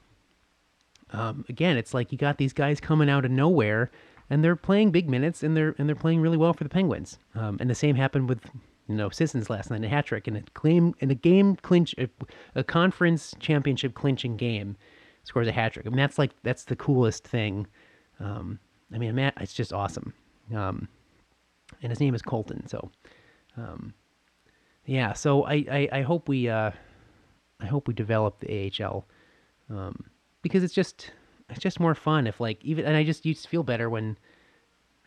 Um, 1.12 1.44
again, 1.48 1.76
it's 1.76 1.94
like 1.94 2.11
you 2.11 2.18
got 2.18 2.38
these 2.38 2.52
guys 2.52 2.81
coming 2.81 3.09
out 3.09 3.24
of 3.24 3.31
nowhere, 3.31 3.92
and 4.29 4.42
they're 4.42 4.57
playing 4.57 4.90
big 4.90 5.09
minutes, 5.09 5.44
and 5.44 5.57
they're 5.57 5.76
and 5.79 5.88
they're 5.88 5.94
playing 5.94 6.20
really 6.20 6.37
well 6.37 6.55
for 6.55 6.64
the 6.64 6.70
Penguins. 6.70 7.20
Um, 7.37 7.57
and 7.61 7.70
the 7.70 7.74
same 7.76 7.94
happened 7.94 8.29
with 8.29 8.40
you 8.88 8.94
know 8.94 9.11
Sissons 9.11 9.51
last 9.51 9.70
night, 9.70 9.85
a 9.85 9.88
hat 9.88 10.07
trick 10.07 10.29
in 10.29 10.37
a 10.37 10.42
claim 10.55 10.94
in 11.01 11.11
a 11.11 11.14
game 11.14 11.57
clinch, 11.57 11.94
a, 11.99 12.09
a 12.55 12.64
conference 12.64 13.35
championship 13.40 13.94
clinching 13.94 14.37
game, 14.37 14.77
scores 15.25 15.49
a 15.49 15.53
hat 15.53 15.72
trick. 15.72 15.87
I 15.87 15.90
mean 15.90 15.99
that's 15.99 16.18
like 16.18 16.33
that's 16.42 16.64
the 16.64 16.77
coolest 16.77 17.27
thing. 17.27 17.66
Um, 18.20 18.59
I 18.94 18.99
mean, 18.99 19.14
Matt, 19.14 19.35
it's 19.40 19.53
just 19.53 19.72
awesome. 19.72 20.14
Um, 20.55 20.88
and 21.83 21.90
his 21.90 22.01
name 22.01 22.14
is 22.14 22.22
Colton. 22.22 22.66
So, 22.66 22.90
um, 23.57 23.92
yeah. 24.85 25.12
So 25.12 25.44
I, 25.44 25.64
I, 25.70 25.88
I 25.92 26.03
hope 26.03 26.29
we 26.29 26.49
uh, 26.49 26.70
I 27.61 27.66
hope 27.66 27.88
we 27.88 27.94
develop 27.94 28.40
the 28.40 28.72
AHL 28.81 29.07
um, 29.70 30.05
because 30.42 30.62
it's 30.62 30.75
just 30.75 31.11
it's 31.51 31.61
just 31.61 31.81
more 31.81 31.94
fun 31.94 32.27
if 32.27 32.40
like 32.40 32.64
even 32.64 32.85
and 32.85 32.96
I 32.96 33.05
just 33.05 33.27
used 33.27 33.42
to 33.42 33.49
feel 33.49 33.62
better 33.62 33.90
when 33.90 34.16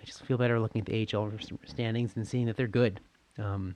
I 0.02 0.06
just 0.06 0.24
feel 0.26 0.38
better 0.38 0.60
looking 0.60 0.82
at 0.82 0.88
the 0.88 1.08
AHL 1.14 1.32
standings 1.66 2.16
and 2.16 2.28
seeing 2.28 2.46
that 2.48 2.58
they're 2.58 2.68
good. 2.68 3.00
Um, 3.40 3.76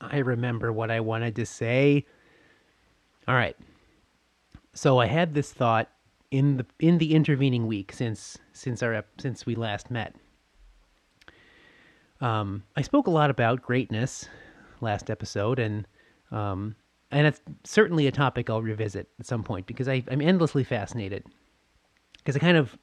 I 0.00 0.18
remember 0.18 0.72
what 0.72 0.90
I 0.90 1.00
wanted 1.00 1.36
to 1.36 1.46
say. 1.46 2.06
All 3.26 3.34
right. 3.34 3.56
So 4.74 4.98
I 4.98 5.06
had 5.06 5.34
this 5.34 5.52
thought 5.52 5.90
in 6.30 6.58
the 6.58 6.66
in 6.78 6.98
the 6.98 7.14
intervening 7.14 7.66
week 7.66 7.92
since 7.92 8.38
since 8.52 8.82
our 8.82 9.04
since 9.18 9.46
we 9.46 9.54
last 9.54 9.90
met. 9.90 10.14
Um, 12.20 12.64
I 12.76 12.82
spoke 12.82 13.06
a 13.06 13.10
lot 13.10 13.30
about 13.30 13.62
greatness 13.62 14.28
last 14.80 15.10
episode, 15.10 15.58
and 15.58 15.86
um, 16.30 16.76
and 17.10 17.26
it's 17.26 17.40
certainly 17.64 18.06
a 18.06 18.12
topic 18.12 18.50
I'll 18.50 18.62
revisit 18.62 19.08
at 19.18 19.26
some 19.26 19.42
point 19.42 19.66
because 19.66 19.88
I, 19.88 20.02
I'm 20.10 20.20
endlessly 20.20 20.64
fascinated. 20.64 21.24
Because 22.18 22.36
I 22.36 22.40
kind 22.40 22.56
of 22.56 22.76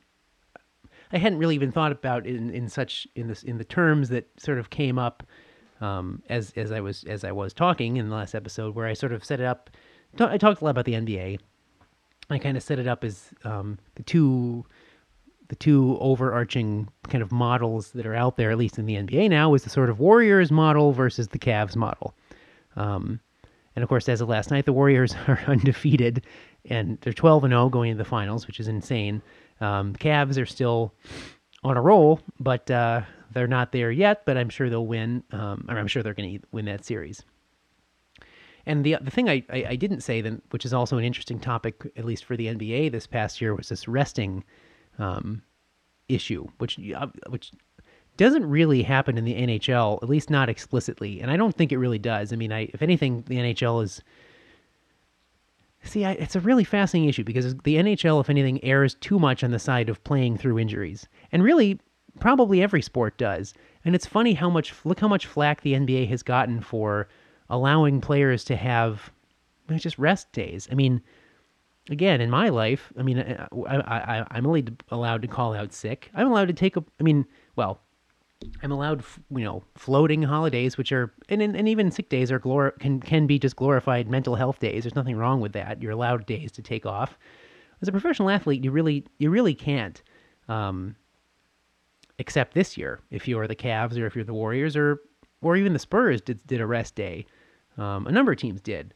I 1.15 1.17
hadn't 1.17 1.39
really 1.39 1.55
even 1.55 1.71
thought 1.71 1.93
about 1.93 2.27
in, 2.27 2.49
in 2.49 2.67
such 2.67 3.07
in 3.15 3.27
this 3.27 3.41
in 3.41 3.57
the 3.57 3.63
terms 3.63 4.09
that 4.09 4.27
sort 4.37 4.59
of 4.59 4.69
came 4.69 4.99
up 4.99 5.23
um, 5.79 6.21
as 6.29 6.51
as 6.57 6.73
I 6.73 6.81
was 6.81 7.05
as 7.05 7.23
I 7.23 7.31
was 7.31 7.53
talking 7.53 7.95
in 7.95 8.09
the 8.09 8.15
last 8.15 8.35
episode, 8.35 8.75
where 8.75 8.85
I 8.85 8.93
sort 8.93 9.13
of 9.13 9.23
set 9.23 9.39
it 9.39 9.45
up. 9.45 9.69
I 10.19 10.37
talked 10.37 10.61
a 10.61 10.65
lot 10.65 10.71
about 10.71 10.85
the 10.85 10.93
NBA. 10.93 11.39
I 12.29 12.37
kind 12.37 12.57
of 12.57 12.63
set 12.63 12.79
it 12.79 12.87
up 12.87 13.03
as 13.03 13.29
um, 13.45 13.79
the 13.95 14.03
two 14.03 14.65
the 15.47 15.55
two 15.55 15.97
overarching 16.01 16.89
kind 17.07 17.21
of 17.21 17.31
models 17.31 17.91
that 17.91 18.05
are 18.05 18.15
out 18.15 18.35
there, 18.35 18.51
at 18.51 18.57
least 18.57 18.77
in 18.77 18.85
the 18.85 18.95
NBA 18.95 19.29
now, 19.29 19.53
is 19.53 19.63
the 19.63 19.69
sort 19.69 19.89
of 19.89 19.99
Warriors 19.99 20.51
model 20.51 20.91
versus 20.91 21.29
the 21.29 21.39
Cavs 21.39 21.75
model. 21.75 22.13
Um, 22.75 23.21
and 23.75 23.83
of 23.83 23.89
course, 23.89 24.09
as 24.09 24.21
of 24.21 24.29
last 24.29 24.51
night, 24.51 24.65
the 24.65 24.73
Warriors 24.73 25.15
are 25.27 25.39
undefeated 25.47 26.25
and 26.69 26.97
they're 27.01 27.13
12 27.13 27.45
and 27.45 27.51
0 27.51 27.69
going 27.69 27.91
into 27.91 28.03
the 28.03 28.09
finals, 28.09 28.47
which 28.47 28.59
is 28.59 28.67
insane. 28.67 29.21
Um, 29.61 29.93
Cavs 29.93 30.41
are 30.41 30.45
still 30.45 30.93
on 31.63 31.77
a 31.77 31.81
roll, 31.81 32.19
but 32.39 32.69
uh, 32.69 33.01
they're 33.33 33.47
not 33.47 33.71
there 33.71 33.91
yet. 33.91 34.25
But 34.25 34.37
I'm 34.37 34.49
sure 34.49 34.69
they'll 34.69 34.85
win. 34.85 35.23
Um, 35.31 35.65
I'm 35.67 35.87
sure 35.87 36.03
they're 36.03 36.13
going 36.13 36.39
to 36.39 36.47
win 36.51 36.65
that 36.65 36.85
series. 36.85 37.23
And 38.65 38.83
the 38.83 38.97
the 39.01 39.11
thing 39.11 39.29
I, 39.29 39.43
I, 39.49 39.65
I, 39.69 39.75
didn't 39.75 40.01
say 40.01 40.21
then, 40.21 40.41
which 40.49 40.65
is 40.65 40.73
also 40.73 40.97
an 40.97 41.03
interesting 41.03 41.39
topic, 41.39 41.83
at 41.97 42.05
least 42.05 42.25
for 42.25 42.35
the 42.35 42.47
NBA 42.47 42.91
this 42.91 43.05
past 43.05 43.39
year, 43.39 43.53
was 43.53 43.69
this 43.69 43.87
resting 43.87 44.43
um, 44.97 45.43
issue, 46.09 46.47
which 46.57 46.79
which 47.29 47.51
doesn't 48.17 48.45
really 48.45 48.81
happen 48.81 49.17
in 49.17 49.25
the 49.25 49.35
NHL, 49.35 50.01
at 50.01 50.09
least 50.09 50.29
not 50.29 50.49
explicitly, 50.49 51.21
and 51.21 51.29
I 51.29 51.37
don't 51.37 51.55
think 51.55 51.71
it 51.71 51.77
really 51.77 51.99
does. 51.99 52.33
I 52.33 52.37
mean, 52.37 52.51
I 52.51 52.69
if 52.73 52.81
anything, 52.81 53.23
the 53.27 53.35
NHL 53.35 53.83
is 53.83 54.01
See, 55.85 56.03
I, 56.03 56.11
it's 56.13 56.35
a 56.35 56.39
really 56.39 56.63
fascinating 56.63 57.09
issue 57.09 57.23
because 57.23 57.55
the 57.63 57.75
NHL, 57.75 58.19
if 58.19 58.29
anything, 58.29 58.63
errs 58.63 58.95
too 58.95 59.19
much 59.19 59.43
on 59.43 59.51
the 59.51 59.59
side 59.59 59.87
of 59.87 60.03
playing 60.03 60.37
through 60.37 60.59
injuries, 60.59 61.07
and 61.31 61.43
really, 61.43 61.79
probably 62.19 62.61
every 62.61 62.81
sport 62.81 63.17
does. 63.17 63.53
And 63.83 63.93
it's 63.93 64.05
funny 64.05 64.33
how 64.33 64.49
much 64.49 64.73
look 64.83 64.99
how 64.99 65.07
much 65.07 65.27
flack 65.27 65.61
the 65.61 65.73
NBA 65.73 66.09
has 66.09 66.23
gotten 66.23 66.61
for 66.61 67.07
allowing 67.49 68.01
players 68.01 68.43
to 68.45 68.55
have 68.55 69.11
just 69.75 69.97
rest 69.99 70.31
days. 70.31 70.67
I 70.71 70.75
mean, 70.75 71.01
again, 71.89 72.21
in 72.21 72.29
my 72.29 72.49
life, 72.49 72.91
I 72.97 73.03
mean, 73.03 73.19
I, 73.19 73.75
I, 73.77 74.25
I'm 74.31 74.47
only 74.47 74.65
allowed 74.89 75.21
to 75.21 75.27
call 75.27 75.53
out 75.53 75.71
sick. 75.71 76.09
I'm 76.13 76.27
allowed 76.27 76.47
to 76.47 76.53
take 76.53 76.77
a. 76.77 76.83
I 76.99 77.03
mean, 77.03 77.25
well, 77.55 77.81
I'm 78.61 78.71
allowed, 78.71 79.03
you 79.29 79.43
know, 79.43 79.63
floating 79.75 80.23
holidays, 80.23 80.77
which 80.77 80.91
are 80.91 81.13
and 81.29 81.41
and 81.41 81.69
even 81.69 81.91
sick 81.91 82.09
days 82.09 82.31
are 82.31 82.39
glor 82.39 82.77
can 82.79 82.99
can 82.99 83.27
be 83.27 83.39
just 83.39 83.55
glorified 83.55 84.09
mental 84.09 84.35
health 84.35 84.59
days. 84.59 84.83
There's 84.83 84.95
nothing 84.95 85.15
wrong 85.15 85.41
with 85.41 85.53
that. 85.53 85.81
You're 85.81 85.91
allowed 85.91 86.25
days 86.25 86.51
to 86.53 86.61
take 86.61 86.85
off. 86.85 87.17
As 87.81 87.87
a 87.87 87.91
professional 87.91 88.29
athlete, 88.29 88.63
you 88.63 88.71
really 88.71 89.05
you 89.17 89.29
really 89.29 89.53
can't. 89.53 90.01
Um, 90.47 90.95
except 92.17 92.53
this 92.53 92.77
year, 92.77 93.01
if 93.11 93.27
you're 93.27 93.47
the 93.47 93.55
Cavs 93.55 93.97
or 93.97 94.05
if 94.05 94.15
you're 94.15 94.25
the 94.25 94.33
Warriors 94.33 94.75
or 94.75 94.99
or 95.41 95.55
even 95.55 95.73
the 95.73 95.79
Spurs 95.79 96.21
did 96.21 96.45
did 96.47 96.61
a 96.61 96.65
rest 96.65 96.95
day. 96.95 97.25
Um, 97.77 98.07
a 98.07 98.11
number 98.11 98.31
of 98.31 98.37
teams 98.37 98.61
did. 98.61 98.93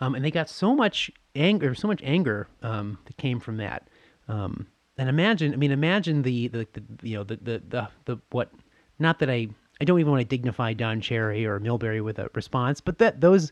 Um, 0.00 0.14
and 0.14 0.24
they 0.24 0.30
got 0.30 0.48
so 0.48 0.74
much 0.74 1.10
anger, 1.36 1.74
so 1.74 1.86
much 1.86 2.00
anger 2.02 2.48
um, 2.62 2.98
that 3.04 3.16
came 3.18 3.38
from 3.38 3.58
that. 3.58 3.88
Um, 4.26 4.66
and 5.02 5.08
imagine, 5.08 5.52
I 5.52 5.56
mean, 5.56 5.72
imagine 5.72 6.22
the, 6.22 6.46
the, 6.46 6.68
the 6.72 6.82
you 7.02 7.16
know, 7.16 7.24
the, 7.24 7.34
the, 7.42 7.62
the, 7.68 7.88
the, 8.04 8.16
what, 8.30 8.52
not 9.00 9.18
that 9.18 9.28
I, 9.28 9.48
I 9.80 9.84
don't 9.84 9.98
even 9.98 10.12
want 10.12 10.20
to 10.20 10.28
dignify 10.28 10.74
Don 10.74 11.00
Cherry 11.00 11.44
or 11.44 11.58
Milbury 11.58 12.00
with 12.04 12.20
a 12.20 12.30
response, 12.34 12.80
but 12.80 12.98
that 12.98 13.20
those, 13.20 13.50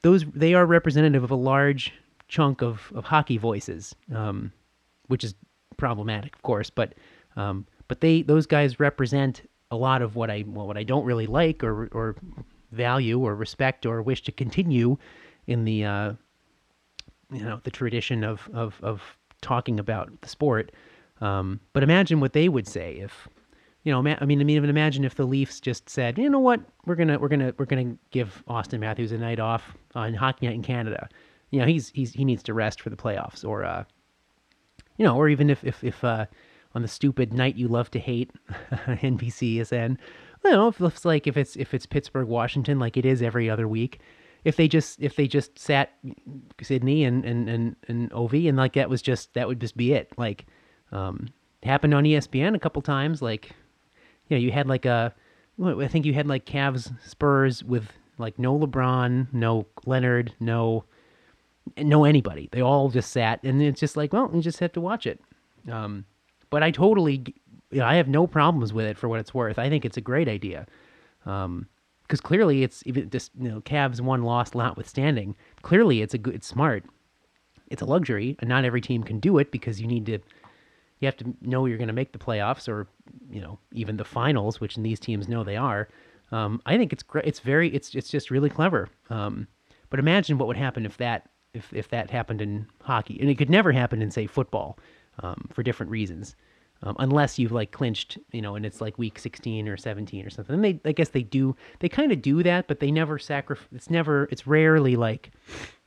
those, 0.00 0.24
they 0.34 0.54
are 0.54 0.64
representative 0.64 1.22
of 1.22 1.30
a 1.30 1.36
large 1.36 1.92
chunk 2.28 2.62
of, 2.62 2.90
of 2.94 3.04
hockey 3.04 3.36
voices, 3.36 3.94
um, 4.14 4.50
which 5.08 5.24
is 5.24 5.34
problematic, 5.76 6.34
of 6.34 6.40
course, 6.40 6.70
but, 6.70 6.94
um, 7.36 7.66
but 7.86 8.00
they, 8.00 8.22
those 8.22 8.46
guys 8.46 8.80
represent 8.80 9.42
a 9.70 9.76
lot 9.76 10.00
of 10.00 10.16
what 10.16 10.30
I, 10.30 10.42
well, 10.46 10.66
what 10.66 10.78
I 10.78 10.84
don't 10.84 11.04
really 11.04 11.26
like 11.26 11.62
or, 11.62 11.88
or 11.88 12.16
value 12.72 13.20
or 13.20 13.34
respect 13.34 13.84
or 13.84 14.00
wish 14.00 14.22
to 14.22 14.32
continue 14.32 14.96
in 15.48 15.66
the, 15.66 15.84
uh, 15.84 16.12
you 17.30 17.44
know, 17.44 17.60
the 17.62 17.70
tradition 17.70 18.24
of, 18.24 18.48
of, 18.54 18.80
of 18.82 19.02
talking 19.40 19.78
about 19.78 20.20
the 20.20 20.28
sport. 20.28 20.72
Um, 21.20 21.60
but 21.72 21.82
imagine 21.82 22.20
what 22.20 22.32
they 22.32 22.48
would 22.48 22.66
say 22.66 22.94
if, 22.94 23.28
you 23.84 23.92
know, 23.92 23.98
I 23.98 24.02
mean, 24.02 24.16
I 24.20 24.24
mean, 24.24 24.50
even 24.50 24.68
imagine 24.68 25.04
if 25.04 25.14
the 25.14 25.24
Leafs 25.24 25.60
just 25.60 25.88
said, 25.88 26.18
you 26.18 26.28
know 26.28 26.38
what, 26.38 26.60
we're 26.84 26.96
gonna, 26.96 27.18
we're 27.18 27.28
gonna, 27.28 27.54
we're 27.58 27.66
gonna 27.66 27.96
give 28.10 28.42
Auston 28.48 28.80
Matthews 28.80 29.12
a 29.12 29.18
night 29.18 29.40
off 29.40 29.76
on 29.94 30.14
Hockey 30.14 30.46
Night 30.46 30.56
in 30.56 30.62
Canada. 30.62 31.08
You 31.50 31.60
know, 31.60 31.66
he's 31.66 31.90
he's 31.90 32.12
he 32.12 32.24
needs 32.24 32.42
to 32.44 32.54
rest 32.54 32.80
for 32.80 32.90
the 32.90 32.96
playoffs, 32.96 33.44
or, 33.44 33.64
uh, 33.64 33.84
you 34.96 35.04
know, 35.04 35.16
or 35.16 35.28
even 35.28 35.48
if 35.48 35.64
if 35.64 35.84
if 35.84 36.02
uh, 36.02 36.26
on 36.74 36.82
the 36.82 36.88
stupid 36.88 37.32
night 37.32 37.56
you 37.56 37.68
love 37.68 37.90
to 37.92 37.98
hate, 37.98 38.30
NBC 38.70 39.60
is 39.60 39.72
in. 39.72 39.98
I 40.44 40.50
don't 40.50 40.58
know 40.58 40.68
if 40.68 40.80
it's 40.92 41.04
like 41.04 41.26
if 41.26 41.36
it's 41.36 41.56
if 41.56 41.72
it's 41.72 41.86
Pittsburgh 41.86 42.28
Washington 42.28 42.78
like 42.78 42.96
it 42.96 43.06
is 43.06 43.22
every 43.22 43.48
other 43.48 43.66
week 43.66 44.00
if 44.46 44.54
they 44.54 44.68
just 44.68 45.02
if 45.02 45.16
they 45.16 45.26
just 45.26 45.58
sat 45.58 45.92
Sidney 46.62 47.02
and 47.02 47.24
and 47.24 47.48
and 47.48 47.76
and 47.88 48.10
Ovi 48.12 48.48
and 48.48 48.56
like 48.56 48.74
that 48.74 48.88
was 48.88 49.02
just 49.02 49.34
that 49.34 49.48
would 49.48 49.60
just 49.60 49.76
be 49.76 49.92
it. 49.92 50.12
Like 50.16 50.46
um 50.92 51.30
happened 51.64 51.92
on 51.94 52.04
ESPN 52.04 52.54
a 52.54 52.60
couple 52.60 52.80
times. 52.80 53.20
Like 53.20 53.50
you 54.28 54.36
know 54.36 54.40
you 54.40 54.52
had 54.52 54.68
like 54.68 54.84
a 54.84 55.12
I 55.60 55.88
think 55.88 56.06
you 56.06 56.14
had 56.14 56.28
like 56.28 56.46
Cavs 56.46 56.92
Spurs 57.04 57.64
with 57.64 57.90
like 58.18 58.38
no 58.38 58.56
LeBron, 58.56 59.26
no 59.32 59.66
Leonard, 59.84 60.32
no 60.38 60.84
no 61.76 62.04
anybody. 62.04 62.48
They 62.52 62.60
all 62.60 62.88
just 62.88 63.10
sat 63.10 63.42
and 63.42 63.60
it's 63.60 63.80
just 63.80 63.96
like 63.96 64.12
well 64.12 64.30
you 64.32 64.42
just 64.42 64.60
have 64.60 64.72
to 64.74 64.80
watch 64.80 65.08
it. 65.08 65.20
Um, 65.68 66.04
but 66.50 66.62
I 66.62 66.70
totally 66.70 67.34
you 67.72 67.80
know, 67.80 67.84
I 67.84 67.96
have 67.96 68.06
no 68.06 68.28
problems 68.28 68.72
with 68.72 68.86
it 68.86 68.96
for 68.96 69.08
what 69.08 69.18
it's 69.18 69.34
worth. 69.34 69.58
I 69.58 69.68
think 69.68 69.84
it's 69.84 69.96
a 69.96 70.00
great 70.00 70.28
idea. 70.28 70.68
Um, 71.24 71.66
because 72.06 72.20
clearly 72.20 72.62
it's 72.62 72.82
even 72.86 73.10
just 73.10 73.32
you 73.40 73.48
know 73.48 73.60
Cavs 73.60 74.00
one 74.00 74.22
loss 74.22 74.54
notwithstanding, 74.54 75.34
clearly 75.62 76.02
it's 76.02 76.14
a 76.14 76.18
good, 76.18 76.34
it's 76.34 76.46
smart. 76.46 76.84
it's 77.68 77.82
a 77.82 77.86
luxury, 77.86 78.36
and 78.40 78.48
not 78.48 78.64
every 78.64 78.80
team 78.80 79.02
can 79.02 79.18
do 79.20 79.38
it 79.38 79.50
because 79.50 79.80
you 79.80 79.86
need 79.86 80.06
to 80.06 80.18
you 81.00 81.06
have 81.06 81.16
to 81.18 81.34
know 81.42 81.66
you're 81.66 81.78
going 81.78 81.88
to 81.88 81.94
make 81.94 82.12
the 82.12 82.18
playoffs 82.18 82.68
or 82.68 82.86
you 83.30 83.40
know 83.40 83.58
even 83.72 83.96
the 83.96 84.04
finals, 84.04 84.60
which 84.60 84.76
these 84.76 85.00
teams 85.00 85.28
know 85.28 85.44
they 85.44 85.56
are. 85.56 85.88
Um, 86.32 86.60
I 86.66 86.76
think 86.76 86.92
it's 86.92 87.02
great. 87.02 87.24
It's 87.26 87.40
very 87.40 87.74
it's 87.74 87.94
it's 87.94 88.08
just 88.08 88.30
really 88.30 88.50
clever. 88.50 88.88
Um, 89.10 89.46
but 89.90 90.00
imagine 90.00 90.38
what 90.38 90.48
would 90.48 90.56
happen 90.56 90.86
if 90.86 90.96
that 90.98 91.28
if 91.54 91.72
if 91.72 91.88
that 91.90 92.10
happened 92.10 92.40
in 92.40 92.66
hockey, 92.82 93.18
and 93.20 93.30
it 93.30 93.36
could 93.36 93.50
never 93.50 93.72
happen 93.72 94.02
in 94.02 94.10
say 94.10 94.26
football 94.26 94.78
um, 95.22 95.48
for 95.52 95.62
different 95.62 95.90
reasons. 95.90 96.36
Um, 96.82 96.94
unless 96.98 97.38
you've 97.38 97.52
like 97.52 97.72
clinched, 97.72 98.18
you 98.32 98.42
know, 98.42 98.54
and 98.54 98.66
it's 98.66 98.82
like 98.82 98.98
week 98.98 99.18
16 99.18 99.66
or 99.66 99.78
17 99.78 100.26
or 100.26 100.30
something. 100.30 100.54
And 100.54 100.62
they, 100.62 100.80
I 100.84 100.92
guess 100.92 101.08
they 101.08 101.22
do, 101.22 101.56
they 101.80 101.88
kind 101.88 102.12
of 102.12 102.20
do 102.20 102.42
that, 102.42 102.68
but 102.68 102.80
they 102.80 102.90
never 102.90 103.18
sacrifice. 103.18 103.66
It's 103.72 103.88
never, 103.88 104.28
it's 104.30 104.46
rarely 104.46 104.94
like 104.94 105.30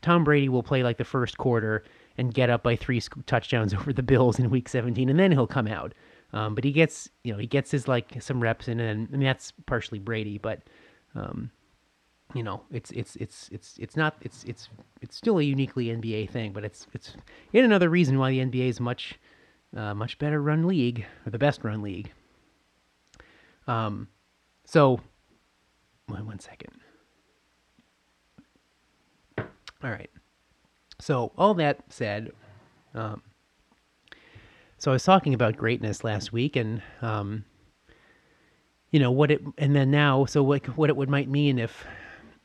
Tom 0.02 0.24
Brady 0.24 0.50
will 0.50 0.64
play 0.64 0.82
like 0.82 0.98
the 0.98 1.06
first 1.06 1.38
quarter 1.38 1.84
and 2.18 2.34
get 2.34 2.50
up 2.50 2.64
by 2.64 2.76
three 2.76 3.02
touchdowns 3.28 3.74
over 3.76 3.94
the 3.94 4.04
Bills 4.04 4.40
in 4.40 4.50
week 4.50 4.68
17, 4.68 5.10
and 5.10 5.20
then 5.20 5.32
he'll 5.32 5.48
come 5.48 5.68
out. 5.68 5.94
Um, 6.34 6.56
but 6.56 6.64
he 6.64 6.72
gets, 6.72 7.10
you 7.24 7.34
know, 7.34 7.40
he 7.40 7.48
gets 7.48 7.72
his 7.72 7.88
like 7.88 8.22
some 8.22 8.42
reps 8.42 8.68
in, 8.68 8.80
and 8.80 9.08
I 9.10 9.18
mean 9.18 9.26
that's 9.26 9.52
partially 9.66 10.00
Brady, 10.00 10.38
but, 10.38 10.62
um, 11.16 11.52
you 12.36 12.44
know, 12.44 12.62
it's 12.72 12.92
it's 12.92 13.16
it's 13.16 13.50
it's 13.52 13.78
it's 13.80 13.98
not 13.98 14.16
it's 14.22 14.44
it's 14.44 14.70
it's 15.02 15.16
still 15.16 15.40
a 15.40 15.44
uniquely 15.44 15.86
NBA 15.86 16.30
thing, 16.30 16.54
but 16.54 16.64
it's 16.64 16.86
it's 16.94 17.16
yet 17.52 17.64
another 17.64 17.90
reason 17.90 18.20
why 18.20 18.30
the 18.30 18.40
NBA 18.40 18.70
is 18.70 18.80
much 18.80 19.20
uh, 19.76 19.94
much 19.94 20.18
better 20.18 20.42
run 20.42 20.68
league 20.68 21.06
or 21.26 21.30
the 21.30 21.38
best 21.38 21.64
run 21.64 21.82
league. 21.82 22.12
Um, 23.68 24.08
so 24.66 25.00
one, 26.08 26.26
one 26.26 26.40
second. 26.40 26.74
All 29.38 29.92
right. 29.92 30.10
So 31.00 31.32
all 31.38 31.54
that 31.56 31.84
said, 31.90 32.32
um, 32.94 33.22
so 34.78 34.92
I 34.92 34.94
was 34.94 35.04
talking 35.04 35.34
about 35.34 35.56
greatness 35.56 36.04
last 36.04 36.34
week, 36.34 36.56
and 36.56 36.82
um, 37.02 37.46
you 38.92 39.00
know 39.00 39.12
what 39.12 39.32
it, 39.32 39.42
and 39.58 39.76
then 39.76 39.92
now, 39.92 40.26
so 40.26 40.44
what 40.44 40.66
what 40.78 40.90
it 40.90 40.96
would 40.96 41.10
might 41.10 41.30
mean 41.30 41.60
if 41.60 41.86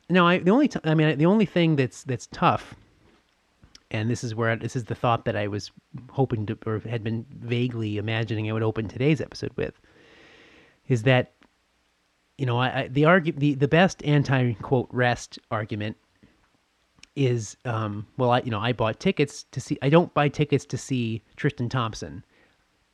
now 0.09 0.27
I 0.27 0.39
the 0.39 0.51
only 0.51 0.69
I 0.83 0.93
mean 0.93 1.17
the 1.17 1.25
only 1.25 1.45
thing 1.45 1.75
that's 1.75 2.03
that's 2.03 2.27
tough 2.27 2.75
and 3.91 4.09
this 4.09 4.23
is 4.23 4.33
where 4.33 4.55
this 4.55 4.75
is 4.75 4.85
the 4.85 4.95
thought 4.95 5.25
that 5.25 5.35
I 5.35 5.47
was 5.47 5.71
hoping 6.11 6.45
to 6.47 6.57
or 6.65 6.79
had 6.79 7.03
been 7.03 7.25
vaguely 7.29 7.97
imagining 7.97 8.49
I 8.49 8.53
would 8.53 8.63
open 8.63 8.87
today's 8.87 9.21
episode 9.21 9.51
with 9.55 9.79
is 10.87 11.03
that 11.03 11.33
you 12.37 12.45
know 12.45 12.57
I, 12.57 12.81
I 12.81 12.87
the 12.87 13.05
argue 13.05 13.33
the, 13.33 13.53
the 13.53 13.67
best 13.67 14.03
anti 14.03 14.53
quote 14.53 14.89
rest 14.91 15.39
argument 15.51 15.97
is 17.15 17.55
um 17.65 18.05
well 18.17 18.31
I 18.31 18.41
you 18.41 18.51
know 18.51 18.59
I 18.59 18.73
bought 18.73 18.99
tickets 18.99 19.45
to 19.51 19.59
see 19.59 19.77
I 19.81 19.89
don't 19.89 20.13
buy 20.13 20.29
tickets 20.29 20.65
to 20.65 20.77
see 20.77 21.21
Tristan 21.35 21.69
Thompson 21.69 22.23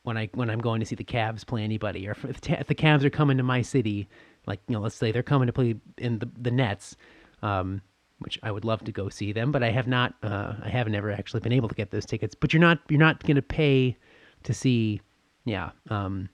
when 0.04 0.16
I 0.16 0.28
when 0.34 0.50
I'm 0.50 0.60
going 0.60 0.80
to 0.80 0.86
see 0.86 0.94
the 0.94 1.04
Cavs 1.04 1.46
play 1.46 1.62
anybody 1.62 2.06
or 2.06 2.12
if, 2.12 2.24
if 2.24 2.66
the 2.66 2.74
Cavs 2.74 3.04
are 3.04 3.10
coming 3.10 3.36
to 3.38 3.42
my 3.42 3.62
city 3.62 4.08
like 4.46 4.60
you 4.68 4.74
know 4.74 4.80
let's 4.80 4.94
say 4.94 5.10
they're 5.10 5.22
coming 5.22 5.46
to 5.46 5.52
play 5.52 5.74
in 5.98 6.18
the 6.18 6.28
the 6.40 6.50
Nets 6.50 6.96
um 7.42 7.80
which 8.22 8.38
I 8.42 8.50
would 8.50 8.64
love 8.64 8.84
to 8.84 8.92
go 8.92 9.08
see 9.08 9.32
them, 9.32 9.52
but 9.52 9.62
I 9.62 9.70
have 9.70 9.86
not. 9.86 10.14
Uh, 10.22 10.54
I 10.62 10.68
have 10.68 10.88
never 10.88 11.10
actually 11.10 11.40
been 11.40 11.52
able 11.52 11.68
to 11.68 11.74
get 11.74 11.90
those 11.90 12.06
tickets. 12.06 12.34
But 12.34 12.52
you're 12.52 12.60
not 12.60 12.80
you're 12.88 12.98
not 12.98 13.22
going 13.24 13.36
to 13.36 13.42
pay 13.42 13.96
to 14.44 14.54
see, 14.54 15.00
yeah, 15.44 15.70
um, 15.90 16.28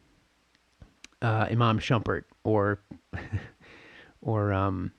uh, 1.22 1.46
Iman 1.50 1.78
Shumpert 1.78 2.24
or 2.44 2.80
or 4.22 4.52
um, 4.52 4.92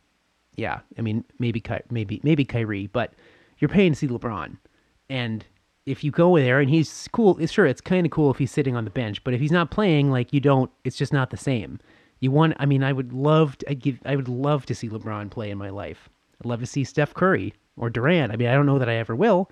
yeah. 0.56 0.80
I 0.98 1.02
mean 1.02 1.24
maybe 1.40 1.64
maybe 1.90 2.20
maybe 2.24 2.46
Kyrie, 2.46 2.88
but 2.88 3.14
you're 3.60 3.70
paying 3.70 3.94
to 3.94 3.98
see 3.98 4.08
LeBron, 4.08 4.58
and 5.10 5.46
if 5.90 6.04
you 6.04 6.12
go 6.12 6.38
there 6.38 6.60
and 6.60 6.70
he's 6.70 7.10
cool, 7.12 7.44
sure, 7.48 7.66
it's 7.66 7.82
kind 7.82 8.06
of 8.06 8.12
cool 8.12 8.30
if 8.30 8.38
he's 8.38 8.52
sitting 8.52 8.76
on 8.76 8.84
the 8.84 8.92
bench, 8.92 9.24
but 9.24 9.34
if 9.34 9.42
he's 9.42 9.52
not 9.52 9.72
playing, 9.72 10.12
like 10.12 10.32
you 10.32 10.40
don't, 10.40 10.70
it's 10.84 10.96
just 10.96 11.12
not 11.12 11.32
the 11.32 11.38
same. 11.38 11.80
You 12.20 12.30
want, 12.32 12.54
I 12.60 12.68
mean, 12.68 12.84
I 12.84 12.94
would 12.94 13.12
love 13.12 13.58
to, 13.60 13.72
I 13.72 13.74
give, 13.74 14.00
I 14.06 14.16
would 14.16 14.28
love 14.28 14.68
to 14.68 14.76
see 14.76 14.88
LeBron 14.88 15.32
play 15.32 15.50
in 15.50 15.58
my 15.58 15.70
life. 15.70 16.10
I'd 16.42 16.48
love 16.48 16.60
to 16.60 16.66
see 16.66 16.84
Steph 16.84 17.14
Curry 17.14 17.54
or 17.78 17.90
Durant. 17.90 18.32
I 18.32 18.36
mean, 18.36 18.48
I 18.48 18.54
don't 18.54 18.66
know 18.66 18.80
that 18.80 18.90
I 18.90 18.96
ever 18.96 19.16
will, 19.16 19.50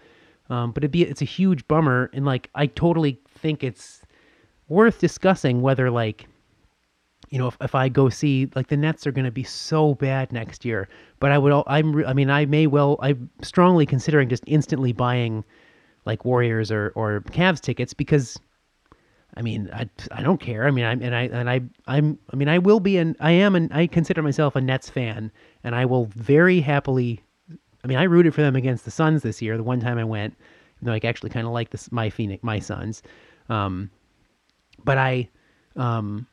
um, 0.50 0.72
but 0.72 0.84
it'd 0.84 0.92
be 0.92 1.04
it's 1.04 1.22
a 1.22 1.26
huge 1.26 1.68
bummer. 1.68 2.10
And 2.14 2.26
like, 2.26 2.50
I 2.56 2.68
totally 2.68 3.20
think 3.28 3.64
it's 3.64 4.02
worth 4.68 5.00
discussing 5.00 5.62
whether 5.62 5.90
like, 5.90 6.28
you 7.30 7.38
know, 7.38 7.48
if, 7.48 7.58
if 7.62 7.76
I 7.76 7.90
go 7.90 8.10
see 8.10 8.50
like 8.56 8.68
the 8.68 8.78
Nets 8.78 9.06
are 9.06 9.12
going 9.12 9.26
to 9.26 9.32
be 9.32 9.44
so 9.44 9.96
bad 9.96 10.32
next 10.32 10.64
year, 10.64 10.88
but 11.20 11.32
I 11.32 11.38
would 11.38 11.64
I'm 11.68 12.06
I 12.06 12.14
mean 12.14 12.30
I 12.30 12.46
may 12.46 12.68
well 12.68 12.98
I'm 13.02 13.30
strongly 13.42 13.86
considering 13.86 14.30
just 14.30 14.44
instantly 14.48 14.94
buying 14.94 15.44
like 16.06 16.24
Warriors 16.24 16.72
or 16.72 16.94
or 16.96 17.22
Cavs 17.32 17.60
tickets 17.60 17.94
because 17.94 18.40
I 19.36 19.42
mean, 19.42 19.70
I, 19.74 19.90
I 20.12 20.24
don't 20.24 20.40
care. 20.40 20.66
I 20.66 20.72
mean, 20.72 20.86
I'm 20.86 21.02
and 21.02 21.16
I 21.16 21.24
and 21.24 21.50
I 21.50 21.62
I'm 21.86 22.18
I 22.32 22.36
mean, 22.36 22.48
I 22.48 22.58
will 22.58 22.80
be 22.80 22.98
an 22.98 23.16
I 23.20 23.32
am 23.32 23.56
and 23.56 23.72
I 23.74 23.88
consider 23.88 24.22
myself 24.22 24.56
a 24.56 24.62
Nets 24.62 24.90
fan, 24.90 25.32
and 25.64 25.76
I 25.76 25.86
will 25.86 26.06
very 26.06 26.60
happily. 26.60 27.22
I 27.84 27.88
mean, 27.88 27.98
I 27.98 28.04
rooted 28.04 28.34
for 28.34 28.42
them 28.42 28.56
against 28.56 28.86
the 28.86 28.92
Suns 28.92 29.22
this 29.22 29.42
year. 29.42 29.56
The 29.56 29.64
one 29.64 29.80
time 29.80 29.98
I 29.98 30.04
went, 30.04 30.36
know, 30.82 30.94
I 30.94 31.00
actually 31.04 31.30
kind 31.30 31.48
of 31.48 31.54
like 31.54 31.70
this 31.70 31.92
my 31.92 32.10
Phoenix 32.10 32.44
my 32.44 32.60
Suns, 32.60 33.04
um, 33.50 33.90
but 34.84 34.98
I, 34.98 35.30
um, 35.76 36.28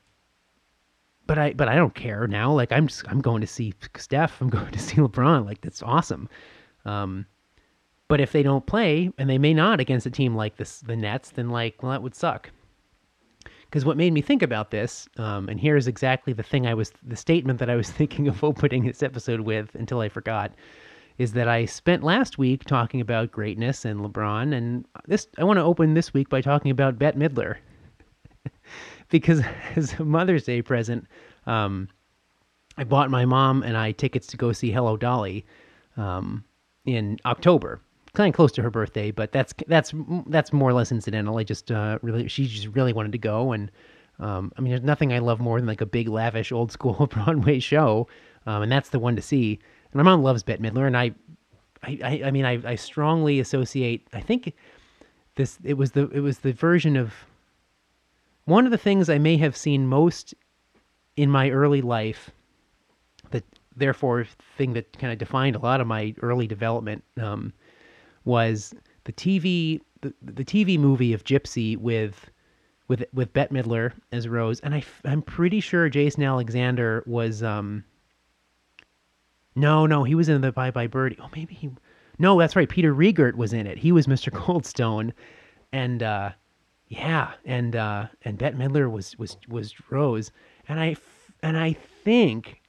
but 1.27 1.39
I 1.39 1.53
but 1.53 1.69
I 1.69 1.75
don't 1.75 1.95
care 1.95 2.27
now. 2.27 2.53
Like 2.53 2.73
I'm 2.73 2.87
just 2.87 3.05
I'm 3.09 3.21
going 3.21 3.41
to 3.41 3.47
see 3.47 3.75
Steph. 3.97 4.41
I'm 4.41 4.49
going 4.51 4.71
to 4.73 4.79
see 4.79 4.97
LeBron. 4.97 5.47
Like 5.47 5.61
that's 5.61 5.83
awesome. 5.83 6.29
Um, 6.85 7.27
but 8.09 8.21
if 8.21 8.33
they 8.33 8.43
don't 8.43 8.67
play, 8.67 9.11
and 9.17 9.29
they 9.29 9.39
may 9.39 9.55
not 9.55 9.81
against 9.81 10.07
a 10.07 10.11
team 10.11 10.35
like 10.37 10.57
this, 10.57 10.81
the 10.81 10.97
Nets, 10.97 11.31
then 11.31 11.51
like 11.51 11.83
well 11.83 11.93
that 11.93 12.03
would 12.03 12.15
suck. 12.15 12.51
Because 13.75 13.85
what 13.85 13.97
made 13.97 14.13
me 14.13 14.21
think 14.21 14.41
about 14.41 14.71
this, 14.71 15.09
um, 15.17 15.49
and 15.49 15.59
here's 15.59 15.89
exactly 15.89 16.33
the 16.33 16.45
thing 16.45 16.65
I 16.65 16.75
was, 16.75 16.93
the 17.03 17.17
statement 17.17 17.59
that 17.59 17.69
I 17.69 17.75
was 17.75 17.91
thinking 18.01 18.29
of 18.29 18.45
opening 18.45 18.85
this 18.85 19.03
episode 19.03 19.41
with 19.41 19.75
until 19.75 19.99
I 19.99 20.09
forgot, 20.09 20.53
is 21.19 21.33
that 21.33 21.49
I 21.49 21.65
spent 21.65 22.05
last 22.05 22.39
week 22.39 22.63
talking 22.67 23.01
about 23.01 23.33
greatness 23.33 23.85
and 23.85 23.99
LeBron, 23.99 24.55
and 24.55 24.87
this 25.09 25.27
I 25.39 25.43
want 25.43 25.57
to 25.57 25.65
open 25.65 25.95
this 25.95 26.15
week 26.15 26.29
by 26.29 26.41
talking 26.41 26.71
about 26.71 27.01
Bette 27.01 27.19
Midler, 27.19 27.57
because 29.09 29.43
as 29.75 29.95
a 29.95 30.05
Mother's 30.05 30.45
Day 30.45 30.63
present, 30.63 31.09
um, 31.49 31.89
I 32.79 32.85
bought 32.85 33.11
my 33.11 33.25
mom 33.25 33.65
and 33.65 33.77
I 33.77 33.91
tickets 33.91 34.29
to 34.29 34.37
go 34.37 34.53
see 34.53 34.71
Hello 34.71 34.97
Dolly 34.97 35.45
um, 35.97 36.45
in 36.87 37.19
October 37.27 37.81
kind 38.15 38.29
of 38.29 38.35
close 38.35 38.53
to 38.53 38.63
her 38.63 38.71
birthday, 38.71 39.11
but 39.11 39.33
that's 39.33 39.53
that's 39.67 39.93
that's 40.27 40.53
more 40.53 40.71
or 40.71 40.73
less 40.73 40.91
incidental. 40.91 41.39
I 41.39 41.45
just 41.45 41.71
uh, 41.71 41.99
really 42.03 42.29
she 42.29 42.47
just 42.47 42.69
really 42.69 42.93
wanted 42.93 43.13
to 43.13 43.19
go, 43.19 43.53
and 43.53 43.71
um, 44.21 44.53
I 44.57 44.61
mean, 44.61 44.71
there's 44.71 44.83
nothing 44.83 45.13
I 45.13 45.19
love 45.19 45.41
more 45.41 45.59
than 45.59 45.67
like 45.67 45.81
a 45.81 45.87
big 45.87 46.09
lavish 46.09 46.53
old 46.53 46.73
school 46.73 47.07
Broadway 47.13 47.59
show, 47.59 48.09
um, 48.47 48.63
and 48.63 48.73
that's 48.73 48.91
the 48.91 48.99
one 48.99 49.17
to 49.17 49.23
see. 49.23 49.59
And 49.93 49.95
my 49.95 50.03
mom 50.03 50.23
loves 50.23 50.43
Bette 50.43 50.63
Midler, 50.63 50.87
and 50.87 50.97
I, 50.97 51.13
I, 51.83 52.23
I, 52.27 52.31
mean, 52.31 52.45
I, 52.45 52.61
I 52.65 52.75
strongly 52.77 53.41
associate. 53.41 54.07
I 54.13 54.21
think 54.21 54.55
this 55.37 55.59
it 55.65 55.75
was 55.75 55.93
the 55.93 56.09
it 56.11 56.21
was 56.21 56.39
the 56.39 56.53
version 56.53 56.97
of 56.97 57.13
one 58.45 58.65
of 58.65 58.71
the 58.71 58.79
things 58.79 59.09
I 59.09 59.19
may 59.19 59.37
have 59.39 59.57
seen 59.57 59.87
most 59.87 60.35
in 61.17 61.31
my 61.31 61.51
early 61.51 61.81
life 61.81 62.31
that 63.31 63.45
therefore 63.77 64.27
thing 64.57 64.75
that 64.75 64.99
kind 64.99 65.13
of 65.13 65.19
defined 65.19 65.57
a 65.57 65.61
lot 65.61 65.81
of 65.81 65.87
my 65.87 66.15
early 66.23 66.47
development 66.47 67.03
um, 67.21 67.53
was 68.25 68.75
the 69.05 69.13
TV 69.13 69.81
the, 70.01 70.15
the 70.23 70.45
TV 70.45 70.79
movie 70.79 71.13
of 71.13 71.25
Gypsy 71.25 71.77
with 71.77 72.31
with 72.89 73.05
with 73.13 73.33
Bette 73.33 73.55
Midler 73.55 73.93
as 74.13 74.29
Rose, 74.29 74.61
and 74.61 74.75
I 74.75 74.83
I'm 75.05 75.23
pretty 75.23 75.61
sure 75.61 75.89
Jason 75.89 76.23
Alexander 76.23 77.03
was 77.07 77.43
um. 77.43 77.85
No, 79.57 79.87
no, 79.87 80.03
he 80.03 80.17
was 80.17 80.29
in 80.29 80.41
the 80.41 80.53
Bye 80.53 80.73
Bye 80.73 80.89
Birdie. 80.89 81.17
Oh, 81.21 81.31
maybe 81.35 81.55
he. 81.55 81.71
No, 82.19 82.39
that's 82.39 82.57
right. 82.57 82.69
Peter 82.69 82.95
Riegert 82.95 83.35
was 83.35 83.53
in 83.53 83.67
it. 83.67 83.79
He 83.79 83.93
was 83.93 84.07
Mr. 84.07 84.31
Goldstone, 84.39 85.13
and 85.73 86.03
uh, 86.03 86.31
yeah, 86.89 87.33
and 87.45 87.77
uh, 87.77 88.07
and 88.23 88.37
Bette 88.37 88.57
Midler 88.57 88.91
was 88.91 89.17
was 89.19 89.37
was 89.49 89.75
Rose, 89.91 90.31
and 90.69 90.81
I 90.81 90.97
and 91.43 91.57
I 91.57 91.73
think 91.73 92.61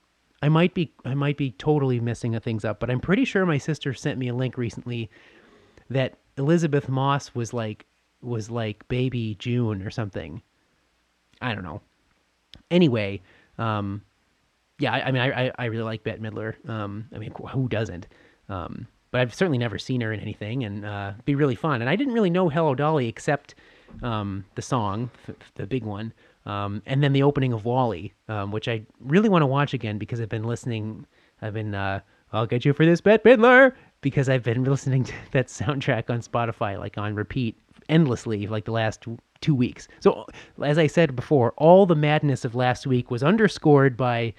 I 0.42 0.50
might 0.50 0.74
be 0.74 0.94
I 1.04 1.16
might 1.16 1.38
be 1.38 1.52
totally 1.52 2.00
messing 2.00 2.40
things 2.40 2.64
up, 2.64 2.80
but 2.80 2.90
I'm 2.90 3.00
pretty 3.00 3.26
sure 3.26 3.46
my 3.46 3.58
sister 3.58 3.94
sent 3.94 4.20
me 4.20 4.28
a 4.28 4.34
link 4.34 4.58
recently 4.58 5.10
that 5.90 6.18
Elisabeth 6.38 6.90
Moss 6.90 7.34
was 7.36 7.54
like 7.54 7.86
was 8.22 8.50
like 8.50 8.88
baby 8.88 9.36
June 9.40 9.82
or 9.82 9.90
something. 9.90 10.42
I 11.42 11.54
don't 11.54 11.64
know. 11.64 11.82
Anyway, 12.72 13.22
um, 13.58 14.02
yeah, 14.80 14.94
I, 14.94 15.08
I 15.08 15.12
mean, 15.12 15.22
I, 15.22 15.52
I 15.58 15.66
really 15.66 15.84
like 15.84 16.04
Bette 16.04 16.22
Midler. 16.22 16.56
Um, 16.68 17.06
I 17.14 17.18
mean, 17.18 17.32
who 17.52 17.68
doesn't? 17.68 18.08
Um, 18.50 18.88
but 19.12 19.22
I've 19.22 19.34
certainly 19.34 19.58
never 19.58 19.78
seen 19.78 20.02
her 20.02 20.12
in 20.12 20.20
anything, 20.20 20.64
and 20.64 20.86
uh, 20.86 21.14
be 21.24 21.36
really 21.36 21.56
fun. 21.56 21.82
And 21.82 21.90
I 21.90 21.96
didn't 21.96 22.14
really 22.14 22.30
know 22.30 22.50
Hello 22.50 22.76
Dolly 22.76 23.08
except 23.08 23.56
um, 24.04 24.44
the 24.56 24.62
song, 24.62 25.10
the 25.56 25.66
big 25.66 25.84
one, 25.84 26.14
um, 26.46 26.82
and 26.86 27.02
then 27.02 27.14
the 27.14 27.24
opening 27.24 27.54
of 27.54 27.64
WALL-E, 27.64 28.14
um, 28.28 28.52
which 28.52 28.68
I 28.68 28.82
really 29.00 29.30
want 29.30 29.42
to 29.44 29.48
watch 29.48 29.74
again 29.74 29.98
because 29.98 30.20
I've 30.20 30.30
been 30.30 30.44
listening. 30.44 31.06
I've 31.42 31.54
been, 31.54 31.74
uh, 31.74 32.02
I'll 32.34 32.46
get 32.46 32.66
you 32.66 32.74
for 32.74 32.86
this, 32.86 33.02
Bette 33.02 33.24
Midler, 33.24 33.74
because 34.06 34.30
I've 34.30 34.44
been 34.44 34.64
listening 34.76 35.04
to 35.06 35.14
that 35.32 35.48
soundtrack 35.48 36.12
on 36.12 36.22
Spotify 36.22 36.78
like 36.78 36.96
on 36.96 37.16
repeat 37.16 37.58
endlessly 37.90 38.46
like 38.46 38.66
the 38.66 38.72
last 38.72 39.04
two 39.42 39.56
weeks. 39.56 39.88
So 40.00 40.28
as 40.64 40.78
I 40.78 40.86
said 40.86 41.16
before, 41.16 41.54
all 41.58 41.88
the 41.88 41.96
madness 41.96 42.46
of 42.46 42.54
last 42.54 42.86
week 42.86 43.10
was 43.10 43.24
underscored 43.24 43.98
by 43.98 44.36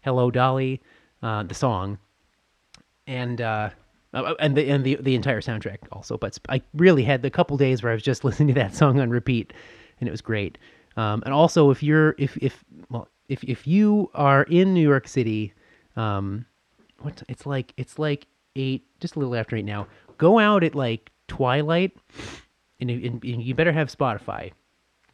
"Hello 0.00 0.30
Dolly," 0.30 0.80
uh, 1.22 1.42
the 1.42 1.52
song, 1.52 1.98
and 3.06 3.42
uh, 3.42 3.68
uh, 4.14 4.34
and 4.40 4.56
the 4.56 4.70
and 4.70 4.84
the 4.84 4.96
the 4.98 5.14
entire 5.14 5.42
soundtrack 5.42 5.80
also. 5.92 6.16
But 6.16 6.38
I 6.48 6.62
really 6.72 7.04
had 7.04 7.20
the 7.20 7.30
couple 7.30 7.58
days 7.58 7.82
where 7.82 7.92
I 7.92 7.94
was 7.94 8.02
just 8.02 8.24
listening 8.28 8.48
to 8.48 8.54
that 8.54 8.74
song 8.74 9.00
on 9.00 9.10
repeat, 9.10 9.52
and 10.00 10.08
it 10.08 10.10
was 10.10 10.22
great. 10.22 10.56
Um, 10.96 11.22
and 11.26 11.34
also, 11.34 11.70
if 11.70 11.82
you're 11.82 12.14
if 12.16 12.38
if 12.38 12.64
well 12.88 13.06
if 13.28 13.44
if 13.44 13.66
you 13.66 14.10
are 14.14 14.44
in 14.44 14.72
New 14.72 14.88
York 14.88 15.06
City, 15.06 15.52
um, 15.94 16.46
what 17.00 17.22
it's 17.28 17.44
like 17.44 17.74
it's 17.76 17.98
like 17.98 18.26
eight, 18.56 18.84
just 19.00 19.16
a 19.16 19.18
little 19.18 19.34
after 19.34 19.56
eight 19.56 19.64
now. 19.64 19.86
Go 20.18 20.38
out 20.38 20.64
at 20.64 20.74
like 20.74 21.10
twilight, 21.28 21.96
and, 22.80 22.90
and, 22.90 23.24
and 23.24 23.42
you 23.42 23.54
better 23.54 23.72
have 23.72 23.94
Spotify. 23.94 24.52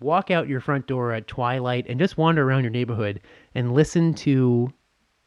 Walk 0.01 0.31
out 0.31 0.49
your 0.49 0.61
front 0.61 0.87
door 0.87 1.13
at 1.13 1.27
twilight 1.27 1.87
and 1.89 1.99
just 1.99 2.19
wander 2.19 2.43
around 2.43 2.65
your 2.65 2.71
neighborhood 2.71 3.21
and 3.55 3.73
listen 3.73 4.15
to 4.15 4.73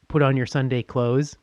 "Put 0.08 0.22
on 0.22 0.38
Your 0.38 0.45
Sunday 0.45 0.84
Clothes." 0.84 1.38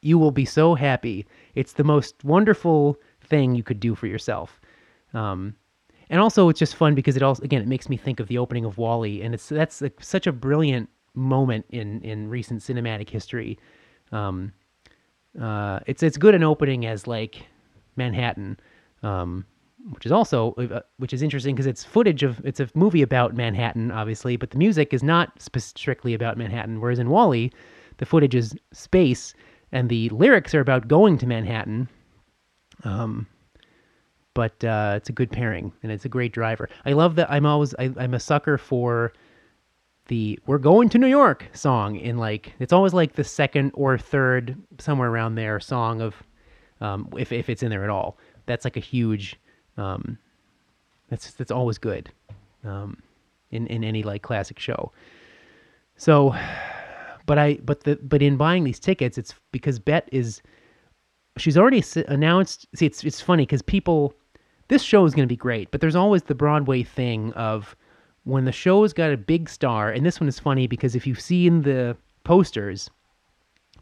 You 0.00 0.18
will 0.18 0.30
be 0.30 0.44
so 0.44 0.74
happy. 0.74 1.26
It's 1.54 1.72
the 1.72 1.84
most 1.84 2.22
wonderful 2.24 2.98
thing 3.22 3.54
you 3.54 3.62
could 3.62 3.80
do 3.80 3.94
for 3.94 4.06
yourself. 4.06 4.60
Um, 5.14 5.56
and 6.10 6.20
also 6.20 6.48
it's 6.50 6.58
just 6.58 6.76
fun 6.76 6.94
because 6.94 7.16
it 7.16 7.22
also 7.22 7.42
again 7.42 7.62
it 7.62 7.68
makes 7.68 7.88
me 7.88 7.96
think 7.96 8.20
of 8.20 8.28
the 8.28 8.38
opening 8.38 8.64
of 8.64 8.78
WALL-E, 8.78 9.22
and 9.22 9.34
it's 9.34 9.48
that's 9.48 9.80
like 9.80 9.96
such 10.00 10.26
a 10.26 10.32
brilliant 10.32 10.88
moment 11.14 11.64
in 11.70 12.00
in 12.02 12.28
recent 12.28 12.60
cinematic 12.60 13.08
history. 13.08 13.58
Um, 14.12 14.52
uh, 15.40 15.80
it's 15.86 16.02
it's 16.02 16.16
good 16.16 16.34
an 16.34 16.42
opening 16.42 16.86
as 16.86 17.06
like 17.06 17.46
Manhattan, 17.96 18.58
um, 19.02 19.44
which 19.90 20.06
is 20.06 20.12
also 20.12 20.52
uh, 20.54 20.80
which 20.98 21.12
is 21.12 21.22
interesting 21.22 21.54
because 21.54 21.66
it's 21.66 21.84
footage 21.84 22.22
of 22.22 22.40
it's 22.44 22.60
a 22.60 22.68
movie 22.74 23.02
about 23.02 23.34
Manhattan, 23.34 23.90
obviously, 23.90 24.36
but 24.36 24.50
the 24.50 24.58
music 24.58 24.94
is 24.94 25.02
not 25.02 25.40
sp- 25.42 25.58
strictly 25.58 26.14
about 26.14 26.38
Manhattan. 26.38 26.80
Whereas 26.80 26.98
in 26.98 27.10
WALL-E, 27.10 27.50
the 27.98 28.06
footage 28.06 28.34
is 28.34 28.54
space 28.72 29.34
and 29.72 29.88
the 29.88 30.08
lyrics 30.10 30.54
are 30.54 30.60
about 30.60 30.88
going 30.88 31.18
to 31.18 31.26
Manhattan. 31.26 31.88
Um, 32.84 33.26
but 34.34 34.62
uh, 34.64 34.94
it's 34.96 35.08
a 35.08 35.12
good 35.12 35.30
pairing 35.30 35.72
and 35.82 35.92
it's 35.92 36.04
a 36.04 36.08
great 36.08 36.32
driver. 36.32 36.68
I 36.84 36.92
love 36.92 37.14
that. 37.16 37.30
I'm 37.30 37.46
always 37.46 37.74
I, 37.78 37.92
I'm 37.96 38.14
a 38.14 38.20
sucker 38.20 38.58
for 38.58 39.12
the 40.06 40.38
"We're 40.46 40.58
going 40.58 40.88
to 40.90 40.98
New 40.98 41.06
York" 41.08 41.48
song 41.52 41.96
in 41.96 42.18
like 42.18 42.52
it's 42.58 42.72
always 42.72 42.92
like 42.92 43.14
the 43.14 43.24
second 43.24 43.72
or 43.74 43.98
third 43.98 44.56
somewhere 44.78 45.10
around 45.10 45.34
there 45.34 45.60
song 45.60 46.00
of 46.00 46.22
um, 46.80 47.08
if 47.16 47.32
if 47.32 47.48
it's 47.48 47.62
in 47.62 47.70
there 47.70 47.84
at 47.84 47.90
all. 47.90 48.18
That's 48.46 48.64
like 48.64 48.76
a 48.76 48.80
huge. 48.80 49.36
Um, 49.76 50.18
that's 51.08 51.32
that's 51.32 51.50
always 51.50 51.78
good 51.78 52.10
um, 52.64 53.02
in 53.50 53.66
in 53.68 53.84
any 53.84 54.02
like 54.02 54.22
classic 54.22 54.58
show. 54.58 54.92
So, 55.96 56.34
but 57.26 57.38
I 57.38 57.58
but 57.64 57.84
the 57.84 57.96
but 58.02 58.22
in 58.22 58.36
buying 58.36 58.64
these 58.64 58.80
tickets, 58.80 59.18
it's 59.18 59.34
because 59.52 59.78
Bette 59.78 60.08
is 60.12 60.42
she's 61.36 61.56
already 61.56 61.82
announced. 62.08 62.66
See, 62.74 62.86
it's 62.86 63.04
it's 63.04 63.20
funny 63.20 63.44
because 63.44 63.62
people 63.62 64.14
this 64.68 64.82
show 64.82 65.04
is 65.04 65.14
going 65.14 65.26
to 65.26 65.32
be 65.32 65.36
great, 65.36 65.70
but 65.70 65.80
there's 65.80 65.96
always 65.96 66.22
the 66.24 66.34
Broadway 66.34 66.82
thing 66.82 67.32
of 67.34 67.76
when 68.24 68.44
the 68.44 68.52
show's 68.52 68.92
got 68.92 69.12
a 69.12 69.16
big 69.16 69.48
star, 69.48 69.90
and 69.90 70.04
this 70.04 70.20
one 70.20 70.28
is 70.28 70.38
funny 70.38 70.66
because 70.66 70.94
if 70.94 71.06
you've 71.06 71.20
seen 71.20 71.62
the 71.62 71.96
posters, 72.24 72.90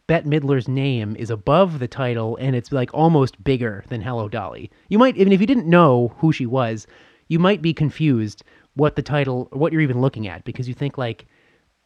Bette 0.08 0.28
Midler's 0.28 0.68
name 0.68 1.16
is 1.16 1.30
above 1.30 1.78
the 1.78 1.88
title 1.88 2.36
and 2.36 2.56
it's 2.56 2.72
like 2.72 2.92
almost 2.92 3.42
bigger 3.42 3.84
than 3.88 4.02
Hello 4.02 4.28
Dolly. 4.28 4.70
You 4.88 4.98
might, 4.98 5.16
even 5.16 5.32
if 5.32 5.40
you 5.40 5.46
didn't 5.46 5.66
know 5.66 6.12
who 6.18 6.32
she 6.32 6.44
was, 6.44 6.86
you 7.28 7.38
might 7.38 7.62
be 7.62 7.72
confused 7.72 8.42
what 8.74 8.96
the 8.96 9.02
title, 9.02 9.48
what 9.52 9.72
you're 9.72 9.80
even 9.80 10.00
looking 10.00 10.26
at 10.26 10.44
because 10.44 10.66
you 10.66 10.74
think 10.74 10.98
like, 10.98 11.26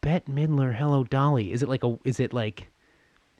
Bette 0.01 0.31
Midler, 0.33 0.75
Hello 0.75 1.05
Dolly. 1.05 1.53
Is 1.53 1.63
it 1.63 1.69
like 1.69 1.85
a, 1.85 1.99
is 2.05 2.21
it 2.21 2.33
like, 2.33 2.71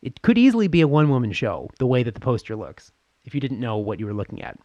it 0.03 0.21
could 0.23 0.37
easily 0.37 0.69
be 0.69 0.83
a 0.83 0.89
one 0.89 1.09
woman 1.09 1.33
show 1.33 1.71
the 1.79 1.87
way 1.87 2.03
that 2.03 2.15
the 2.15 2.21
poster 2.21 2.55
looks 2.55 2.93
if 3.25 3.35
you 3.35 3.41
didn't 3.41 3.61
know 3.61 3.79
what 3.79 3.99
you 3.99 4.07
were 4.07 4.15
looking 4.15 4.43
at. 4.43 4.59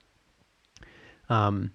Um, 1.29 1.71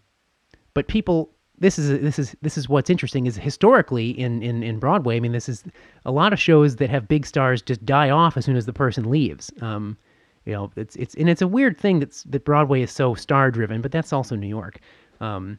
but 0.75 0.89
people, 0.89 1.31
this 1.59 1.79
is 1.79 2.01
this 2.01 2.19
is 2.19 2.37
this 2.43 2.59
is 2.59 2.69
what's 2.69 2.91
interesting 2.91 3.27
is 3.27 3.37
historically 3.37 4.11
in 4.11 4.43
in 4.43 4.63
in 4.63 4.79
Broadway. 4.79 5.17
I 5.17 5.21
mean, 5.21 5.33
this 5.33 5.49
is 5.49 5.65
a 6.05 6.11
lot 6.11 6.33
of 6.33 6.41
shows 6.41 6.77
that 6.77 6.91
have 6.91 7.09
big 7.09 7.27
stars 7.27 7.63
just 7.63 7.85
die 7.85 8.11
off 8.11 8.37
as 8.37 8.45
soon 8.45 8.57
as 8.57 8.67
the 8.67 8.73
person 8.73 9.11
leaves. 9.11 9.53
Um, 9.61 9.97
you 10.45 10.53
know, 10.53 10.71
it's 10.77 10.97
it's 10.97 11.15
and 11.15 11.29
it's 11.29 11.43
a 11.43 11.49
weird 11.49 11.79
thing 11.79 12.01
that's 12.01 12.23
that 12.25 12.45
Broadway 12.45 12.83
is 12.83 12.91
so 12.91 13.15
star 13.15 13.51
driven, 13.51 13.81
but 13.81 13.93
that's 13.93 14.13
also 14.13 14.37
New 14.37 14.49
York. 14.49 14.81
Um, 15.21 15.59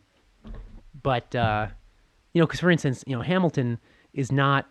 but 1.03 1.33
uh, 1.35 1.67
you 2.33 2.41
know, 2.41 2.45
because 2.45 2.59
for 2.59 2.71
instance, 2.71 3.03
you 3.07 3.15
know, 3.15 3.21
Hamilton 3.21 3.79
is 4.13 4.31
not. 4.31 4.67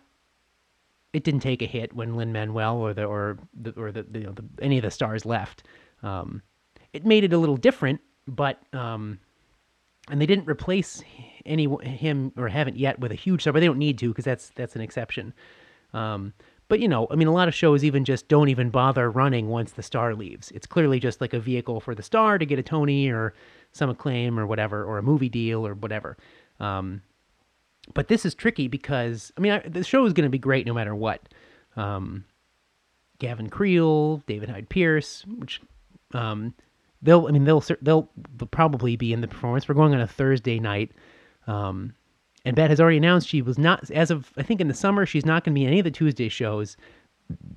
It 1.13 1.23
didn't 1.23 1.39
take 1.39 1.61
a 1.61 1.65
hit 1.65 1.93
when 1.93 2.15
Lin 2.15 2.31
Manuel 2.31 2.77
or 2.77 2.93
the 2.93 3.05
or 3.05 3.37
the 3.59 3.71
or 3.71 3.91
the, 3.91 4.05
you 4.13 4.25
know, 4.25 4.33
the 4.33 4.43
any 4.61 4.77
of 4.77 4.83
the 4.83 4.91
stars 4.91 5.25
left. 5.25 5.63
Um, 6.03 6.41
it 6.93 7.05
made 7.05 7.23
it 7.23 7.33
a 7.33 7.37
little 7.37 7.57
different 7.57 8.01
but 8.27 8.61
um, 8.73 9.19
and 10.09 10.21
they 10.21 10.25
didn't 10.25 10.47
replace 10.47 11.03
any 11.45 11.65
him 11.83 12.31
or 12.37 12.47
haven't 12.47 12.77
yet 12.77 12.99
with 12.99 13.11
a 13.11 13.15
huge 13.15 13.41
star, 13.41 13.53
but 13.53 13.59
they 13.59 13.65
don't 13.65 13.77
need 13.77 13.97
to 13.99 14.09
because 14.09 14.25
that's 14.25 14.49
that's 14.55 14.75
an 14.75 14.81
exception. 14.81 15.33
Um, 15.93 16.33
but 16.67 16.79
you 16.79 16.87
know, 16.87 17.07
I 17.09 17.15
mean, 17.15 17.27
a 17.27 17.33
lot 17.33 17.47
of 17.47 17.55
shows 17.55 17.83
even 17.83 18.03
just 18.03 18.27
don't 18.27 18.49
even 18.49 18.69
bother 18.69 19.09
running 19.09 19.47
once 19.47 19.71
the 19.71 19.83
star 19.83 20.13
leaves. 20.15 20.51
It's 20.51 20.67
clearly 20.67 20.99
just 20.99 21.21
like 21.21 21.33
a 21.33 21.39
vehicle 21.39 21.79
for 21.79 21.95
the 21.95 22.03
star 22.03 22.37
to 22.37 22.45
get 22.45 22.59
a 22.59 22.63
Tony 22.63 23.09
or 23.09 23.33
some 23.71 23.89
acclaim 23.89 24.39
or 24.39 24.45
whatever, 24.45 24.83
or 24.83 24.97
a 24.97 25.03
movie 25.03 25.29
deal 25.29 25.65
or 25.65 25.73
whatever. 25.73 26.17
Um, 26.59 27.01
but 27.93 28.09
this 28.09 28.25
is 28.25 28.35
tricky 28.35 28.67
because 28.67 29.31
I 29.37 29.41
mean, 29.41 29.53
I, 29.53 29.59
the 29.59 29.83
show 29.83 30.05
is 30.05 30.13
going 30.13 30.25
to 30.25 30.29
be 30.29 30.39
great 30.39 30.65
no 30.65 30.73
matter 30.73 30.95
what. 30.95 31.29
Um, 31.75 32.25
Gavin 33.19 33.49
Creel, 33.49 34.17
David 34.27 34.49
Hyde 34.49 34.69
Pierce, 34.69 35.25
which 35.25 35.61
um, 36.13 36.53
they'll 37.01 37.27
I 37.27 37.31
mean 37.31 37.43
they'll 37.43 37.63
they'll 37.81 38.09
probably 38.51 38.95
be 38.95 39.13
in 39.13 39.21
the 39.21 39.27
performance. 39.27 39.67
We're 39.67 39.75
going 39.75 39.93
on 39.93 40.01
a 40.01 40.07
Thursday 40.07 40.59
night. 40.59 40.91
Um, 41.47 41.93
and 42.45 42.55
Bette 42.55 42.69
has 42.69 42.79
already 42.79 42.97
announced 42.97 43.27
she 43.27 43.41
was 43.41 43.57
not 43.57 43.89
as 43.91 44.11
of 44.11 44.31
I 44.37 44.43
think 44.43 44.61
in 44.61 44.67
the 44.67 44.73
summer 44.73 45.05
she's 45.05 45.25
not 45.25 45.43
going 45.43 45.53
to 45.53 45.59
be 45.59 45.63
in 45.63 45.69
any 45.69 45.79
of 45.79 45.85
the 45.85 45.91
Tuesday 45.91 46.29
shows. 46.29 46.77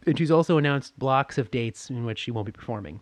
And 0.07 0.19
she's 0.19 0.31
also 0.33 0.59
announced 0.59 0.99
blocks 0.99 1.39
of 1.39 1.51
dates 1.51 1.91
in 1.91 2.05
which 2.05 2.19
she 2.19 2.33
won't 2.33 2.47
be 2.47 2.53
performing. 2.53 3.01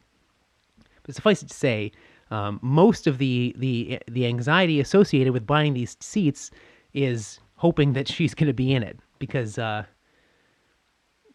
But 1.03 1.14
suffice 1.14 1.42
it 1.42 1.48
to 1.48 1.55
say, 1.55 1.92
um, 2.31 2.59
most 2.62 3.07
of 3.07 3.18
the 3.18 3.55
the 3.57 3.98
the 4.07 4.27
anxiety 4.27 4.81
associated 4.81 5.33
with 5.33 5.46
buying 5.46 5.74
these 5.74 5.96
seats 6.01 6.51
is 6.92 7.40
hoping 7.57 7.92
that 7.94 8.09
she's 8.09 8.35
going 8.35 8.46
to 8.46 8.53
be 8.55 8.72
in 8.72 8.83
it 8.83 8.98
because 9.18 9.59
uh, 9.59 9.85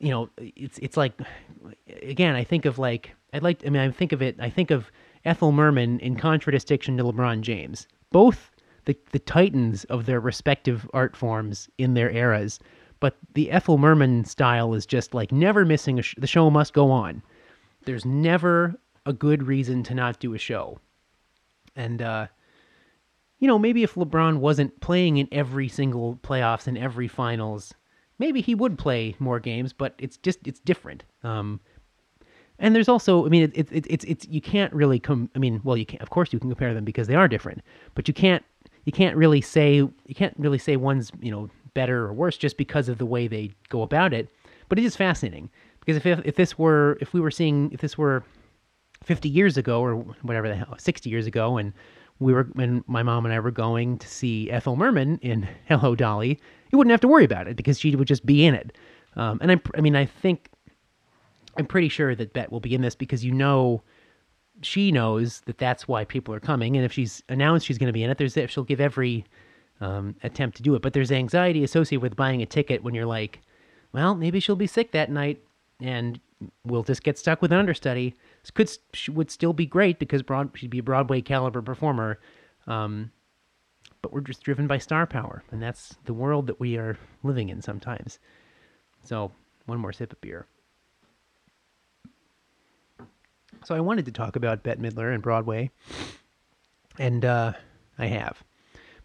you 0.03 0.09
know 0.09 0.29
it's 0.37 0.77
it's 0.79 0.97
like 0.97 1.13
again 2.01 2.35
I 2.35 2.43
think 2.43 2.65
of 2.65 2.77
like 2.77 3.15
I'd 3.33 3.41
like. 3.41 3.65
I 3.65 3.69
mean, 3.69 3.81
I 3.81 3.89
think 3.89 4.11
of 4.11 4.21
it. 4.21 4.35
I 4.39 4.49
think 4.49 4.69
of 4.69 4.91
Ethel 5.25 5.51
Merman 5.51 5.99
in 5.99 6.15
contradistinction 6.15 6.97
to 6.97 7.03
LeBron 7.03 7.41
James. 7.41 7.87
Both 8.11 8.51
the 8.85 8.95
the 9.11 9.19
titans 9.19 9.85
of 9.85 10.05
their 10.05 10.19
respective 10.19 10.89
art 10.93 11.15
forms 11.15 11.69
in 11.77 11.95
their 11.95 12.11
eras, 12.11 12.59
but 12.99 13.17
the 13.33 13.49
Ethel 13.49 13.77
Merman 13.77 14.23
style 14.25 14.73
is 14.75 14.85
just 14.85 15.13
like 15.13 15.31
never 15.31 15.65
missing. 15.65 15.99
A 15.99 16.03
sh- 16.03 16.15
the 16.17 16.27
show 16.27 16.49
must 16.49 16.73
go 16.73 16.91
on. 16.91 17.23
There's 17.85 18.05
never 18.05 18.75
a 19.05 19.13
good 19.13 19.43
reason 19.43 19.83
to 19.83 19.95
not 19.95 20.19
do 20.19 20.33
a 20.33 20.37
show, 20.37 20.79
and 21.75 22.01
uh, 22.01 22.27
you 23.39 23.47
know 23.47 23.57
maybe 23.57 23.81
if 23.81 23.95
LeBron 23.95 24.37
wasn't 24.37 24.79
playing 24.79 25.17
in 25.17 25.27
every 25.31 25.69
single 25.69 26.17
playoffs 26.17 26.67
and 26.67 26.77
every 26.77 27.07
finals, 27.07 27.73
maybe 28.23 28.39
he 28.39 28.55
would 28.55 28.77
play 28.77 29.15
more 29.19 29.39
games. 29.39 29.73
But 29.73 29.93
it's 29.99 30.17
just 30.17 30.39
it's 30.47 30.61
different. 30.61 31.03
Um, 31.23 31.59
and 32.59 32.73
there's 32.73 32.87
also, 32.87 33.25
I 33.25 33.29
mean, 33.29 33.51
it's 33.53 33.71
it, 33.71 33.85
it's 33.89 34.05
it's 34.05 34.25
you 34.27 34.39
can't 34.39 34.71
really 34.73 34.99
come. 34.99 35.29
I 35.35 35.39
mean, 35.39 35.59
well, 35.63 35.75
you 35.75 35.85
can 35.85 35.99
of 35.99 36.09
course 36.09 36.31
you 36.31 36.39
can 36.39 36.49
compare 36.49 36.73
them 36.73 36.85
because 36.85 37.07
they 37.07 37.15
are 37.15 37.27
different, 37.27 37.61
but 37.95 38.07
you 38.07 38.13
can't 38.13 38.43
you 38.85 38.93
can't 38.93 39.17
really 39.17 39.41
say 39.41 39.75
you 39.75 40.15
can't 40.15 40.35
really 40.37 40.57
say 40.57 40.77
one's 40.77 41.11
you 41.21 41.31
know 41.31 41.49
better 41.73 42.05
or 42.05 42.13
worse 42.13 42.37
just 42.37 42.55
because 42.57 42.87
of 42.87 42.97
the 42.97 43.05
way 43.05 43.27
they 43.27 43.51
go 43.69 43.81
about 43.81 44.13
it. 44.13 44.29
But 44.69 44.79
it 44.79 44.85
is 44.85 44.95
fascinating 44.95 45.49
because 45.81 45.97
if 45.97 46.05
if, 46.05 46.19
if 46.23 46.35
this 46.35 46.57
were 46.57 46.97
if 47.01 47.13
we 47.13 47.19
were 47.19 47.31
seeing 47.31 47.71
if 47.73 47.81
this 47.81 47.97
were 47.97 48.23
50 49.03 49.27
years 49.27 49.57
ago 49.57 49.81
or 49.81 49.95
whatever 50.21 50.47
the 50.47 50.55
hell 50.55 50.75
60 50.77 51.09
years 51.09 51.27
ago 51.27 51.57
and 51.57 51.73
we 52.19 52.31
were 52.31 52.43
when 52.53 52.83
my 52.87 53.03
mom 53.03 53.25
and 53.25 53.33
I 53.33 53.39
were 53.39 53.51
going 53.51 53.97
to 53.97 54.07
see 54.07 54.49
Ethel 54.49 54.77
Merman 54.77 55.19
in 55.21 55.47
Hello 55.67 55.95
Dolly, 55.95 56.39
you 56.73 56.77
wouldn't 56.77 56.91
have 56.91 57.01
to 57.01 57.07
worry 57.07 57.23
about 57.23 57.47
it 57.47 57.55
because 57.55 57.79
she 57.79 57.95
would 57.95 58.07
just 58.07 58.25
be 58.25 58.45
in 58.45 58.55
it. 58.55 58.75
Um, 59.15 59.37
and 59.41 59.51
I, 59.51 59.61
I 59.77 59.81
mean, 59.81 59.95
I 59.95 60.05
think 60.05 60.49
I'm 61.55 61.67
pretty 61.67 61.87
sure 61.87 62.15
that 62.15 62.33
Bette 62.33 62.49
will 62.49 62.59
be 62.59 62.73
in 62.73 62.81
this 62.81 62.95
because 62.95 63.23
you 63.23 63.31
know 63.31 63.83
she 64.61 64.91
knows 64.91 65.41
that 65.41 65.59
that's 65.59 65.87
why 65.87 66.03
people 66.03 66.33
are 66.33 66.39
coming, 66.39 66.75
and 66.75 66.83
if 66.83 66.91
she's 66.91 67.21
announced 67.29 67.67
she's 67.67 67.77
going 67.77 67.87
to 67.87 67.93
be 67.93 68.03
in 68.03 68.09
it, 68.09 68.17
there's 68.17 68.37
she'll 68.49 68.63
give 68.63 68.81
every 68.81 69.23
um, 69.81 70.15
attempt 70.23 70.57
to 70.57 70.63
do 70.63 70.73
it. 70.73 70.81
But 70.81 70.93
there's 70.93 71.11
anxiety 71.11 71.63
associated 71.63 72.01
with 72.01 72.15
buying 72.15 72.41
a 72.41 72.45
ticket 72.47 72.83
when 72.83 72.95
you're 72.95 73.05
like, 73.05 73.41
well, 73.91 74.15
maybe 74.15 74.39
she'll 74.39 74.55
be 74.55 74.67
sick 74.67 74.91
that 74.93 75.11
night, 75.11 75.43
and 75.79 76.19
we'll 76.65 76.83
just 76.83 77.03
get 77.03 77.19
stuck 77.19 77.39
with 77.39 77.51
an 77.51 77.59
understudy. 77.59 78.15
This 78.41 78.49
could 78.49 78.71
she 78.93 79.11
would 79.11 79.29
still 79.29 79.53
be 79.53 79.67
great 79.67 79.99
because 79.99 80.23
Broad 80.23 80.49
she'd 80.55 80.71
be 80.71 80.79
a 80.79 80.83
Broadway 80.83 81.21
caliber 81.21 81.61
performer, 81.61 82.19
um, 82.65 83.11
but 84.03 84.13
we're 84.13 84.21
just 84.21 84.43
driven 84.43 84.67
by 84.67 84.77
star 84.77 85.07
power, 85.07 85.43
and 85.49 85.63
that's 85.63 85.95
the 86.05 86.13
world 86.13 86.45
that 86.45 86.59
we 86.59 86.77
are 86.77 86.99
living 87.23 87.49
in 87.49 87.61
sometimes. 87.61 88.19
So 89.01 89.31
one 89.65 89.79
more 89.79 89.93
sip 89.93 90.11
of 90.11 90.21
beer. 90.21 90.45
So 93.63 93.73
I 93.73 93.79
wanted 93.79 94.05
to 94.05 94.11
talk 94.11 94.35
about 94.35 94.61
Bette 94.61 94.81
Midler 94.81 95.13
and 95.13 95.23
Broadway, 95.23 95.71
and 96.99 97.23
uh, 97.23 97.53
I 97.97 98.07
have. 98.07 98.43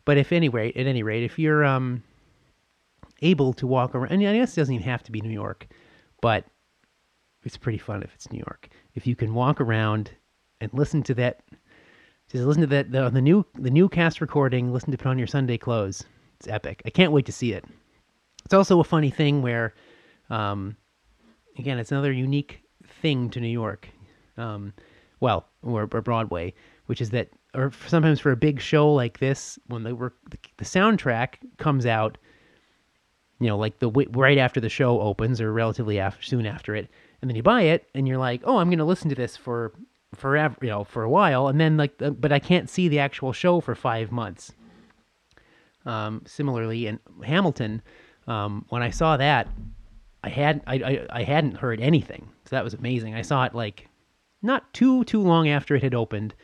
But 0.04 0.18
if 0.18 0.32
any 0.32 0.48
rate, 0.48 0.76
at 0.76 0.86
any 0.86 1.04
rate, 1.04 1.22
if 1.22 1.38
you're 1.38 1.64
um, 1.64 2.02
able 3.22 3.52
to 3.54 3.66
walk 3.68 3.94
around, 3.94 4.10
and 4.10 4.26
I 4.26 4.36
guess 4.36 4.52
it 4.52 4.60
doesn't 4.60 4.74
even 4.74 4.86
have 4.88 5.04
to 5.04 5.12
be 5.12 5.20
New 5.20 5.30
York, 5.30 5.68
but 6.20 6.44
it's 7.44 7.56
pretty 7.56 7.78
fun 7.78 8.02
if 8.02 8.12
it's 8.14 8.32
New 8.32 8.38
York. 8.38 8.68
If 8.94 9.06
you 9.06 9.14
can 9.14 9.32
walk 9.32 9.60
around 9.60 10.10
and 10.60 10.74
listen 10.74 11.04
to 11.04 11.14
that, 11.14 11.42
just 12.30 12.44
listen 12.44 12.60
to 12.62 12.66
that 12.68 12.92
the, 12.92 13.08
the 13.10 13.22
new 13.22 13.44
the 13.54 13.70
new 13.70 13.88
cast 13.88 14.20
recording. 14.20 14.72
Listen 14.72 14.90
to 14.90 14.98
put 14.98 15.08
on 15.08 15.18
your 15.18 15.26
Sunday 15.26 15.58
clothes. 15.58 16.04
It's 16.38 16.48
epic. 16.48 16.82
I 16.84 16.90
can't 16.90 17.12
wait 17.12 17.26
to 17.26 17.32
see 17.32 17.52
it. 17.52 17.64
It's 18.44 18.54
also 18.54 18.80
a 18.80 18.84
funny 18.84 19.10
thing 19.10 19.42
where, 19.42 19.74
um, 20.30 20.76
again, 21.58 21.78
it's 21.78 21.90
another 21.90 22.12
unique 22.12 22.62
thing 23.02 23.28
to 23.30 23.40
New 23.40 23.48
York. 23.48 23.88
Um, 24.36 24.72
well, 25.20 25.48
or, 25.62 25.88
or 25.92 26.00
Broadway, 26.00 26.54
which 26.86 27.00
is 27.00 27.10
that, 27.10 27.28
or 27.54 27.72
sometimes 27.88 28.20
for 28.20 28.30
a 28.30 28.36
big 28.36 28.60
show 28.60 28.92
like 28.92 29.18
this, 29.18 29.58
when 29.66 29.82
the 29.82 29.94
the, 30.30 30.38
the 30.58 30.64
soundtrack 30.64 31.34
comes 31.56 31.86
out, 31.86 32.18
you 33.40 33.48
know, 33.48 33.58
like 33.58 33.80
the 33.80 33.90
right 33.90 34.38
after 34.38 34.60
the 34.60 34.68
show 34.68 35.00
opens 35.00 35.40
or 35.40 35.52
relatively 35.52 35.98
after, 35.98 36.22
soon 36.22 36.46
after 36.46 36.74
it, 36.74 36.88
and 37.20 37.28
then 37.28 37.36
you 37.36 37.42
buy 37.42 37.62
it 37.62 37.88
and 37.94 38.06
you're 38.06 38.18
like, 38.18 38.42
oh, 38.44 38.58
I'm 38.58 38.68
going 38.68 38.78
to 38.78 38.84
listen 38.84 39.08
to 39.08 39.16
this 39.16 39.36
for 39.36 39.72
forever, 40.14 40.56
you 40.62 40.68
know, 40.68 40.84
for 40.84 41.02
a 41.02 41.10
while, 41.10 41.48
and 41.48 41.60
then 41.60 41.76
like, 41.76 41.94
but 41.98 42.32
I 42.32 42.38
can't 42.38 42.68
see 42.68 42.88
the 42.88 42.98
actual 42.98 43.32
show 43.32 43.60
for 43.60 43.74
five 43.74 44.10
months. 44.10 44.52
Um, 45.84 46.22
similarly, 46.26 46.86
in 46.86 46.98
Hamilton, 47.24 47.82
um, 48.26 48.64
when 48.68 48.82
I 48.82 48.90
saw 48.90 49.16
that, 49.16 49.48
I 50.24 50.28
had 50.28 50.62
I, 50.66 50.74
I, 50.74 51.06
I 51.10 51.22
hadn't 51.22 51.56
heard 51.56 51.80
anything, 51.80 52.28
so 52.44 52.56
that 52.56 52.64
was 52.64 52.74
amazing. 52.74 53.14
I 53.14 53.22
saw 53.22 53.44
it 53.44 53.54
like 53.54 53.88
not 54.42 54.72
too 54.74 55.04
too 55.04 55.22
long 55.22 55.48
after 55.48 55.74
it 55.74 55.82
had 55.82 55.94
opened, 55.94 56.34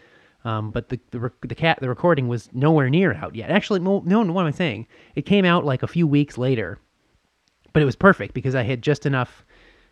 um, 0.45 0.71
but 0.71 0.89
the 0.89 1.01
the 1.11 1.31
the 1.43 1.55
cat 1.55 1.79
the 1.81 1.89
recording 1.89 2.29
was 2.29 2.49
nowhere 2.53 2.91
near 2.91 3.15
out 3.15 3.35
yet. 3.35 3.51
Actually, 3.51 3.81
no, 3.81 4.03
no, 4.05 4.21
what 4.21 4.43
am 4.43 4.49
I 4.49 4.53
saying? 4.53 4.87
It 5.15 5.27
came 5.27 5.45
out 5.45 5.65
like 5.65 5.83
a 5.83 5.89
few 5.89 6.07
weeks 6.07 6.39
later, 6.39 6.79
but 7.73 7.83
it 7.83 7.87
was 7.87 7.97
perfect 7.97 8.35
because 8.35 8.55
I 8.55 8.63
had 8.63 8.83
just 8.83 9.07
enough 9.07 9.45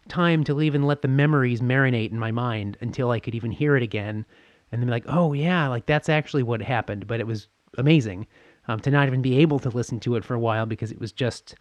time 0.09 0.45
to 0.45 0.61
even 0.61 0.83
let 0.83 1.03
the 1.03 1.09
memories 1.09 1.61
marinate 1.61 2.11
in 2.11 2.19
my 2.19 2.31
mind 2.31 2.77
until 2.81 3.11
I 3.11 3.21
could 3.21 3.35
even 3.35 3.51
hear 3.51 3.77
it 3.77 3.83
again, 3.83 4.25
and 4.71 4.81
then 4.81 4.87
be 4.87 4.91
like, 4.91 5.05
oh 5.07 5.33
yeah, 5.33 5.69
like 5.69 5.87
that's 5.87 6.09
actually 6.09 6.43
what 6.43 6.63
happened. 6.63 7.07
But 7.07 7.21
it 7.21 7.27
was 7.27 7.49
amazing 7.79 8.27
um, 8.69 8.81
to 8.81 8.91
not 8.91 9.07
even 9.07 9.23
be 9.23 9.39
able 9.39 9.59
to 9.61 9.71
listen 9.71 10.01
to 10.01 10.17
it 10.17 10.25
for 10.25 10.35
a 10.35 10.41
while 10.41 10.67
because 10.67 10.93
it 10.93 11.01
was 11.01 11.13
just 11.13 11.55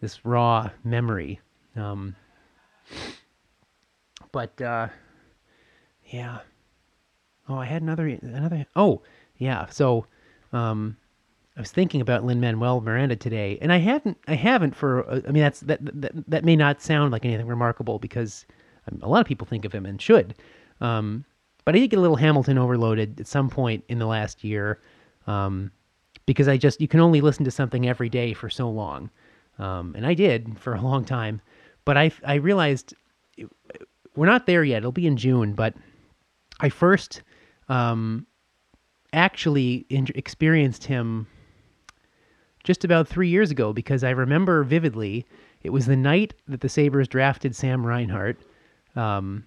this 0.00 0.24
raw 0.24 0.70
memory. 0.84 1.40
Um, 1.76 2.16
but 4.32 4.60
uh, 4.60 4.88
yeah. 6.06 6.38
Oh, 7.48 7.56
I 7.56 7.64
had 7.64 7.82
another 7.82 8.06
another. 8.06 8.66
Oh, 8.76 9.02
yeah. 9.36 9.66
So, 9.66 10.06
um, 10.52 10.96
I 11.58 11.60
was 11.60 11.72
thinking 11.72 12.00
about 12.00 12.24
Lin 12.24 12.38
Manuel 12.38 12.80
Miranda 12.80 13.16
today, 13.16 13.58
and 13.60 13.72
I 13.72 13.78
hadn't. 13.78 14.16
I 14.28 14.36
haven't 14.36 14.76
for. 14.76 15.10
Uh, 15.10 15.22
I 15.26 15.32
mean, 15.32 15.42
that's 15.42 15.58
that, 15.60 15.80
that. 16.00 16.12
That 16.30 16.44
may 16.44 16.54
not 16.54 16.80
sound 16.80 17.10
like 17.10 17.24
anything 17.24 17.48
remarkable 17.48 17.98
because 17.98 18.46
um, 18.90 19.00
a 19.02 19.08
lot 19.08 19.20
of 19.20 19.26
people 19.26 19.44
think 19.44 19.64
of 19.64 19.72
him 19.72 19.84
and 19.84 20.00
should. 20.00 20.36
Um, 20.80 21.24
but 21.64 21.74
I 21.74 21.80
did 21.80 21.88
get 21.88 21.98
a 21.98 22.00
little 22.00 22.16
Hamilton 22.16 22.58
overloaded 22.58 23.18
at 23.18 23.26
some 23.26 23.50
point 23.50 23.82
in 23.88 23.98
the 23.98 24.06
last 24.06 24.44
year, 24.44 24.78
um, 25.26 25.72
because 26.26 26.46
I 26.46 26.56
just 26.56 26.80
you 26.80 26.86
can 26.86 27.00
only 27.00 27.20
listen 27.20 27.44
to 27.44 27.50
something 27.50 27.88
every 27.88 28.08
day 28.08 28.34
for 28.34 28.48
so 28.48 28.70
long, 28.70 29.10
um, 29.58 29.96
and 29.96 30.06
I 30.06 30.14
did 30.14 30.60
for 30.60 30.74
a 30.74 30.80
long 30.80 31.04
time. 31.04 31.40
But 31.84 31.96
I 31.96 32.12
I 32.24 32.34
realized 32.34 32.94
we're 34.14 34.26
not 34.26 34.46
there 34.46 34.62
yet. 34.62 34.78
It'll 34.78 34.92
be 34.92 35.08
in 35.08 35.16
June, 35.16 35.54
but 35.54 35.74
I 36.60 36.68
first 36.68 37.22
um, 37.68 38.28
actually 39.12 39.86
in- 39.88 40.06
experienced 40.14 40.84
him 40.84 41.26
just 42.68 42.84
about 42.84 43.08
three 43.08 43.30
years 43.30 43.50
ago 43.50 43.72
because 43.72 44.04
I 44.04 44.10
remember 44.10 44.62
vividly 44.62 45.24
it 45.62 45.70
was 45.70 45.86
the 45.86 45.96
night 45.96 46.34
that 46.48 46.60
the 46.60 46.68
Sabres 46.68 47.08
drafted 47.08 47.56
Sam 47.56 47.84
Reinhart. 47.84 48.38
Um, 48.94 49.46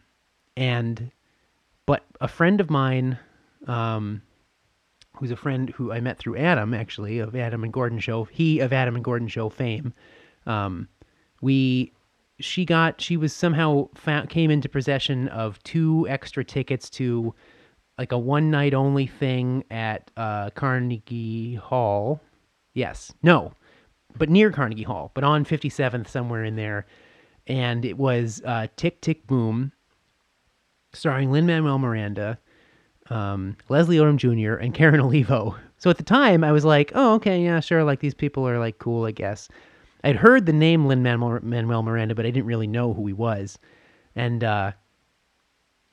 and, 0.57 1.11
but 1.86 2.03
a 2.19 2.28
friend 2.28 2.59
of 2.59 2.72
mine, 2.72 3.19
um, 3.67 4.24
who's 5.17 5.30
a 5.30 5.36
friend 5.36 5.69
who 5.69 5.91
I 5.91 5.99
met 5.99 6.17
through 6.17 6.38
Adam, 6.38 6.74
actually, 6.74 7.19
of 7.19 7.36
Adam 7.36 7.63
and 7.63 7.72
Gordon 7.72 7.99
Show, 7.99 8.24
he 8.24 8.59
of 8.59 8.74
Adam 8.74 8.95
and 8.95 9.03
Gordon 9.03 9.28
Show 9.28 9.49
fame, 9.49 9.93
um, 10.47 10.88
we, 11.41 11.93
she 12.39 12.65
got, 12.65 12.99
she 12.99 13.17
was 13.17 13.34
somehow 13.34 13.88
found, 13.93 14.32
came 14.32 14.49
into 14.49 14.67
possession 14.67 15.28
of 15.28 15.61
two 15.61 16.07
extra 16.09 16.43
tickets 16.43 16.89
to 16.89 17.36
like 17.99 18.13
a 18.13 18.17
one 18.17 18.49
night 18.49 18.74
only 18.74 19.05
thing 19.05 19.63
at 19.69 20.09
uh, 20.17 20.49
Carnegie 20.55 21.53
Hall 21.53 22.19
Yes. 22.74 23.13
No. 23.24 23.53
But 24.17 24.30
near 24.30 24.51
Carnegie 24.51 24.84
Hall, 24.84 25.11
but 25.13 25.24
on 25.24 25.45
57th, 25.45 26.07
somewhere 26.07 26.43
in 26.43 26.55
there. 26.55 26.86
And 27.47 27.86
it 27.86 27.97
was 27.97 28.41
uh, 28.45 28.67
Tick 28.76 29.01
Tick 29.01 29.26
Boom, 29.26 29.72
starring 30.93 31.32
Lin 31.32 31.45
Manuel 31.45 31.80
Miranda, 31.80 32.38
um, 33.09 33.57
Leslie 33.69 33.97
Odom 33.97 34.17
Jr., 34.17 34.55
and 34.55 34.74
Karen 34.74 34.99
Olivo. 34.99 35.55
So 35.78 35.89
at 35.89 35.97
the 35.97 36.03
time, 36.03 36.43
I 36.43 36.51
was 36.51 36.65
like, 36.65 36.91
oh, 36.93 37.15
okay, 37.15 37.43
yeah, 37.43 37.59
sure. 37.59 37.84
Like 37.84 37.99
these 37.99 38.13
people 38.13 38.47
are 38.47 38.59
like 38.59 38.78
cool, 38.78 39.05
I 39.05 39.11
guess. 39.11 39.49
I'd 40.03 40.15
heard 40.15 40.45
the 40.45 40.53
name 40.53 40.86
Lin 40.86 41.03
Manuel 41.03 41.84
Miranda, 41.84 42.15
but 42.15 42.26
I 42.26 42.32
didn't 42.32 42.45
really 42.47 42.67
know 42.67 42.93
who 42.93 43.05
he 43.07 43.13
was. 43.13 43.57
And 44.15 44.43
uh, 44.43 44.74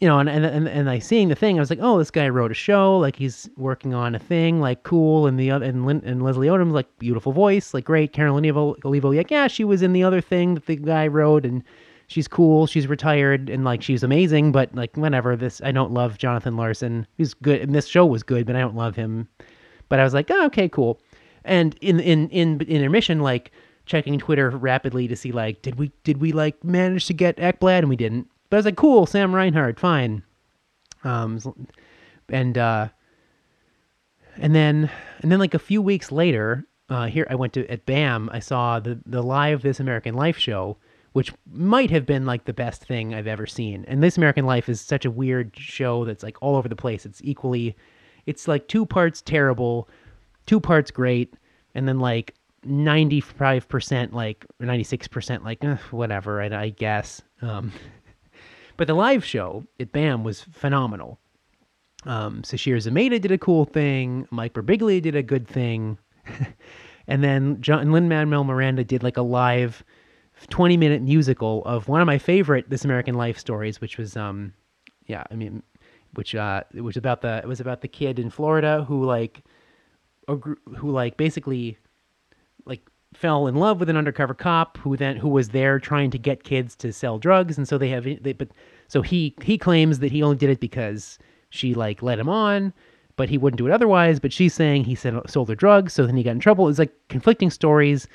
you 0.01 0.07
know, 0.07 0.21
and, 0.21 0.29
and 0.29 0.45
and 0.45 0.69
and 0.69 0.87
like 0.87 1.03
seeing 1.03 1.29
the 1.29 1.35
thing, 1.35 1.57
I 1.57 1.61
was 1.61 1.71
like, 1.71 1.81
oh, 1.83 1.99
this 1.99 2.11
guy 2.11 2.29
wrote 2.29 2.53
a 2.53 2.55
show, 2.55 2.97
like 2.99 3.17
he's 3.17 3.51
working 3.57 3.95
on 3.95 4.15
a 4.15 4.19
thing, 4.19 4.61
like 4.61 4.85
cool. 4.85 5.27
And 5.27 5.39
the 5.39 5.51
other 5.51 5.67
and 5.67 5.87
Lin, 5.87 6.03
and 6.05 6.23
Leslie 6.23 6.47
Odom's 6.47 6.73
like 6.73 6.87
beautiful 6.99 7.33
voice, 7.33 7.75
like 7.75 7.85
great. 7.85 8.13
Carolyn 8.13 8.45
Olivo, 8.49 9.11
like 9.11 9.31
yeah, 9.31 9.49
she 9.49 9.65
was 9.65 9.83
in 9.83 9.93
the 9.93 10.05
other 10.05 10.21
thing 10.21 10.55
that 10.55 10.67
the 10.67 10.77
guy 10.77 11.09
wrote, 11.09 11.45
and 11.45 11.65
she's 12.07 12.29
cool. 12.29 12.69
She's 12.69 12.87
retired 12.87 13.51
and 13.51 13.65
like 13.65 13.83
she's 13.83 14.05
amazing, 14.05 14.53
but 14.53 14.73
like 14.73 14.97
whenever 14.97 15.35
this, 15.35 15.61
I 15.65 15.73
don't 15.73 15.93
love 15.93 16.17
Jonathan 16.17 16.57
Larson. 16.57 17.05
He's 17.17 17.35
good, 17.35 17.61
and 17.61 17.75
this 17.75 17.87
show 17.87 18.07
was 18.07 18.23
good, 18.23 18.47
but 18.47 18.55
I 18.55 18.61
don't 18.61 18.77
love 18.77 18.95
him. 18.95 19.29
But 19.89 19.99
I 19.99 20.05
was 20.05 20.15
like, 20.15 20.31
oh, 20.31 20.47
okay, 20.47 20.69
cool. 20.69 21.01
And 21.45 21.77
in 21.81 21.99
in 21.99 22.29
in 22.29 22.61
in 22.61 22.69
intermission, 22.69 23.19
like 23.19 23.51
checking 23.85 24.19
Twitter 24.21 24.51
rapidly 24.51 25.09
to 25.09 25.17
see 25.17 25.33
like, 25.33 25.63
did 25.63 25.77
we 25.77 25.91
did 26.05 26.19
we 26.19 26.31
like 26.31 26.63
manage 26.63 27.07
to 27.07 27.15
get 27.15 27.37
Ekblad, 27.39 27.81
and 27.81 27.89
we 27.89 27.97
didn't. 27.97 28.29
But 28.51 28.57
I 28.57 28.59
was 28.59 28.65
like, 28.65 28.77
cool, 28.77 29.07
Sam 29.07 29.35
Reinhart, 29.35 29.79
fine. 29.79 30.23
Um, 31.05 31.39
and 32.29 32.57
uh, 32.59 32.89
and 34.37 34.55
then 34.55 34.91
and 35.21 35.31
then 35.31 35.39
like 35.39 35.55
a 35.55 35.59
few 35.59 35.83
weeks 35.83 36.11
later, 36.11 36.67
uh, 36.89 37.07
here 37.07 37.27
I 37.31 37.35
went 37.35 37.53
to 37.55 37.67
at 37.71 37.87
BAM. 37.87 38.31
I 38.33 38.39
saw 38.41 38.81
the 38.81 39.01
the 39.07 39.23
live 39.23 39.63
This 39.63 39.81
American 39.81 40.15
Life 40.15 40.39
show, 40.39 40.77
which 41.13 41.33
might 41.51 41.91
have 41.91 42.07
been 42.07 42.27
like 42.27 42.45
the 42.45 42.53
best 42.53 42.85
thing 42.85 43.15
I've 43.15 43.27
ever 43.27 43.47
seen. 43.47 43.85
And 43.87 44.03
This 44.03 44.17
American 44.17 44.47
Life 44.47 44.69
is 44.69 44.81
such 44.81 45.05
a 45.05 45.11
weird 45.11 45.57
show 45.57 46.05
that's 46.05 46.23
like 46.23 46.37
all 46.41 46.57
over 46.57 46.69
the 46.69 46.77
place. 46.77 47.05
It's 47.07 47.21
equally, 47.23 47.77
it's 48.27 48.49
like 48.49 48.69
two 48.69 48.87
parts 48.87 49.23
terrible, 49.23 49.89
two 50.47 50.61
parts 50.61 50.91
great, 50.91 51.35
and 51.75 51.87
then 51.87 51.99
like 51.99 52.35
95% 52.67 54.13
like 54.13 54.45
96% 54.61 55.45
like 55.45 55.65
eh, 55.65 55.77
whatever 55.91 56.43
I, 56.43 56.47
I 56.47 56.69
guess 56.71 57.23
um, 57.41 57.73
but 58.79 58.87
the 58.87 58.95
live 58.95 59.25
show 59.25 59.67
at 59.79 59.93
BAM 59.93 60.25
was 60.25 60.41
phenomenal. 60.41 61.19
Um, 62.07 62.43
Sasheer 62.43 62.77
Zamata 62.77 63.21
did 63.21 63.33
a 63.33 63.37
cool 63.37 63.65
thing. 63.65 64.27
Mike 64.31 64.55
Birbiglia 64.55 65.03
did 65.03 65.17
a 65.17 65.23
good 65.23 65.49
thing. 65.49 65.99
and 67.09 67.23
then 67.23 67.61
John 67.61 67.91
Lin 67.91 68.09
Manuel 68.09 68.45
Miranda 68.45 68.85
did 68.85 69.03
like 69.03 69.17
a 69.17 69.23
live 69.23 69.85
20 70.49 70.77
minute 70.77 71.03
musical 71.03 71.65
of 71.65 71.89
one 71.89 72.01
of 72.01 72.07
my 72.07 72.19
favorite 72.19 72.71
This 72.71 72.85
American 72.85 73.17
Life 73.17 73.37
stories, 73.37 73.81
which 73.81 73.99
was, 73.99 74.17
um, 74.17 74.55
yeah, 75.07 75.25
I 75.29 75.35
mean, 75.35 75.65
which, 76.15 76.37
uh, 76.37 76.63
it 76.73 76.83
was 76.83 76.97
about 76.97 77.21
the, 77.21 77.39
it 77.39 77.49
was 77.49 77.59
about 77.59 77.81
the 77.81 77.89
kid 77.89 78.21
in 78.21 78.31
Florida 78.31 78.85
who 78.87 79.05
like, 79.05 79.43
who 80.29 80.91
like 80.93 81.17
basically 81.17 81.79
like 82.65 82.89
fell 83.19 83.47
in 83.47 83.57
love 83.57 83.81
with 83.81 83.91
an 83.91 83.97
undercover 83.97 84.35
cop 84.35 84.79
who 84.79 84.97
then 84.97 85.17
who 85.17 85.29
was 85.29 85.49
there 85.49 85.79
trying 85.79 86.11
to 86.11 86.19
get 86.19 86.45
kids 86.45 86.77
to 86.77 86.93
sell 86.93 87.19
drugs. 87.19 87.59
And 87.59 87.67
so 87.67 87.79
they 87.79 87.89
have 87.89 88.05
they, 88.05 88.33
but 88.33 88.49
so 88.87 89.03
he 89.03 89.35
he 89.43 89.59
claims 89.59 89.99
that 89.99 90.13
he 90.13 90.23
only 90.23 90.37
did 90.37 90.51
it 90.51 90.61
because 90.61 91.19
she 91.51 91.75
like 91.75 92.03
led 92.03 92.19
him 92.19 92.29
on 92.29 92.73
but 93.17 93.29
he 93.29 93.37
wouldn't 93.37 93.59
do 93.59 93.67
it 93.67 93.73
otherwise. 93.73 94.21
But 94.21 94.33
she's 94.33 94.55
saying 94.55 94.85
he 94.85 94.95
said, 94.95 95.19
sold 95.27 95.49
her 95.49 95.57
drugs. 95.57 95.93
So 95.93 96.07
then 96.07 96.17
he 96.17 96.23
got 96.23 96.31
in 96.31 96.39
trouble. 96.39 96.69
It's 96.69 96.79
like 96.79 96.95
conflicting 97.09 97.51
stories 97.51 98.07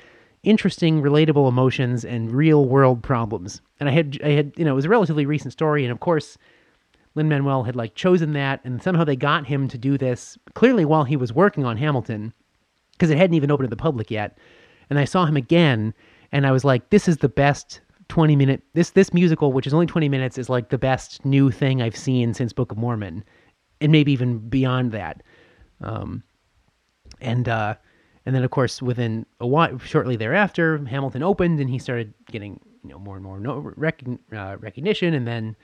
interesting, 0.44 1.02
relatable 1.02 1.48
emotions 1.48 2.04
and 2.04 2.30
real 2.30 2.66
world 2.66 3.02
problems. 3.02 3.60
And 3.80 3.88
I 3.88 3.92
had, 3.92 4.20
I 4.22 4.30
had, 4.30 4.52
you 4.56 4.64
know, 4.64 4.72
it 4.72 4.76
was 4.76 4.84
a 4.84 4.90
relatively 4.90 5.26
recent 5.26 5.52
story, 5.52 5.84
and 5.84 5.92
of 5.92 6.00
course, 6.00 6.38
Lin 7.14 7.28
Manuel 7.28 7.64
had 7.64 7.76
like 7.76 7.94
chosen 7.94 8.32
that, 8.34 8.60
and 8.64 8.82
somehow 8.82 9.04
they 9.04 9.16
got 9.16 9.46
him 9.46 9.68
to 9.68 9.78
do 9.78 9.98
this 9.98 10.38
clearly 10.54 10.84
while 10.84 11.04
he 11.04 11.16
was 11.16 11.32
working 11.32 11.64
on 11.64 11.76
Hamilton, 11.76 12.32
because 12.92 13.10
it 13.10 13.18
hadn't 13.18 13.34
even 13.34 13.50
opened 13.50 13.66
to 13.66 13.70
the 13.70 13.76
public 13.76 14.10
yet. 14.10 14.38
And 14.90 14.98
I 14.98 15.04
saw 15.04 15.26
him 15.26 15.36
again, 15.36 15.94
and 16.32 16.46
I 16.46 16.52
was 16.52 16.64
like, 16.64 16.90
"This 16.90 17.08
is 17.08 17.18
the 17.18 17.28
best 17.28 17.80
20 18.08 18.36
minute 18.36 18.62
this 18.74 18.90
this 18.90 19.14
musical, 19.14 19.52
which 19.52 19.66
is 19.66 19.74
only 19.74 19.86
20 19.86 20.08
minutes, 20.08 20.38
is 20.38 20.48
like 20.48 20.68
the 20.68 20.78
best 20.78 21.24
new 21.24 21.50
thing 21.50 21.80
I've 21.80 21.96
seen 21.96 22.34
since 22.34 22.52
Book 22.52 22.72
of 22.72 22.78
Mormon, 22.78 23.24
and 23.80 23.92
maybe 23.92 24.12
even 24.12 24.38
beyond 24.48 24.92
that." 24.92 25.22
Um, 25.80 26.22
and 27.20 27.48
uh, 27.48 27.74
and 28.26 28.34
then 28.34 28.44
of 28.44 28.50
course 28.50 28.82
within 28.82 29.26
a 29.40 29.46
while, 29.46 29.78
shortly 29.78 30.16
thereafter, 30.16 30.84
Hamilton 30.86 31.22
opened, 31.22 31.60
and 31.60 31.68
he 31.68 31.78
started 31.78 32.14
getting 32.30 32.60
you 32.82 32.90
know 32.90 32.98
more 32.98 33.16
and 33.16 33.24
more 33.24 33.40
no, 33.40 33.72
uh, 34.32 34.56
recognition, 34.58 35.14
and 35.14 35.26
then 35.26 35.56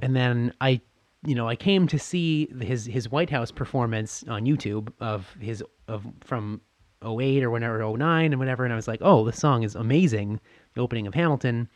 and 0.00 0.16
then 0.16 0.52
I 0.60 0.80
you 1.24 1.34
know 1.34 1.48
I 1.48 1.56
came 1.56 1.86
to 1.88 1.98
see 1.98 2.48
his 2.60 2.86
his 2.86 3.10
White 3.10 3.30
House 3.30 3.50
performance 3.50 4.24
on 4.28 4.44
YouTube 4.44 4.92
of 5.00 5.36
his 5.40 5.62
of 5.88 6.06
from 6.20 6.60
08 7.04 7.42
or 7.42 7.50
whenever 7.50 7.78
09 7.78 8.32
and 8.32 8.38
whatever 8.38 8.64
and 8.64 8.72
I 8.72 8.76
was 8.76 8.88
like 8.88 9.00
oh 9.02 9.24
this 9.24 9.38
song 9.38 9.62
is 9.62 9.74
amazing 9.74 10.40
the 10.74 10.80
opening 10.80 11.06
of 11.06 11.14
Hamilton 11.14 11.68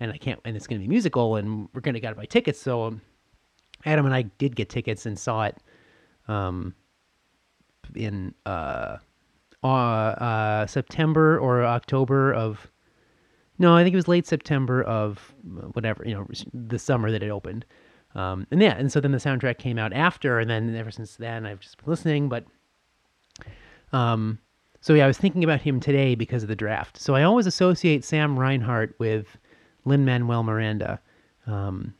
and 0.00 0.12
I 0.12 0.16
can't 0.16 0.40
and 0.44 0.56
it's 0.56 0.66
going 0.66 0.80
to 0.80 0.84
be 0.84 0.88
musical 0.88 1.36
and 1.36 1.68
we're 1.72 1.80
going 1.80 1.94
to 1.94 2.00
gotta 2.00 2.16
buy 2.16 2.26
tickets 2.26 2.60
so 2.60 2.84
um, 2.84 3.00
Adam 3.84 4.06
and 4.06 4.14
I 4.14 4.22
did 4.22 4.56
get 4.56 4.68
tickets 4.68 5.06
and 5.06 5.18
saw 5.18 5.44
it 5.44 5.56
um 6.28 6.74
in 7.94 8.34
uh, 8.46 8.96
uh, 9.62 9.66
uh, 9.66 10.66
September 10.66 11.38
or 11.38 11.64
October 11.64 12.32
of 12.32 12.68
no, 13.58 13.76
I 13.76 13.84
think 13.84 13.92
it 13.92 13.96
was 13.96 14.08
late 14.08 14.26
September 14.26 14.82
of 14.82 15.32
whatever 15.72 16.02
you 16.04 16.14
know 16.14 16.26
the 16.52 16.78
summer 16.78 17.10
that 17.10 17.22
it 17.22 17.30
opened. 17.30 17.64
Um, 18.14 18.46
and 18.50 18.60
yeah, 18.60 18.74
and 18.76 18.90
so 18.90 19.00
then 19.00 19.12
the 19.12 19.18
soundtrack 19.18 19.58
came 19.58 19.78
out 19.78 19.92
after, 19.92 20.38
and 20.38 20.50
then 20.50 20.74
ever 20.74 20.90
since 20.90 21.16
then 21.16 21.46
I've 21.46 21.60
just 21.60 21.78
been 21.78 21.90
listening. 21.90 22.28
But 22.28 22.44
um, 23.92 24.38
so 24.82 24.94
yeah, 24.94 25.04
I 25.04 25.06
was 25.06 25.16
thinking 25.16 25.44
about 25.44 25.60
him 25.60 25.78
today 25.78 26.16
because 26.16 26.42
of 26.42 26.48
the 26.48 26.56
draft. 26.56 27.00
So 27.00 27.14
I 27.14 27.22
always 27.22 27.46
associate 27.46 28.04
Sam 28.04 28.36
Reinhart 28.36 28.96
with 28.98 29.38
Lin 29.84 30.04
Manuel 30.04 30.42
Miranda, 30.42 31.00
um, 31.46 31.94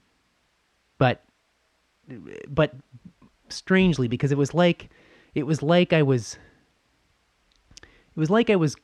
but 0.99 1.25
but 2.49 2.75
strangely 3.49 4.09
because 4.09 4.33
it 4.33 4.39
was 4.39 4.53
like 4.53 4.91
it 5.37 5.45
was 5.45 5.63
like 5.63 5.93
I 5.93 6.03
was 6.03 6.37
it 7.81 8.17
was 8.17 8.31
like 8.31 8.51
I 8.51 8.57
was 8.57 8.75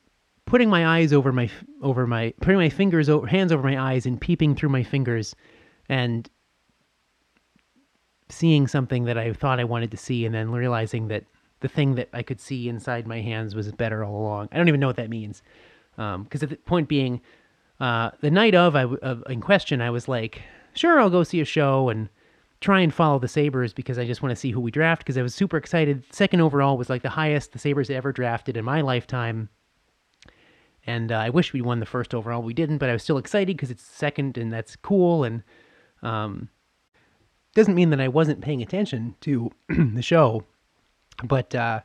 putting 0.45 0.69
my 0.69 0.87
eyes 0.97 1.11
over 1.11 1.33
my 1.33 1.49
over 1.81 2.07
my 2.07 2.33
putting 2.39 2.57
my 2.57 2.69
fingers 2.69 3.09
over 3.09 3.27
hands 3.27 3.51
over 3.51 3.61
my 3.61 3.77
eyes 3.77 4.05
and 4.05 4.19
peeping 4.19 4.55
through 4.55 4.69
my 4.69 4.81
fingers 4.81 5.35
and 5.89 6.29
seeing 8.29 8.65
something 8.65 9.03
that 9.03 9.17
I 9.17 9.33
thought 9.33 9.59
I 9.59 9.65
wanted 9.65 9.91
to 9.91 9.97
see 9.97 10.25
and 10.25 10.33
then 10.33 10.51
realizing 10.51 11.09
that 11.09 11.25
the 11.61 11.67
thing 11.67 11.95
that 11.95 12.09
I 12.13 12.23
could 12.23 12.39
see 12.39 12.69
inside 12.69 13.07
my 13.07 13.21
hands 13.21 13.55
was 13.55 13.71
better 13.71 14.03
all 14.03 14.21
along. 14.21 14.49
I 14.51 14.57
don't 14.57 14.67
even 14.67 14.79
know 14.79 14.87
what 14.87 14.95
that 14.97 15.09
means. 15.09 15.41
Because 15.95 16.15
um, 16.15 16.27
at 16.41 16.49
the 16.49 16.55
point 16.55 16.87
being, 16.87 17.21
uh, 17.79 18.11
the 18.21 18.31
night 18.31 18.55
of, 18.55 18.75
I, 18.75 18.83
of 18.83 19.23
in 19.29 19.41
question, 19.41 19.81
I 19.81 19.89
was 19.89 20.07
like, 20.07 20.41
sure, 20.73 20.99
I'll 20.99 21.09
go 21.09 21.23
see 21.23 21.41
a 21.41 21.45
show 21.45 21.89
and 21.89 22.09
try 22.61 22.81
and 22.81 22.93
follow 22.93 23.19
the 23.19 23.27
Sabres 23.27 23.73
because 23.73 23.97
I 23.97 24.05
just 24.05 24.21
want 24.21 24.31
to 24.31 24.35
see 24.35 24.51
who 24.51 24.59
we 24.59 24.71
draft 24.71 25.01
because 25.01 25.17
I 25.17 25.21
was 25.21 25.33
super 25.33 25.57
excited. 25.57 26.03
Second 26.11 26.41
overall 26.41 26.77
was 26.77 26.89
like 26.89 27.01
the 27.01 27.09
highest 27.09 27.53
the 27.53 27.59
Sabres 27.59 27.89
ever 27.89 28.11
drafted 28.11 28.57
in 28.57 28.65
my 28.65 28.81
lifetime. 28.81 29.49
And 30.85 31.11
uh, 31.11 31.17
I 31.17 31.29
wish 31.29 31.53
we 31.53 31.61
won 31.61 31.79
the 31.79 31.85
first 31.85 32.15
overall. 32.15 32.41
We 32.41 32.53
didn't, 32.53 32.79
but 32.79 32.89
I 32.89 32.93
was 32.93 33.03
still 33.03 33.17
excited 33.17 33.55
because 33.55 33.71
it's 33.71 33.83
second 33.83 34.37
and 34.37 34.51
that's 34.51 34.75
cool. 34.75 35.23
And 35.23 35.43
um, 36.01 36.49
doesn't 37.53 37.75
mean 37.75 37.89
that 37.91 38.01
I 38.01 38.07
wasn't 38.07 38.41
paying 38.41 38.61
attention 38.61 39.15
to 39.21 39.51
the 39.69 40.01
show. 40.01 40.45
But, 41.23 41.53
uh, 41.53 41.81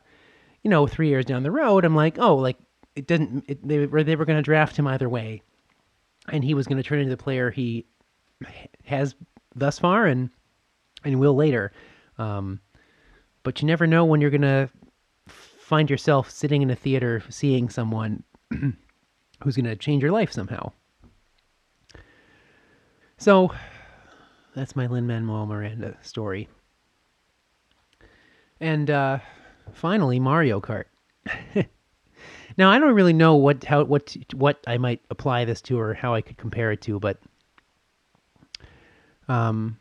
you 0.63 0.69
know, 0.69 0.87
three 0.87 1.09
years 1.09 1.25
down 1.25 1.43
the 1.43 1.51
road, 1.51 1.85
I'm 1.85 1.95
like, 1.95 2.17
oh, 2.19 2.35
like 2.35 2.57
it 2.95 3.07
doesn't, 3.07 3.45
it, 3.47 3.67
they 3.67 3.85
were, 3.85 4.03
they 4.03 4.15
were 4.15 4.25
going 4.25 4.39
to 4.39 4.43
draft 4.43 4.77
him 4.77 4.87
either 4.87 5.09
way. 5.09 5.41
And 6.29 6.43
he 6.43 6.53
was 6.53 6.67
going 6.67 6.81
to 6.81 6.87
turn 6.87 6.99
into 6.99 7.11
the 7.11 7.21
player 7.21 7.51
he 7.51 7.85
has 8.85 9.15
thus 9.55 9.77
far. 9.77 10.05
And 10.05 10.29
and 11.05 11.19
will 11.19 11.35
later. 11.35 11.71
Um, 12.17 12.59
but 13.43 13.61
you 13.61 13.67
never 13.67 13.87
know 13.87 14.03
when 14.03 14.19
you're 14.19 14.31
gonna 14.31 14.69
find 15.27 15.89
yourself 15.89 16.29
sitting 16.29 16.61
in 16.61 16.69
a 16.69 16.75
theater 16.75 17.23
seeing 17.29 17.69
someone 17.69 18.23
who's 19.43 19.55
gonna 19.55 19.75
change 19.75 20.03
your 20.03 20.11
life 20.11 20.31
somehow. 20.31 20.71
So 23.17 23.51
that's 24.55 24.75
my 24.75 24.87
Lin 24.87 25.07
Manuel 25.07 25.45
Miranda 25.45 25.95
story. 26.01 26.49
And 28.59 28.89
uh, 28.89 29.19
finally, 29.73 30.19
Mario 30.19 30.61
Kart. 30.61 30.85
now 32.57 32.69
I 32.69 32.79
don't 32.79 32.93
really 32.93 33.13
know 33.13 33.35
what 33.35 33.63
how 33.63 33.83
what 33.83 34.15
what 34.33 34.63
I 34.67 34.77
might 34.77 35.01
apply 35.09 35.45
this 35.45 35.61
to 35.63 35.79
or 35.79 35.93
how 35.93 36.13
I 36.13 36.21
could 36.21 36.37
compare 36.37 36.71
it 36.71 36.81
to, 36.83 36.99
but 36.99 37.19
um, 39.27 39.77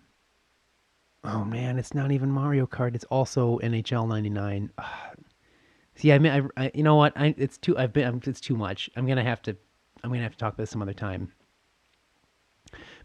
Oh 1.24 1.42
man, 1.42 1.78
it's 1.78 1.94
not 1.94 2.12
even 2.12 2.30
Mario 2.30 2.66
Kart. 2.66 2.94
It's 2.94 3.04
also 3.06 3.58
NHL 3.60 4.06
'99. 4.06 4.70
See, 5.96 6.12
I 6.12 6.18
mean, 6.18 6.50
I, 6.56 6.64
I, 6.64 6.70
you 6.74 6.82
know 6.82 6.96
what? 6.96 7.12
I, 7.16 7.34
it's 7.38 7.56
too. 7.56 7.78
I've 7.78 7.92
been. 7.92 8.20
It's 8.26 8.40
too 8.40 8.56
much. 8.56 8.90
I'm 8.94 9.06
gonna 9.06 9.24
have 9.24 9.40
to. 9.42 9.56
I'm 10.02 10.10
gonna 10.10 10.22
have 10.22 10.32
to 10.32 10.38
talk 10.38 10.52
about 10.52 10.62
this 10.62 10.70
some 10.70 10.82
other 10.82 10.92
time. 10.92 11.32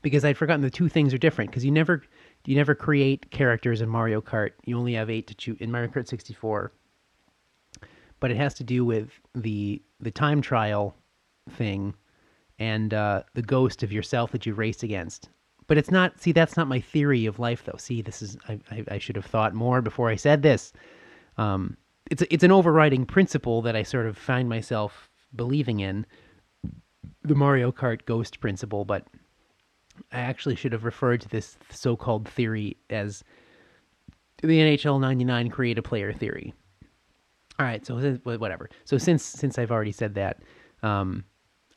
Because 0.02 0.26
I'd 0.26 0.38
forgotten 0.38 0.62
the 0.62 0.70
two 0.70 0.90
things 0.90 1.14
are 1.14 1.18
different. 1.18 1.52
Because 1.52 1.64
you 1.64 1.72
never, 1.72 2.04
you 2.46 2.56
never 2.56 2.76
create 2.76 3.32
characters 3.32 3.82
in 3.82 3.90
Mario 3.90 4.22
Kart. 4.22 4.52
You 4.66 4.78
only 4.78 4.94
have 4.94 5.10
eight 5.10 5.28
to 5.28 5.36
choose 5.36 5.58
in 5.60 5.72
Mario 5.72 5.90
Kart 5.90 6.08
64. 6.08 6.72
But 8.20 8.32
it 8.32 8.38
has 8.38 8.54
to 8.56 8.64
do 8.64 8.84
with 8.84 9.12
the 9.34 9.82
the 10.02 10.12
time 10.12 10.42
trial 10.42 10.96
thing, 11.52 11.94
and 12.58 12.94
uh, 12.94 13.24
the 13.34 13.42
ghost 13.42 13.84
of 13.84 13.92
yourself 13.92 14.32
that 14.32 14.46
you 14.46 14.54
race 14.54 14.84
against 14.84 15.30
but 15.70 15.78
it's 15.78 15.92
not. 15.92 16.20
See, 16.20 16.32
that's 16.32 16.58
not 16.58 16.68
my 16.68 16.82
theory 16.82 17.28
of 17.28 17.38
life, 17.38 17.64
though. 17.64 17.78
See, 17.78 18.02
this 18.02 18.24
is. 18.24 18.36
I, 18.50 18.60
I, 18.72 18.84
I 18.92 18.98
should 18.98 19.16
have 19.16 19.26
thought 19.26 19.54
more 19.54 19.82
before 19.82 20.10
I 20.10 20.16
said 20.16 20.42
this. 20.42 20.74
Um, 21.38 21.78
it's 22.10 22.24
it's 22.32 22.44
an 22.44 22.52
overriding 22.52 23.06
principle 23.06 23.62
that 23.62 23.76
I 23.76 23.84
sort 23.84 24.08
of 24.08 24.18
find 24.18 24.50
myself 24.50 25.12
believing 25.36 25.80
in, 25.80 26.08
the 27.24 27.36
Mario 27.36 27.72
Kart 27.72 28.04
ghost 28.06 28.40
principle. 28.40 28.84
But 28.84 29.06
I 30.12 30.20
actually 30.20 30.56
should 30.56 30.72
have 30.74 30.84
referred 30.84 31.22
to 31.22 31.30
this 31.30 31.58
so-called 31.70 32.28
theory 32.28 32.78
as 32.90 33.24
the 34.42 34.48
NHL 34.48 35.00
'99 35.00 35.50
create 35.50 35.78
a 35.78 35.82
player 35.82 36.14
theory. 36.14 36.54
All 37.60 37.66
right, 37.66 37.86
so 37.86 37.98
whatever. 38.24 38.70
So 38.86 38.98
since 38.98 39.24
since 39.24 39.58
I've 39.58 39.72
already 39.72 39.92
said 39.92 40.16
that, 40.16 40.42
um, 40.82 41.26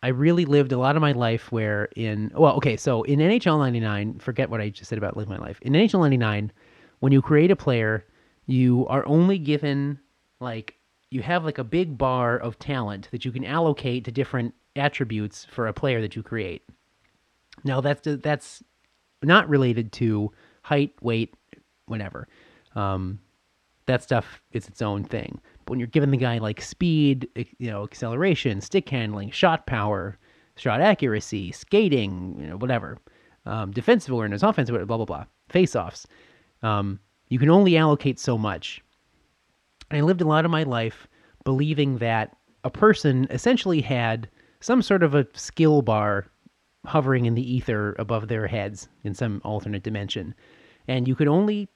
I 0.03 0.09
really 0.09 0.45
lived 0.45 0.73
a 0.73 0.79
lot 0.79 0.97
of 0.97 1.03
my 1.03 1.13
life 1.13 1.51
where 1.51 1.89
in 1.97 2.31
well, 2.35 2.55
okay, 2.57 2.77
so 2.77 3.03
in 3.03 3.19
NHL 3.19 3.59
99, 3.59 4.19
forget 4.19 4.51
what 4.51 4.61
I 4.61 4.69
just 4.69 4.89
said 4.89 4.99
about 4.99 5.17
live 5.17 5.29
my 5.29 5.39
life. 5.39 5.59
In 5.63 5.73
NHL 5.73 6.01
99, 6.01 6.53
when 7.01 7.13
you 7.13 7.23
create 7.23 7.51
a 7.51 7.57
player, 7.57 8.07
you 8.47 8.87
are 8.89 9.05
only 9.07 9.39
given 9.39 9.99
like 10.41 10.77
you 11.11 11.23
have 11.23 11.45
like 11.45 11.59
a 11.59 11.65
big 11.65 11.99
bar 11.99 12.39
of 12.39 12.59
talent 12.59 13.09
that 13.13 13.25
you 13.25 13.33
can 13.33 13.45
allocate 13.45 14.05
to 14.05 14.13
different 14.13 14.55
attributes 14.77 15.45
for 15.45 15.67
a 15.67 15.73
player 15.73 16.01
that 16.01 16.17
you 16.17 16.23
create. 16.23 16.63
Now 17.65 17.81
that's 17.81 18.03
that's 18.23 18.63
not 19.23 19.49
related 19.49 19.93
to 19.93 20.33
height, 20.63 20.95
weight, 21.01 21.35
whatever. 21.87 22.29
Um, 22.75 23.21
that 23.87 24.03
stuff 24.03 24.43
is 24.53 24.69
its 24.69 24.81
own 24.81 25.05
thing 25.05 25.41
But 25.65 25.71
when 25.71 25.79
you're 25.81 25.89
giving 25.89 26.11
the 26.11 26.17
guy 26.17 26.39
like 26.39 26.61
speed, 26.61 27.29
you 27.59 27.71
know, 27.71 27.83
acceleration, 27.83 28.61
stick 28.61 28.89
handling, 28.89 29.31
shot 29.31 29.67
power, 29.67 30.19
shot 30.57 30.81
accuracy, 30.81 31.53
skating, 31.53 32.37
you 32.41 32.47
know, 32.47 32.57
whatever, 32.57 32.99
um, 33.45 33.73
defensive 33.73 34.13
awareness, 34.13 34.43
offensive 34.43 34.75
blah 34.87 34.97
blah 34.97 35.05
blah, 35.05 35.25
face 35.49 35.75
offs, 35.75 36.07
um, 36.63 37.01
you 37.29 37.39
can 37.39 37.51
only 37.51 37.77
allocate 37.77 38.19
so 38.19 38.39
much. 38.39 38.83
I 39.91 40.01
lived 40.01 40.21
a 40.21 40.27
lot 40.27 40.45
of 40.45 40.51
my 40.51 40.63
life 40.63 41.07
believing 41.45 41.99
that 41.99 42.37
a 42.65 42.71
person 42.71 43.27
essentially 43.31 43.81
had 43.81 44.29
some 44.61 44.81
sort 44.81 45.03
of 45.03 45.15
a 45.15 45.27
skill 45.35 45.83
bar 45.83 46.27
hovering 46.85 47.27
in 47.27 47.35
the 47.35 47.55
ether 47.55 47.95
above 47.99 48.29
their 48.29 48.47
heads 48.47 48.89
in 49.05 49.15
some 49.15 49.41
alternate 49.45 49.83
dimension, 49.83 50.35
and 50.89 51.07
you 51.07 51.15
could 51.15 51.29
only 51.29 51.69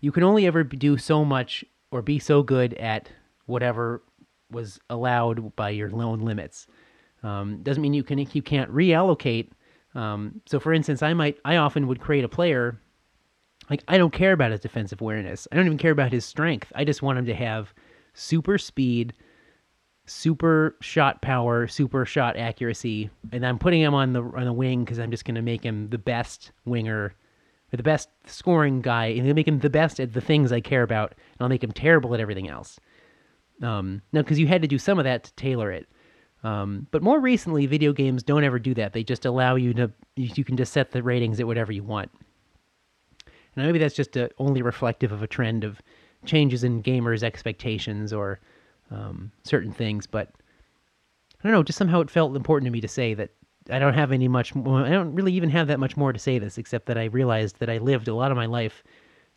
you 0.00 0.12
can 0.12 0.22
only 0.22 0.46
ever 0.46 0.64
do 0.64 0.96
so 0.96 1.24
much 1.24 1.64
or 1.90 2.02
be 2.02 2.18
so 2.18 2.42
good 2.42 2.74
at 2.74 3.10
whatever 3.46 4.02
was 4.50 4.80
allowed 4.88 5.54
by 5.56 5.70
your 5.70 5.90
loan 5.90 6.20
limits. 6.20 6.66
Um, 7.22 7.62
doesn't 7.62 7.82
mean 7.82 7.94
you 7.94 8.02
can 8.02 8.18
you 8.18 8.42
can't 8.42 8.72
reallocate. 8.72 9.50
Um, 9.94 10.40
so, 10.46 10.60
for 10.60 10.72
instance, 10.72 11.02
I 11.02 11.14
might 11.14 11.38
I 11.44 11.56
often 11.56 11.86
would 11.88 12.00
create 12.00 12.24
a 12.24 12.28
player 12.28 12.80
like 13.68 13.84
I 13.88 13.98
don't 13.98 14.12
care 14.12 14.32
about 14.32 14.50
his 14.52 14.60
defensive 14.60 15.00
awareness. 15.00 15.46
I 15.50 15.56
don't 15.56 15.66
even 15.66 15.78
care 15.78 15.92
about 15.92 16.12
his 16.12 16.24
strength. 16.24 16.72
I 16.74 16.84
just 16.84 17.02
want 17.02 17.18
him 17.18 17.26
to 17.26 17.34
have 17.34 17.74
super 18.14 18.58
speed, 18.58 19.12
super 20.10 20.76
shot 20.80 21.22
power, 21.22 21.68
super 21.68 22.04
shot 22.04 22.36
accuracy, 22.36 23.10
and 23.32 23.46
I'm 23.46 23.58
putting 23.58 23.80
him 23.80 23.94
on 23.94 24.12
the 24.12 24.22
on 24.22 24.44
the 24.44 24.52
wing 24.52 24.84
because 24.84 24.98
I'm 24.98 25.10
just 25.10 25.24
going 25.24 25.36
to 25.36 25.42
make 25.42 25.62
him 25.62 25.88
the 25.88 25.98
best 25.98 26.50
winger, 26.64 27.14
or 27.72 27.76
the 27.76 27.82
best 27.82 28.08
scoring 28.26 28.82
guy, 28.82 29.06
and 29.06 29.26
I'll 29.26 29.34
make 29.34 29.48
him 29.48 29.60
the 29.60 29.70
best 29.70 30.00
at 30.00 30.12
the 30.12 30.20
things 30.20 30.52
I 30.52 30.60
care 30.60 30.82
about, 30.82 31.12
and 31.12 31.40
I'll 31.40 31.48
make 31.48 31.62
him 31.62 31.72
terrible 31.72 32.12
at 32.14 32.20
everything 32.20 32.48
else. 32.48 32.80
Um, 33.62 34.02
now, 34.12 34.22
because 34.22 34.38
you 34.38 34.46
had 34.46 34.62
to 34.62 34.68
do 34.68 34.78
some 34.78 34.98
of 34.98 35.04
that 35.04 35.24
to 35.24 35.32
tailor 35.34 35.70
it. 35.70 35.86
Um, 36.42 36.86
but 36.90 37.02
more 37.02 37.20
recently, 37.20 37.66
video 37.66 37.92
games 37.92 38.22
don't 38.22 38.44
ever 38.44 38.58
do 38.58 38.74
that. 38.74 38.92
They 38.92 39.04
just 39.04 39.26
allow 39.26 39.54
you 39.56 39.74
to 39.74 39.92
you 40.16 40.44
can 40.44 40.56
just 40.56 40.72
set 40.72 40.90
the 40.90 41.02
ratings 41.02 41.38
at 41.38 41.46
whatever 41.46 41.70
you 41.70 41.84
want. 41.84 42.10
And 43.54 43.66
maybe 43.66 43.78
that's 43.78 43.94
just 43.94 44.16
a, 44.16 44.30
only 44.38 44.62
reflective 44.62 45.12
of 45.12 45.22
a 45.22 45.26
trend 45.26 45.64
of 45.64 45.80
changes 46.24 46.64
in 46.64 46.82
gamers' 46.82 47.22
expectations 47.22 48.12
or 48.12 48.40
um, 48.90 49.32
certain 49.44 49.72
things. 49.72 50.06
But 50.06 50.30
I 51.42 51.48
don't 51.48 51.52
know. 51.52 51.62
Just 51.62 51.78
somehow 51.78 52.00
it 52.00 52.10
felt 52.10 52.36
important 52.36 52.66
to 52.66 52.72
me 52.72 52.80
to 52.80 52.88
say 52.88 53.14
that 53.14 53.30
I 53.70 53.78
don't 53.78 53.94
have 53.94 54.12
any 54.12 54.28
much. 54.28 54.54
I 54.56 54.90
don't 54.90 55.14
really 55.14 55.32
even 55.32 55.50
have 55.50 55.68
that 55.68 55.80
much 55.80 55.96
more 55.96 56.12
to 56.12 56.18
say 56.18 56.38
this, 56.38 56.58
except 56.58 56.86
that 56.86 56.98
I 56.98 57.04
realized 57.04 57.58
that 57.60 57.70
I 57.70 57.78
lived 57.78 58.08
a 58.08 58.14
lot 58.14 58.30
of 58.30 58.36
my 58.36 58.46
life 58.46 58.82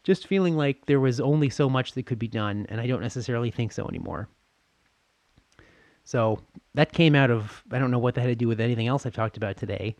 just 0.03 0.27
feeling 0.27 0.57
like 0.57 0.85
there 0.85 0.99
was 0.99 1.19
only 1.21 1.49
so 1.49 1.69
much 1.69 1.93
that 1.93 2.05
could 2.05 2.19
be 2.19 2.27
done, 2.27 2.65
and 2.69 2.79
I 2.81 2.87
don't 2.87 3.01
necessarily 3.01 3.51
think 3.51 3.71
so 3.71 3.87
anymore. 3.87 4.27
So 6.03 6.39
that 6.73 6.91
came 6.91 7.15
out 7.15 7.31
of 7.31 7.63
I 7.71 7.79
don't 7.79 7.91
know 7.91 7.99
what 7.99 8.15
that 8.15 8.21
had 8.21 8.27
to 8.27 8.35
do 8.35 8.47
with 8.47 8.59
anything 8.59 8.87
else 8.87 9.05
I've 9.05 9.13
talked 9.13 9.37
about 9.37 9.57
today, 9.57 9.95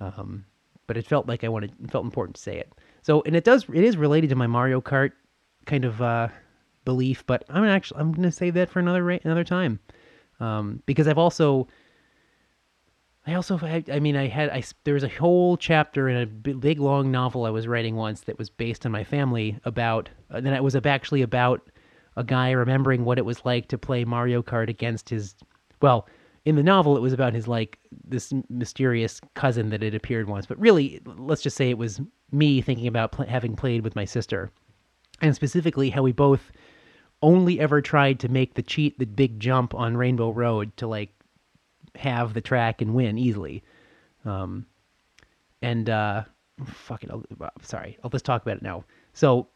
um, 0.00 0.44
but 0.86 0.96
it 0.96 1.06
felt 1.06 1.26
like 1.26 1.42
I 1.42 1.48
wanted 1.48 1.72
it 1.82 1.90
felt 1.90 2.04
important 2.04 2.36
to 2.36 2.42
say 2.42 2.58
it. 2.58 2.72
So 3.02 3.22
and 3.26 3.34
it 3.34 3.44
does 3.44 3.66
it 3.72 3.84
is 3.84 3.96
related 3.96 4.30
to 4.30 4.36
my 4.36 4.46
Mario 4.46 4.80
Kart 4.80 5.12
kind 5.66 5.84
of 5.84 6.00
uh, 6.00 6.28
belief, 6.88 7.22
but 7.26 7.44
I'm 7.50 7.64
actually 7.64 8.00
I'm 8.00 8.14
to 8.14 8.32
save 8.32 8.54
that 8.54 8.70
for 8.70 8.78
another 8.78 9.10
another 9.10 9.44
time 9.44 9.78
um, 10.40 10.82
because 10.86 11.06
I've 11.06 11.18
also 11.18 11.68
I 13.26 13.34
also 13.34 13.58
I, 13.62 13.84
I 13.92 14.00
mean 14.00 14.16
I 14.16 14.26
had 14.26 14.48
I 14.48 14.62
there 14.84 14.94
was 14.94 15.04
a 15.04 15.08
whole 15.08 15.58
chapter 15.58 16.08
in 16.08 16.16
a 16.16 16.26
big 16.26 16.80
long 16.80 17.10
novel 17.10 17.44
I 17.44 17.50
was 17.50 17.68
writing 17.68 17.94
once 17.94 18.22
that 18.22 18.38
was 18.38 18.48
based 18.48 18.86
on 18.86 18.92
my 18.92 19.04
family 19.04 19.58
about 19.66 20.08
uh, 20.30 20.40
then 20.40 20.54
it 20.54 20.64
was 20.64 20.74
actually 20.74 21.20
about 21.20 21.68
a 22.16 22.24
guy 22.24 22.52
remembering 22.52 23.04
what 23.04 23.18
it 23.18 23.26
was 23.26 23.44
like 23.44 23.68
to 23.68 23.76
play 23.76 24.06
Mario 24.06 24.42
Kart 24.42 24.70
against 24.70 25.10
his 25.10 25.34
well, 25.82 26.08
in 26.46 26.56
the 26.56 26.62
novel 26.62 26.96
it 26.96 27.00
was 27.00 27.12
about 27.12 27.34
his 27.34 27.46
like 27.46 27.78
this 28.02 28.32
mysterious 28.48 29.20
cousin 29.34 29.68
that 29.68 29.82
had 29.82 29.94
appeared 29.94 30.26
once, 30.26 30.46
but 30.46 30.58
really 30.58 31.02
let's 31.04 31.42
just 31.42 31.58
say 31.58 31.68
it 31.68 31.76
was 31.76 32.00
me 32.32 32.62
thinking 32.62 32.86
about 32.86 33.12
pl- 33.12 33.26
having 33.26 33.54
played 33.56 33.84
with 33.84 33.94
my 33.94 34.06
sister. 34.06 34.50
And 35.20 35.34
specifically 35.34 35.90
how 35.90 36.02
we 36.02 36.12
both 36.12 36.52
only 37.22 37.60
ever 37.60 37.80
tried 37.80 38.20
to 38.20 38.28
make 38.28 38.54
the 38.54 38.62
cheat 38.62 38.98
the 38.98 39.06
big 39.06 39.40
jump 39.40 39.74
on 39.74 39.96
Rainbow 39.96 40.30
Road 40.30 40.76
to 40.76 40.86
like 40.86 41.10
have 41.96 42.34
the 42.34 42.40
track 42.40 42.80
and 42.80 42.94
win 42.94 43.18
easily. 43.18 43.62
Um 44.24 44.66
and 45.62 45.90
uh 45.90 46.24
fuck 46.64 47.04
it, 47.04 47.10
I'll, 47.10 47.24
sorry. 47.62 47.98
I'll 48.02 48.10
just 48.10 48.24
talk 48.24 48.42
about 48.42 48.58
it 48.58 48.62
now. 48.62 48.84
So 49.12 49.48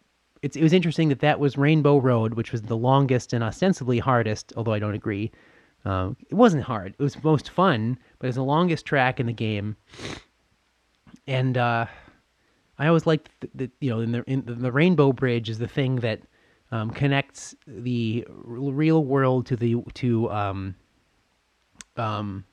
it's, 0.43 0.57
it 0.57 0.63
was 0.63 0.73
interesting 0.73 1.09
that 1.09 1.21
that 1.21 1.39
was 1.39 1.57
Rainbow 1.57 1.99
Road, 1.99 2.35
which 2.35 2.53
was 2.53 2.63
the 2.63 2.77
longest 2.77 3.33
and 3.33 3.45
ostensibly 3.45 3.99
hardest, 3.99 4.53
although 4.57 4.73
I 4.73 4.79
don't 4.79 4.95
agree. 4.95 5.31
Um, 5.85 6.17
it 6.29 6.35
wasn't 6.35 6.65
hard. 6.65 6.95
It 6.99 7.03
was 7.03 7.23
most 7.23 7.51
fun, 7.51 7.99
but 8.19 8.27
it's 8.29 8.37
the 8.37 8.45
longest 8.45 8.87
track 8.87 9.21
in 9.21 9.27
the 9.27 9.33
game. 9.33 9.77
And 11.27 11.57
uh, 11.57 11.87
I 12.79 12.87
always 12.87 13.07
liked 13.07 13.31
the, 13.55 13.71
you 13.81 13.91
know 13.91 14.01
in 14.01 14.13
the 14.13 14.25
in 14.27 14.45
the 14.47 14.73
Rainbow 14.73 15.13
Bridge 15.13 15.49
is 15.49 15.59
the 15.59 15.69
thing 15.69 15.97
that 15.97 16.23
um, 16.73 16.91
connects 16.91 17.55
the 17.67 18.27
real 18.29 19.05
world 19.05 19.47
to 19.47 19.57
the 19.57 19.77
to 19.95 20.31
um, 20.31 20.75
um, 21.97 22.45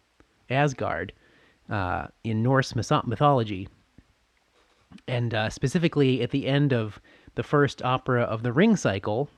Asgard 0.50 1.14
uh, 1.70 2.08
in 2.24 2.44
Norse 2.44 2.76
mythology, 2.76 3.70
and 5.08 5.34
uh, 5.34 5.50
specifically 5.50 6.22
at 6.22 6.32
the 6.32 6.46
end 6.46 6.74
of 6.74 7.00
the 7.36 7.44
first 7.44 7.82
opera 7.82 8.24
of 8.24 8.44
the 8.44 8.52
Ring 8.52 8.76
Cycle, 8.76 9.30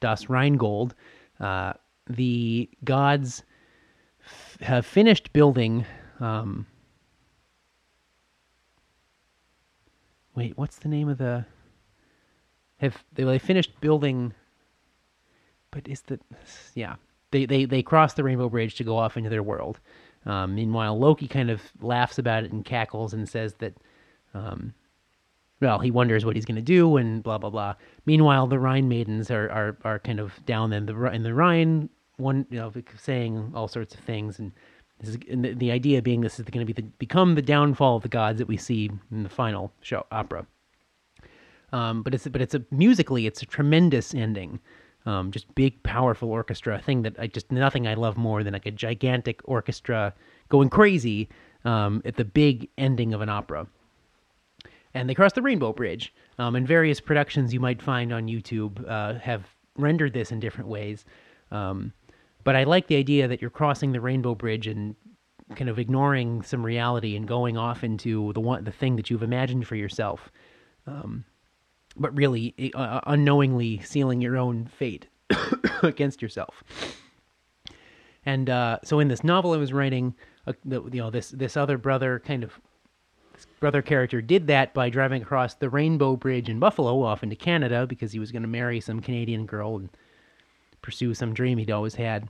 Das 0.00 0.28
Rheingold, 0.28 0.94
uh, 1.40 1.72
the 2.06 2.68
gods 2.84 3.42
f- 4.22 4.58
have 4.60 4.84
finished 4.84 5.32
building. 5.32 5.86
Um, 6.20 6.66
wait, 10.34 10.58
what's 10.58 10.76
the 10.78 10.88
name 10.88 11.08
of 11.08 11.16
the? 11.16 11.46
Have 12.78 13.04
they, 13.12 13.24
they 13.24 13.38
finished 13.38 13.80
building? 13.80 14.34
But 15.70 15.86
is 15.86 16.00
the 16.02 16.18
yeah 16.74 16.96
they 17.30 17.46
they 17.46 17.64
they 17.64 17.82
cross 17.82 18.14
the 18.14 18.24
Rainbow 18.24 18.48
Bridge 18.48 18.76
to 18.76 18.84
go 18.84 18.96
off 18.96 19.16
into 19.16 19.30
their 19.30 19.42
world. 19.42 19.80
Um, 20.26 20.54
meanwhile, 20.54 20.98
Loki 20.98 21.28
kind 21.28 21.50
of 21.50 21.62
laughs 21.80 22.18
about 22.18 22.44
it 22.44 22.52
and 22.52 22.64
cackles 22.64 23.14
and 23.14 23.28
says 23.28 23.54
that 23.54 23.74
um, 24.34 24.74
well, 25.60 25.78
he 25.78 25.90
wonders 25.90 26.24
what 26.24 26.36
he's 26.36 26.44
going 26.44 26.56
to 26.56 26.62
do 26.62 26.96
and 26.96 27.22
blah 27.22 27.38
blah 27.38 27.50
blah. 27.50 27.74
Meanwhile, 28.06 28.46
the 28.46 28.58
Rhine 28.58 28.88
maidens 28.88 29.30
are 29.30 29.50
are, 29.50 29.76
are 29.84 29.98
kind 29.98 30.20
of 30.20 30.34
down 30.46 30.72
in 30.72 30.86
the 30.86 30.94
in 31.06 31.22
the 31.22 31.34
Rhine, 31.34 31.88
one 32.16 32.46
you 32.50 32.58
know, 32.58 32.72
saying 33.00 33.52
all 33.54 33.68
sorts 33.68 33.94
of 33.94 34.00
things, 34.00 34.38
and 34.38 34.52
this 35.00 35.10
is 35.10 35.18
and 35.28 35.44
the, 35.44 35.54
the 35.54 35.70
idea 35.70 36.00
being 36.00 36.20
this 36.20 36.38
is 36.38 36.44
going 36.46 36.66
to 36.66 36.72
be 36.72 36.80
the 36.80 36.88
become 36.98 37.34
the 37.34 37.42
downfall 37.42 37.96
of 37.96 38.02
the 38.02 38.08
gods 38.08 38.38
that 38.38 38.48
we 38.48 38.56
see 38.56 38.90
in 39.10 39.22
the 39.22 39.28
final 39.28 39.72
show 39.80 40.06
opera. 40.12 40.46
Um, 41.72 42.02
but 42.02 42.14
it's 42.14 42.26
but 42.28 42.40
it's 42.40 42.54
a 42.54 42.64
musically 42.70 43.26
it's 43.26 43.42
a 43.42 43.46
tremendous 43.46 44.14
ending. 44.14 44.60
Um, 45.06 45.30
just 45.30 45.52
big, 45.54 45.82
powerful 45.82 46.30
orchestra. 46.30 46.76
A 46.76 46.78
thing 46.80 47.02
that 47.02 47.16
I 47.18 47.26
just 47.26 47.50
nothing 47.52 47.86
I 47.86 47.94
love 47.94 48.16
more 48.16 48.42
than 48.42 48.52
like 48.52 48.66
a 48.66 48.70
gigantic 48.70 49.40
orchestra 49.44 50.14
going 50.48 50.70
crazy 50.70 51.28
um, 51.64 52.02
at 52.04 52.16
the 52.16 52.24
big 52.24 52.68
ending 52.76 53.14
of 53.14 53.20
an 53.20 53.28
opera 53.28 53.66
and 54.94 55.08
they 55.08 55.14
cross 55.14 55.32
the 55.32 55.42
Rainbow 55.42 55.72
Bridge. 55.72 56.12
Um, 56.38 56.56
and 56.56 56.66
various 56.66 57.00
productions 57.00 57.52
you 57.52 57.60
might 57.60 57.82
find 57.82 58.12
on 58.12 58.26
YouTube 58.26 58.88
uh, 58.88 59.18
have 59.18 59.44
rendered 59.76 60.12
this 60.12 60.32
in 60.32 60.40
different 60.40 60.68
ways. 60.68 61.04
Um, 61.50 61.92
but 62.44 62.56
I 62.56 62.64
like 62.64 62.86
the 62.86 62.96
idea 62.96 63.28
that 63.28 63.40
you're 63.40 63.50
crossing 63.50 63.92
the 63.92 64.00
Rainbow 64.00 64.34
Bridge 64.34 64.66
and 64.66 64.94
kind 65.56 65.70
of 65.70 65.78
ignoring 65.78 66.42
some 66.42 66.64
reality 66.64 67.16
and 67.16 67.26
going 67.26 67.56
off 67.56 67.82
into 67.82 68.32
the 68.34 68.40
one 68.40 68.64
the 68.64 68.72
thing 68.72 68.96
that 68.96 69.08
you've 69.10 69.22
imagined 69.22 69.66
for 69.66 69.76
yourself, 69.76 70.30
um, 70.86 71.24
but 71.98 72.16
really 72.16 72.54
uh, 72.74 73.00
unknowingly 73.06 73.80
sealing 73.82 74.20
your 74.20 74.36
own 74.36 74.66
fate 74.66 75.06
against 75.82 76.22
yourself. 76.22 76.62
And 78.24 78.50
uh, 78.50 78.78
so 78.84 79.00
in 79.00 79.08
this 79.08 79.24
novel 79.24 79.52
I 79.52 79.56
was 79.56 79.72
writing, 79.72 80.14
uh, 80.46 80.52
the, 80.64 80.82
you 80.84 81.00
know, 81.00 81.10
this 81.10 81.30
this 81.30 81.56
other 81.56 81.78
brother 81.78 82.20
kind 82.20 82.44
of 82.44 82.60
brother 83.60 83.82
character 83.82 84.20
did 84.20 84.46
that 84.48 84.74
by 84.74 84.90
driving 84.90 85.22
across 85.22 85.54
the 85.54 85.70
Rainbow 85.70 86.16
Bridge 86.16 86.48
in 86.48 86.58
Buffalo 86.58 87.02
off 87.02 87.22
into 87.22 87.36
Canada 87.36 87.86
because 87.86 88.12
he 88.12 88.18
was 88.18 88.32
going 88.32 88.42
to 88.42 88.48
marry 88.48 88.80
some 88.80 89.00
Canadian 89.00 89.46
girl 89.46 89.76
and 89.76 89.88
pursue 90.82 91.14
some 91.14 91.34
dream 91.34 91.58
he'd 91.58 91.70
always 91.70 91.94
had. 91.94 92.28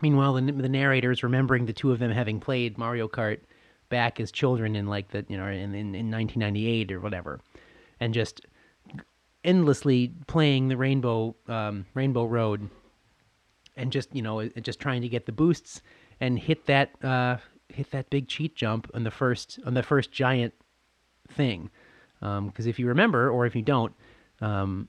Meanwhile, 0.00 0.34
the, 0.34 0.52
the 0.52 0.68
narrator 0.68 1.10
is 1.10 1.22
remembering 1.22 1.66
the 1.66 1.72
two 1.72 1.92
of 1.92 1.98
them 1.98 2.10
having 2.10 2.40
played 2.40 2.78
Mario 2.78 3.08
Kart 3.08 3.40
back 3.88 4.18
as 4.20 4.32
children 4.32 4.74
in 4.74 4.86
like 4.86 5.10
the 5.10 5.24
you 5.28 5.36
know 5.36 5.46
in, 5.46 5.74
in, 5.74 5.94
in 5.94 6.10
1998 6.10 6.92
or 6.92 7.00
whatever, 7.00 7.40
and 8.00 8.14
just 8.14 8.40
endlessly 9.44 10.12
playing 10.26 10.68
the 10.68 10.76
Rainbow 10.76 11.34
um, 11.48 11.86
Rainbow 11.94 12.24
Road, 12.24 12.68
and 13.76 13.92
just 13.92 14.14
you 14.14 14.22
know 14.22 14.48
just 14.48 14.80
trying 14.80 15.02
to 15.02 15.08
get 15.08 15.26
the 15.26 15.32
boosts 15.32 15.82
and 16.20 16.38
hit 16.38 16.66
that 16.66 17.04
uh, 17.04 17.36
hit 17.68 17.90
that 17.90 18.10
big 18.10 18.28
cheat 18.28 18.54
jump 18.54 18.90
on 18.94 19.04
the 19.04 19.10
first 19.10 19.58
on 19.66 19.74
the 19.74 19.82
first 19.82 20.12
giant 20.12 20.54
thing. 21.28 21.70
Because 22.20 22.38
um, 22.38 22.68
if 22.68 22.78
you 22.78 22.86
remember, 22.86 23.30
or 23.30 23.46
if 23.46 23.56
you 23.56 23.62
don't, 23.62 23.92
um, 24.40 24.88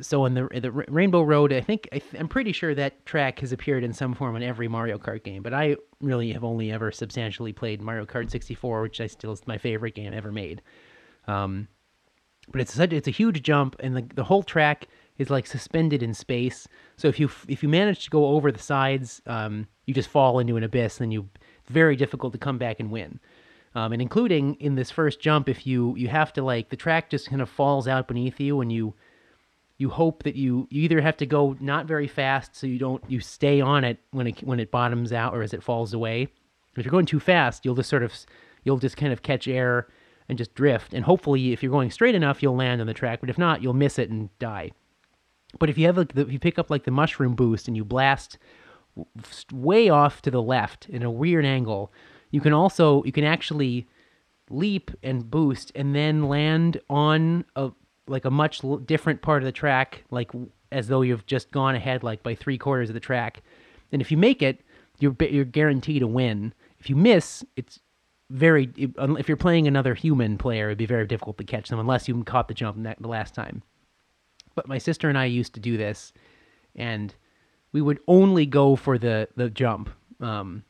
so 0.00 0.24
in 0.24 0.34
the 0.34 0.48
the 0.60 0.70
Rainbow 0.70 1.22
Road, 1.22 1.52
I 1.52 1.60
think 1.60 1.88
I 1.92 2.00
am 2.16 2.28
pretty 2.28 2.52
sure 2.52 2.74
that 2.74 3.04
track 3.06 3.40
has 3.40 3.52
appeared 3.52 3.84
in 3.84 3.92
some 3.92 4.14
form 4.14 4.36
in 4.36 4.42
every 4.42 4.68
Mario 4.68 4.98
Kart 4.98 5.22
game. 5.22 5.42
But 5.42 5.54
I 5.54 5.76
really 6.00 6.32
have 6.32 6.44
only 6.44 6.72
ever 6.72 6.90
substantially 6.90 7.52
played 7.52 7.82
Mario 7.82 8.06
Kart 8.06 8.30
64, 8.30 8.82
which 8.82 9.00
I 9.00 9.06
still 9.06 9.32
is 9.32 9.46
my 9.46 9.58
favorite 9.58 9.94
game 9.94 10.12
ever 10.12 10.32
made. 10.32 10.62
Um, 11.26 11.68
but 12.50 12.60
it's 12.60 12.74
such 12.74 12.92
it's 12.92 13.08
a 13.08 13.12
huge 13.12 13.42
jump, 13.42 13.76
and 13.80 13.96
the 13.96 14.04
the 14.14 14.24
whole 14.24 14.42
track 14.42 14.88
is 15.18 15.30
like 15.30 15.46
suspended 15.46 16.02
in 16.02 16.14
space. 16.14 16.68
So 16.96 17.08
if 17.08 17.18
you 17.20 17.30
if 17.48 17.62
you 17.62 17.68
manage 17.68 18.04
to 18.04 18.10
go 18.10 18.26
over 18.26 18.50
the 18.52 18.58
sides, 18.58 19.20
um, 19.26 19.66
you 19.86 19.94
just 19.94 20.08
fall 20.08 20.38
into 20.38 20.56
an 20.56 20.62
abyss, 20.62 21.00
and 21.00 21.12
you 21.12 21.28
very 21.66 21.96
difficult 21.96 22.32
to 22.32 22.38
come 22.38 22.58
back 22.58 22.80
and 22.80 22.90
win. 22.90 23.20
Um, 23.74 23.92
and 23.92 24.00
including 24.00 24.54
in 24.54 24.74
this 24.74 24.90
first 24.90 25.20
jump, 25.20 25.48
if 25.48 25.66
you 25.66 25.94
you 25.96 26.08
have 26.08 26.32
to 26.34 26.42
like 26.42 26.70
the 26.70 26.76
track 26.76 27.10
just 27.10 27.28
kind 27.28 27.42
of 27.42 27.48
falls 27.48 27.86
out 27.86 28.08
beneath 28.08 28.40
you, 28.40 28.60
and 28.60 28.72
you 28.72 28.94
you 29.76 29.90
hope 29.90 30.22
that 30.24 30.36
you 30.36 30.66
you 30.70 30.82
either 30.82 31.00
have 31.00 31.16
to 31.18 31.26
go 31.26 31.56
not 31.60 31.86
very 31.86 32.08
fast 32.08 32.56
so 32.56 32.66
you 32.66 32.78
don't 32.78 33.02
you 33.08 33.20
stay 33.20 33.60
on 33.60 33.84
it 33.84 33.98
when 34.10 34.26
it 34.26 34.42
when 34.42 34.60
it 34.60 34.70
bottoms 34.70 35.12
out 35.12 35.34
or 35.34 35.42
as 35.42 35.52
it 35.52 35.62
falls 35.62 35.92
away. 35.92 36.28
If 36.76 36.84
you're 36.84 36.92
going 36.92 37.06
too 37.06 37.20
fast, 37.20 37.64
you'll 37.64 37.74
just 37.74 37.90
sort 37.90 38.02
of 38.02 38.12
you'll 38.64 38.78
just 38.78 38.96
kind 38.96 39.12
of 39.12 39.22
catch 39.22 39.48
air 39.48 39.88
and 40.28 40.38
just 40.38 40.54
drift. 40.54 40.94
And 40.94 41.04
hopefully, 41.04 41.52
if 41.52 41.62
you're 41.62 41.72
going 41.72 41.90
straight 41.90 42.14
enough, 42.14 42.42
you'll 42.42 42.56
land 42.56 42.80
on 42.80 42.86
the 42.86 42.94
track. 42.94 43.20
But 43.20 43.30
if 43.30 43.38
not, 43.38 43.62
you'll 43.62 43.74
miss 43.74 43.98
it 43.98 44.10
and 44.10 44.28
die. 44.38 44.72
But 45.58 45.70
if 45.70 45.78
you 45.78 45.86
have 45.86 45.96
like 45.96 46.14
the, 46.14 46.22
if 46.22 46.32
you 46.32 46.38
pick 46.38 46.58
up 46.58 46.70
like 46.70 46.84
the 46.84 46.90
mushroom 46.90 47.34
boost 47.34 47.68
and 47.68 47.76
you 47.76 47.84
blast 47.84 48.38
way 49.52 49.88
off 49.88 50.22
to 50.22 50.30
the 50.30 50.42
left 50.42 50.88
in 50.88 51.02
a 51.02 51.10
weird 51.10 51.44
angle. 51.44 51.92
You 52.30 52.40
can 52.40 52.52
also 52.52 53.02
you 53.04 53.12
can 53.12 53.24
actually 53.24 53.86
leap 54.50 54.90
and 55.02 55.30
boost 55.30 55.72
and 55.74 55.94
then 55.94 56.28
land 56.28 56.80
on 56.88 57.44
a 57.56 57.70
like 58.06 58.24
a 58.24 58.30
much 58.30 58.62
different 58.86 59.20
part 59.20 59.42
of 59.42 59.46
the 59.46 59.52
track 59.52 60.04
like 60.10 60.30
as 60.72 60.88
though 60.88 61.02
you've 61.02 61.26
just 61.26 61.50
gone 61.50 61.74
ahead 61.74 62.02
like 62.02 62.22
by 62.22 62.34
three 62.34 62.56
quarters 62.56 62.88
of 62.88 62.94
the 62.94 63.00
track 63.00 63.42
and 63.92 64.00
if 64.00 64.10
you 64.10 64.16
make 64.16 64.40
it 64.40 64.62
you're 64.98 65.14
you're 65.20 65.44
guaranteed 65.44 66.00
to 66.00 66.06
win 66.06 66.54
if 66.78 66.88
you 66.88 66.96
miss 66.96 67.44
it's 67.56 67.80
very 68.30 68.70
if 68.76 69.28
you're 69.28 69.36
playing 69.36 69.66
another 69.66 69.94
human 69.94 70.36
player 70.36 70.66
it'd 70.66 70.78
be 70.78 70.86
very 70.86 71.06
difficult 71.06 71.38
to 71.38 71.44
catch 71.44 71.68
them 71.68 71.78
unless 71.78 72.08
you 72.08 72.24
caught 72.24 72.48
the 72.48 72.54
jump 72.54 72.76
the 73.00 73.08
last 73.08 73.34
time 73.34 73.62
but 74.54 74.68
my 74.68 74.78
sister 74.78 75.08
and 75.08 75.16
I 75.16 75.24
used 75.24 75.54
to 75.54 75.60
do 75.60 75.76
this 75.76 76.12
and 76.76 77.14
we 77.72 77.80
would 77.80 78.00
only 78.06 78.44
go 78.44 78.76
for 78.76 78.98
the 78.98 79.28
the 79.36 79.48
jump 79.48 79.90
um, 80.20 80.64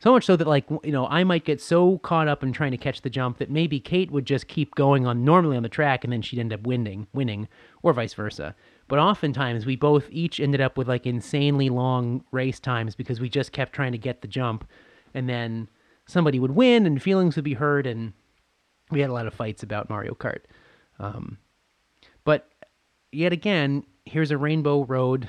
so 0.00 0.12
much 0.12 0.24
so 0.24 0.34
that 0.34 0.46
like 0.46 0.64
you 0.82 0.92
know 0.92 1.06
I 1.06 1.24
might 1.24 1.44
get 1.44 1.60
so 1.60 1.98
caught 1.98 2.26
up 2.26 2.42
in 2.42 2.52
trying 2.52 2.70
to 2.70 2.76
catch 2.76 3.02
the 3.02 3.10
jump 3.10 3.38
that 3.38 3.50
maybe 3.50 3.78
Kate 3.78 4.10
would 4.10 4.24
just 4.24 4.48
keep 4.48 4.74
going 4.74 5.06
on 5.06 5.24
normally 5.24 5.56
on 5.56 5.62
the 5.62 5.68
track 5.68 6.04
and 6.04 6.12
then 6.12 6.22
she'd 6.22 6.38
end 6.38 6.52
up 6.52 6.62
winning, 6.62 7.06
winning, 7.12 7.48
or 7.82 7.92
vice 7.92 8.14
versa. 8.14 8.54
But 8.88 8.98
oftentimes 8.98 9.66
we 9.66 9.76
both 9.76 10.06
each 10.10 10.40
ended 10.40 10.60
up 10.60 10.78
with 10.78 10.88
like 10.88 11.06
insanely 11.06 11.68
long 11.68 12.24
race 12.32 12.58
times 12.58 12.94
because 12.94 13.20
we 13.20 13.28
just 13.28 13.52
kept 13.52 13.74
trying 13.74 13.92
to 13.92 13.98
get 13.98 14.22
the 14.22 14.28
jump, 14.28 14.66
and 15.14 15.28
then 15.28 15.68
somebody 16.10 16.38
would 16.38 16.52
win 16.52 16.86
and 16.86 17.02
feelings 17.02 17.36
would 17.36 17.44
be 17.44 17.54
hurt 17.54 17.86
and 17.86 18.12
we 18.90 19.00
had 19.00 19.10
a 19.10 19.12
lot 19.12 19.26
of 19.26 19.34
fights 19.34 19.62
about 19.62 19.88
Mario 19.88 20.14
Kart. 20.14 20.40
Um, 20.98 21.38
but 22.24 22.48
yet 23.12 23.32
again, 23.32 23.84
here's 24.04 24.30
a 24.30 24.38
rainbow 24.38 24.84
road 24.84 25.28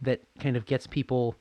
that 0.00 0.22
kind 0.40 0.56
of 0.56 0.66
gets 0.66 0.86
people. 0.86 1.36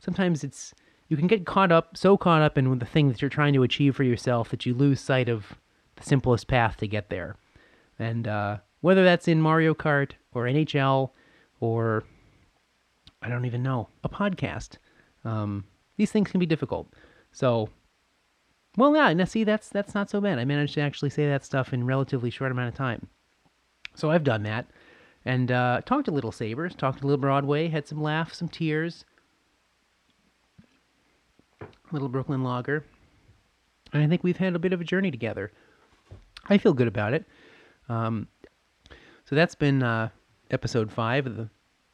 Sometimes 0.00 0.44
it's 0.44 0.74
you 1.08 1.16
can 1.16 1.26
get 1.26 1.46
caught 1.46 1.70
up, 1.70 1.96
so 1.96 2.16
caught 2.16 2.42
up 2.42 2.58
in 2.58 2.78
the 2.78 2.86
thing 2.86 3.08
that 3.08 3.22
you're 3.22 3.28
trying 3.28 3.52
to 3.54 3.62
achieve 3.62 3.94
for 3.94 4.02
yourself 4.02 4.48
that 4.50 4.66
you 4.66 4.74
lose 4.74 5.00
sight 5.00 5.28
of 5.28 5.56
the 5.96 6.02
simplest 6.02 6.48
path 6.48 6.76
to 6.78 6.88
get 6.88 7.10
there. 7.10 7.36
And 7.98 8.26
uh, 8.26 8.58
whether 8.80 9.04
that's 9.04 9.28
in 9.28 9.40
Mario 9.40 9.74
Kart 9.74 10.12
or 10.32 10.44
NHL 10.44 11.10
or 11.60 12.04
I 13.22 13.28
don't 13.28 13.44
even 13.44 13.62
know 13.62 13.88
a 14.04 14.08
podcast, 14.08 14.78
um, 15.24 15.64
these 15.96 16.10
things 16.10 16.30
can 16.30 16.40
be 16.40 16.46
difficult. 16.46 16.92
So, 17.32 17.68
well, 18.76 18.94
yeah, 18.94 19.12
now 19.12 19.24
see, 19.24 19.44
that's 19.44 19.68
that's 19.68 19.94
not 19.94 20.10
so 20.10 20.20
bad. 20.20 20.38
I 20.38 20.44
managed 20.44 20.74
to 20.74 20.80
actually 20.80 21.10
say 21.10 21.26
that 21.26 21.44
stuff 21.44 21.72
in 21.72 21.86
relatively 21.86 22.30
short 22.30 22.52
amount 22.52 22.68
of 22.68 22.74
time. 22.74 23.08
So 23.94 24.10
I've 24.10 24.24
done 24.24 24.42
that, 24.42 24.66
and 25.24 25.50
uh, 25.50 25.80
talked 25.86 26.04
to 26.06 26.10
Little 26.10 26.32
Sabres, 26.32 26.74
talked 26.74 27.00
to 27.00 27.06
Little 27.06 27.20
Broadway, 27.20 27.68
had 27.68 27.86
some 27.86 28.02
laughs, 28.02 28.38
some 28.38 28.48
tears 28.48 29.04
little 31.92 32.08
Brooklyn 32.08 32.42
Lager. 32.42 32.84
And 33.92 34.02
I 34.02 34.06
think 34.06 34.24
we've 34.24 34.36
had 34.36 34.54
a 34.54 34.58
bit 34.58 34.72
of 34.72 34.80
a 34.80 34.84
journey 34.84 35.10
together. 35.10 35.52
I 36.48 36.58
feel 36.58 36.72
good 36.72 36.88
about 36.88 37.14
it. 37.14 37.24
Um, 37.88 38.28
so 39.24 39.34
that's 39.34 39.54
been 39.54 39.82
uh, 39.82 40.10
episode 40.50 40.90
five 40.92 41.26
of 41.26 41.36
the, 41.36 41.48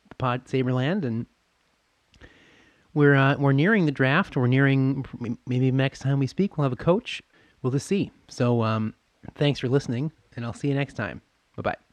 the 0.09 0.15
Pod 0.17 0.49
Saberland, 0.49 1.05
and 1.05 1.27
we're 2.95 3.15
uh, 3.15 3.37
we're 3.39 3.53
nearing 3.53 3.87
the 3.87 3.93
draft. 3.93 4.37
We're 4.37 4.47
nearing 4.47 5.05
maybe 5.47 5.71
next 5.71 6.01
time 6.01 6.19
we 6.19 6.27
speak, 6.27 6.57
we'll 6.57 6.65
have 6.65 6.73
a 6.73 6.77
coach. 6.77 7.23
We'll 7.63 7.73
just 7.73 7.87
see. 7.87 8.11
So 8.29 8.63
um, 8.63 8.95
thanks 9.35 9.61
for 9.61 9.69
listening, 9.69 10.13
and 10.37 10.45
I'll 10.45 10.53
see 10.53 10.69
you 10.69 10.75
next 10.75 10.95
time. 10.95 11.23
Bye 11.57 11.63
bye. 11.63 11.92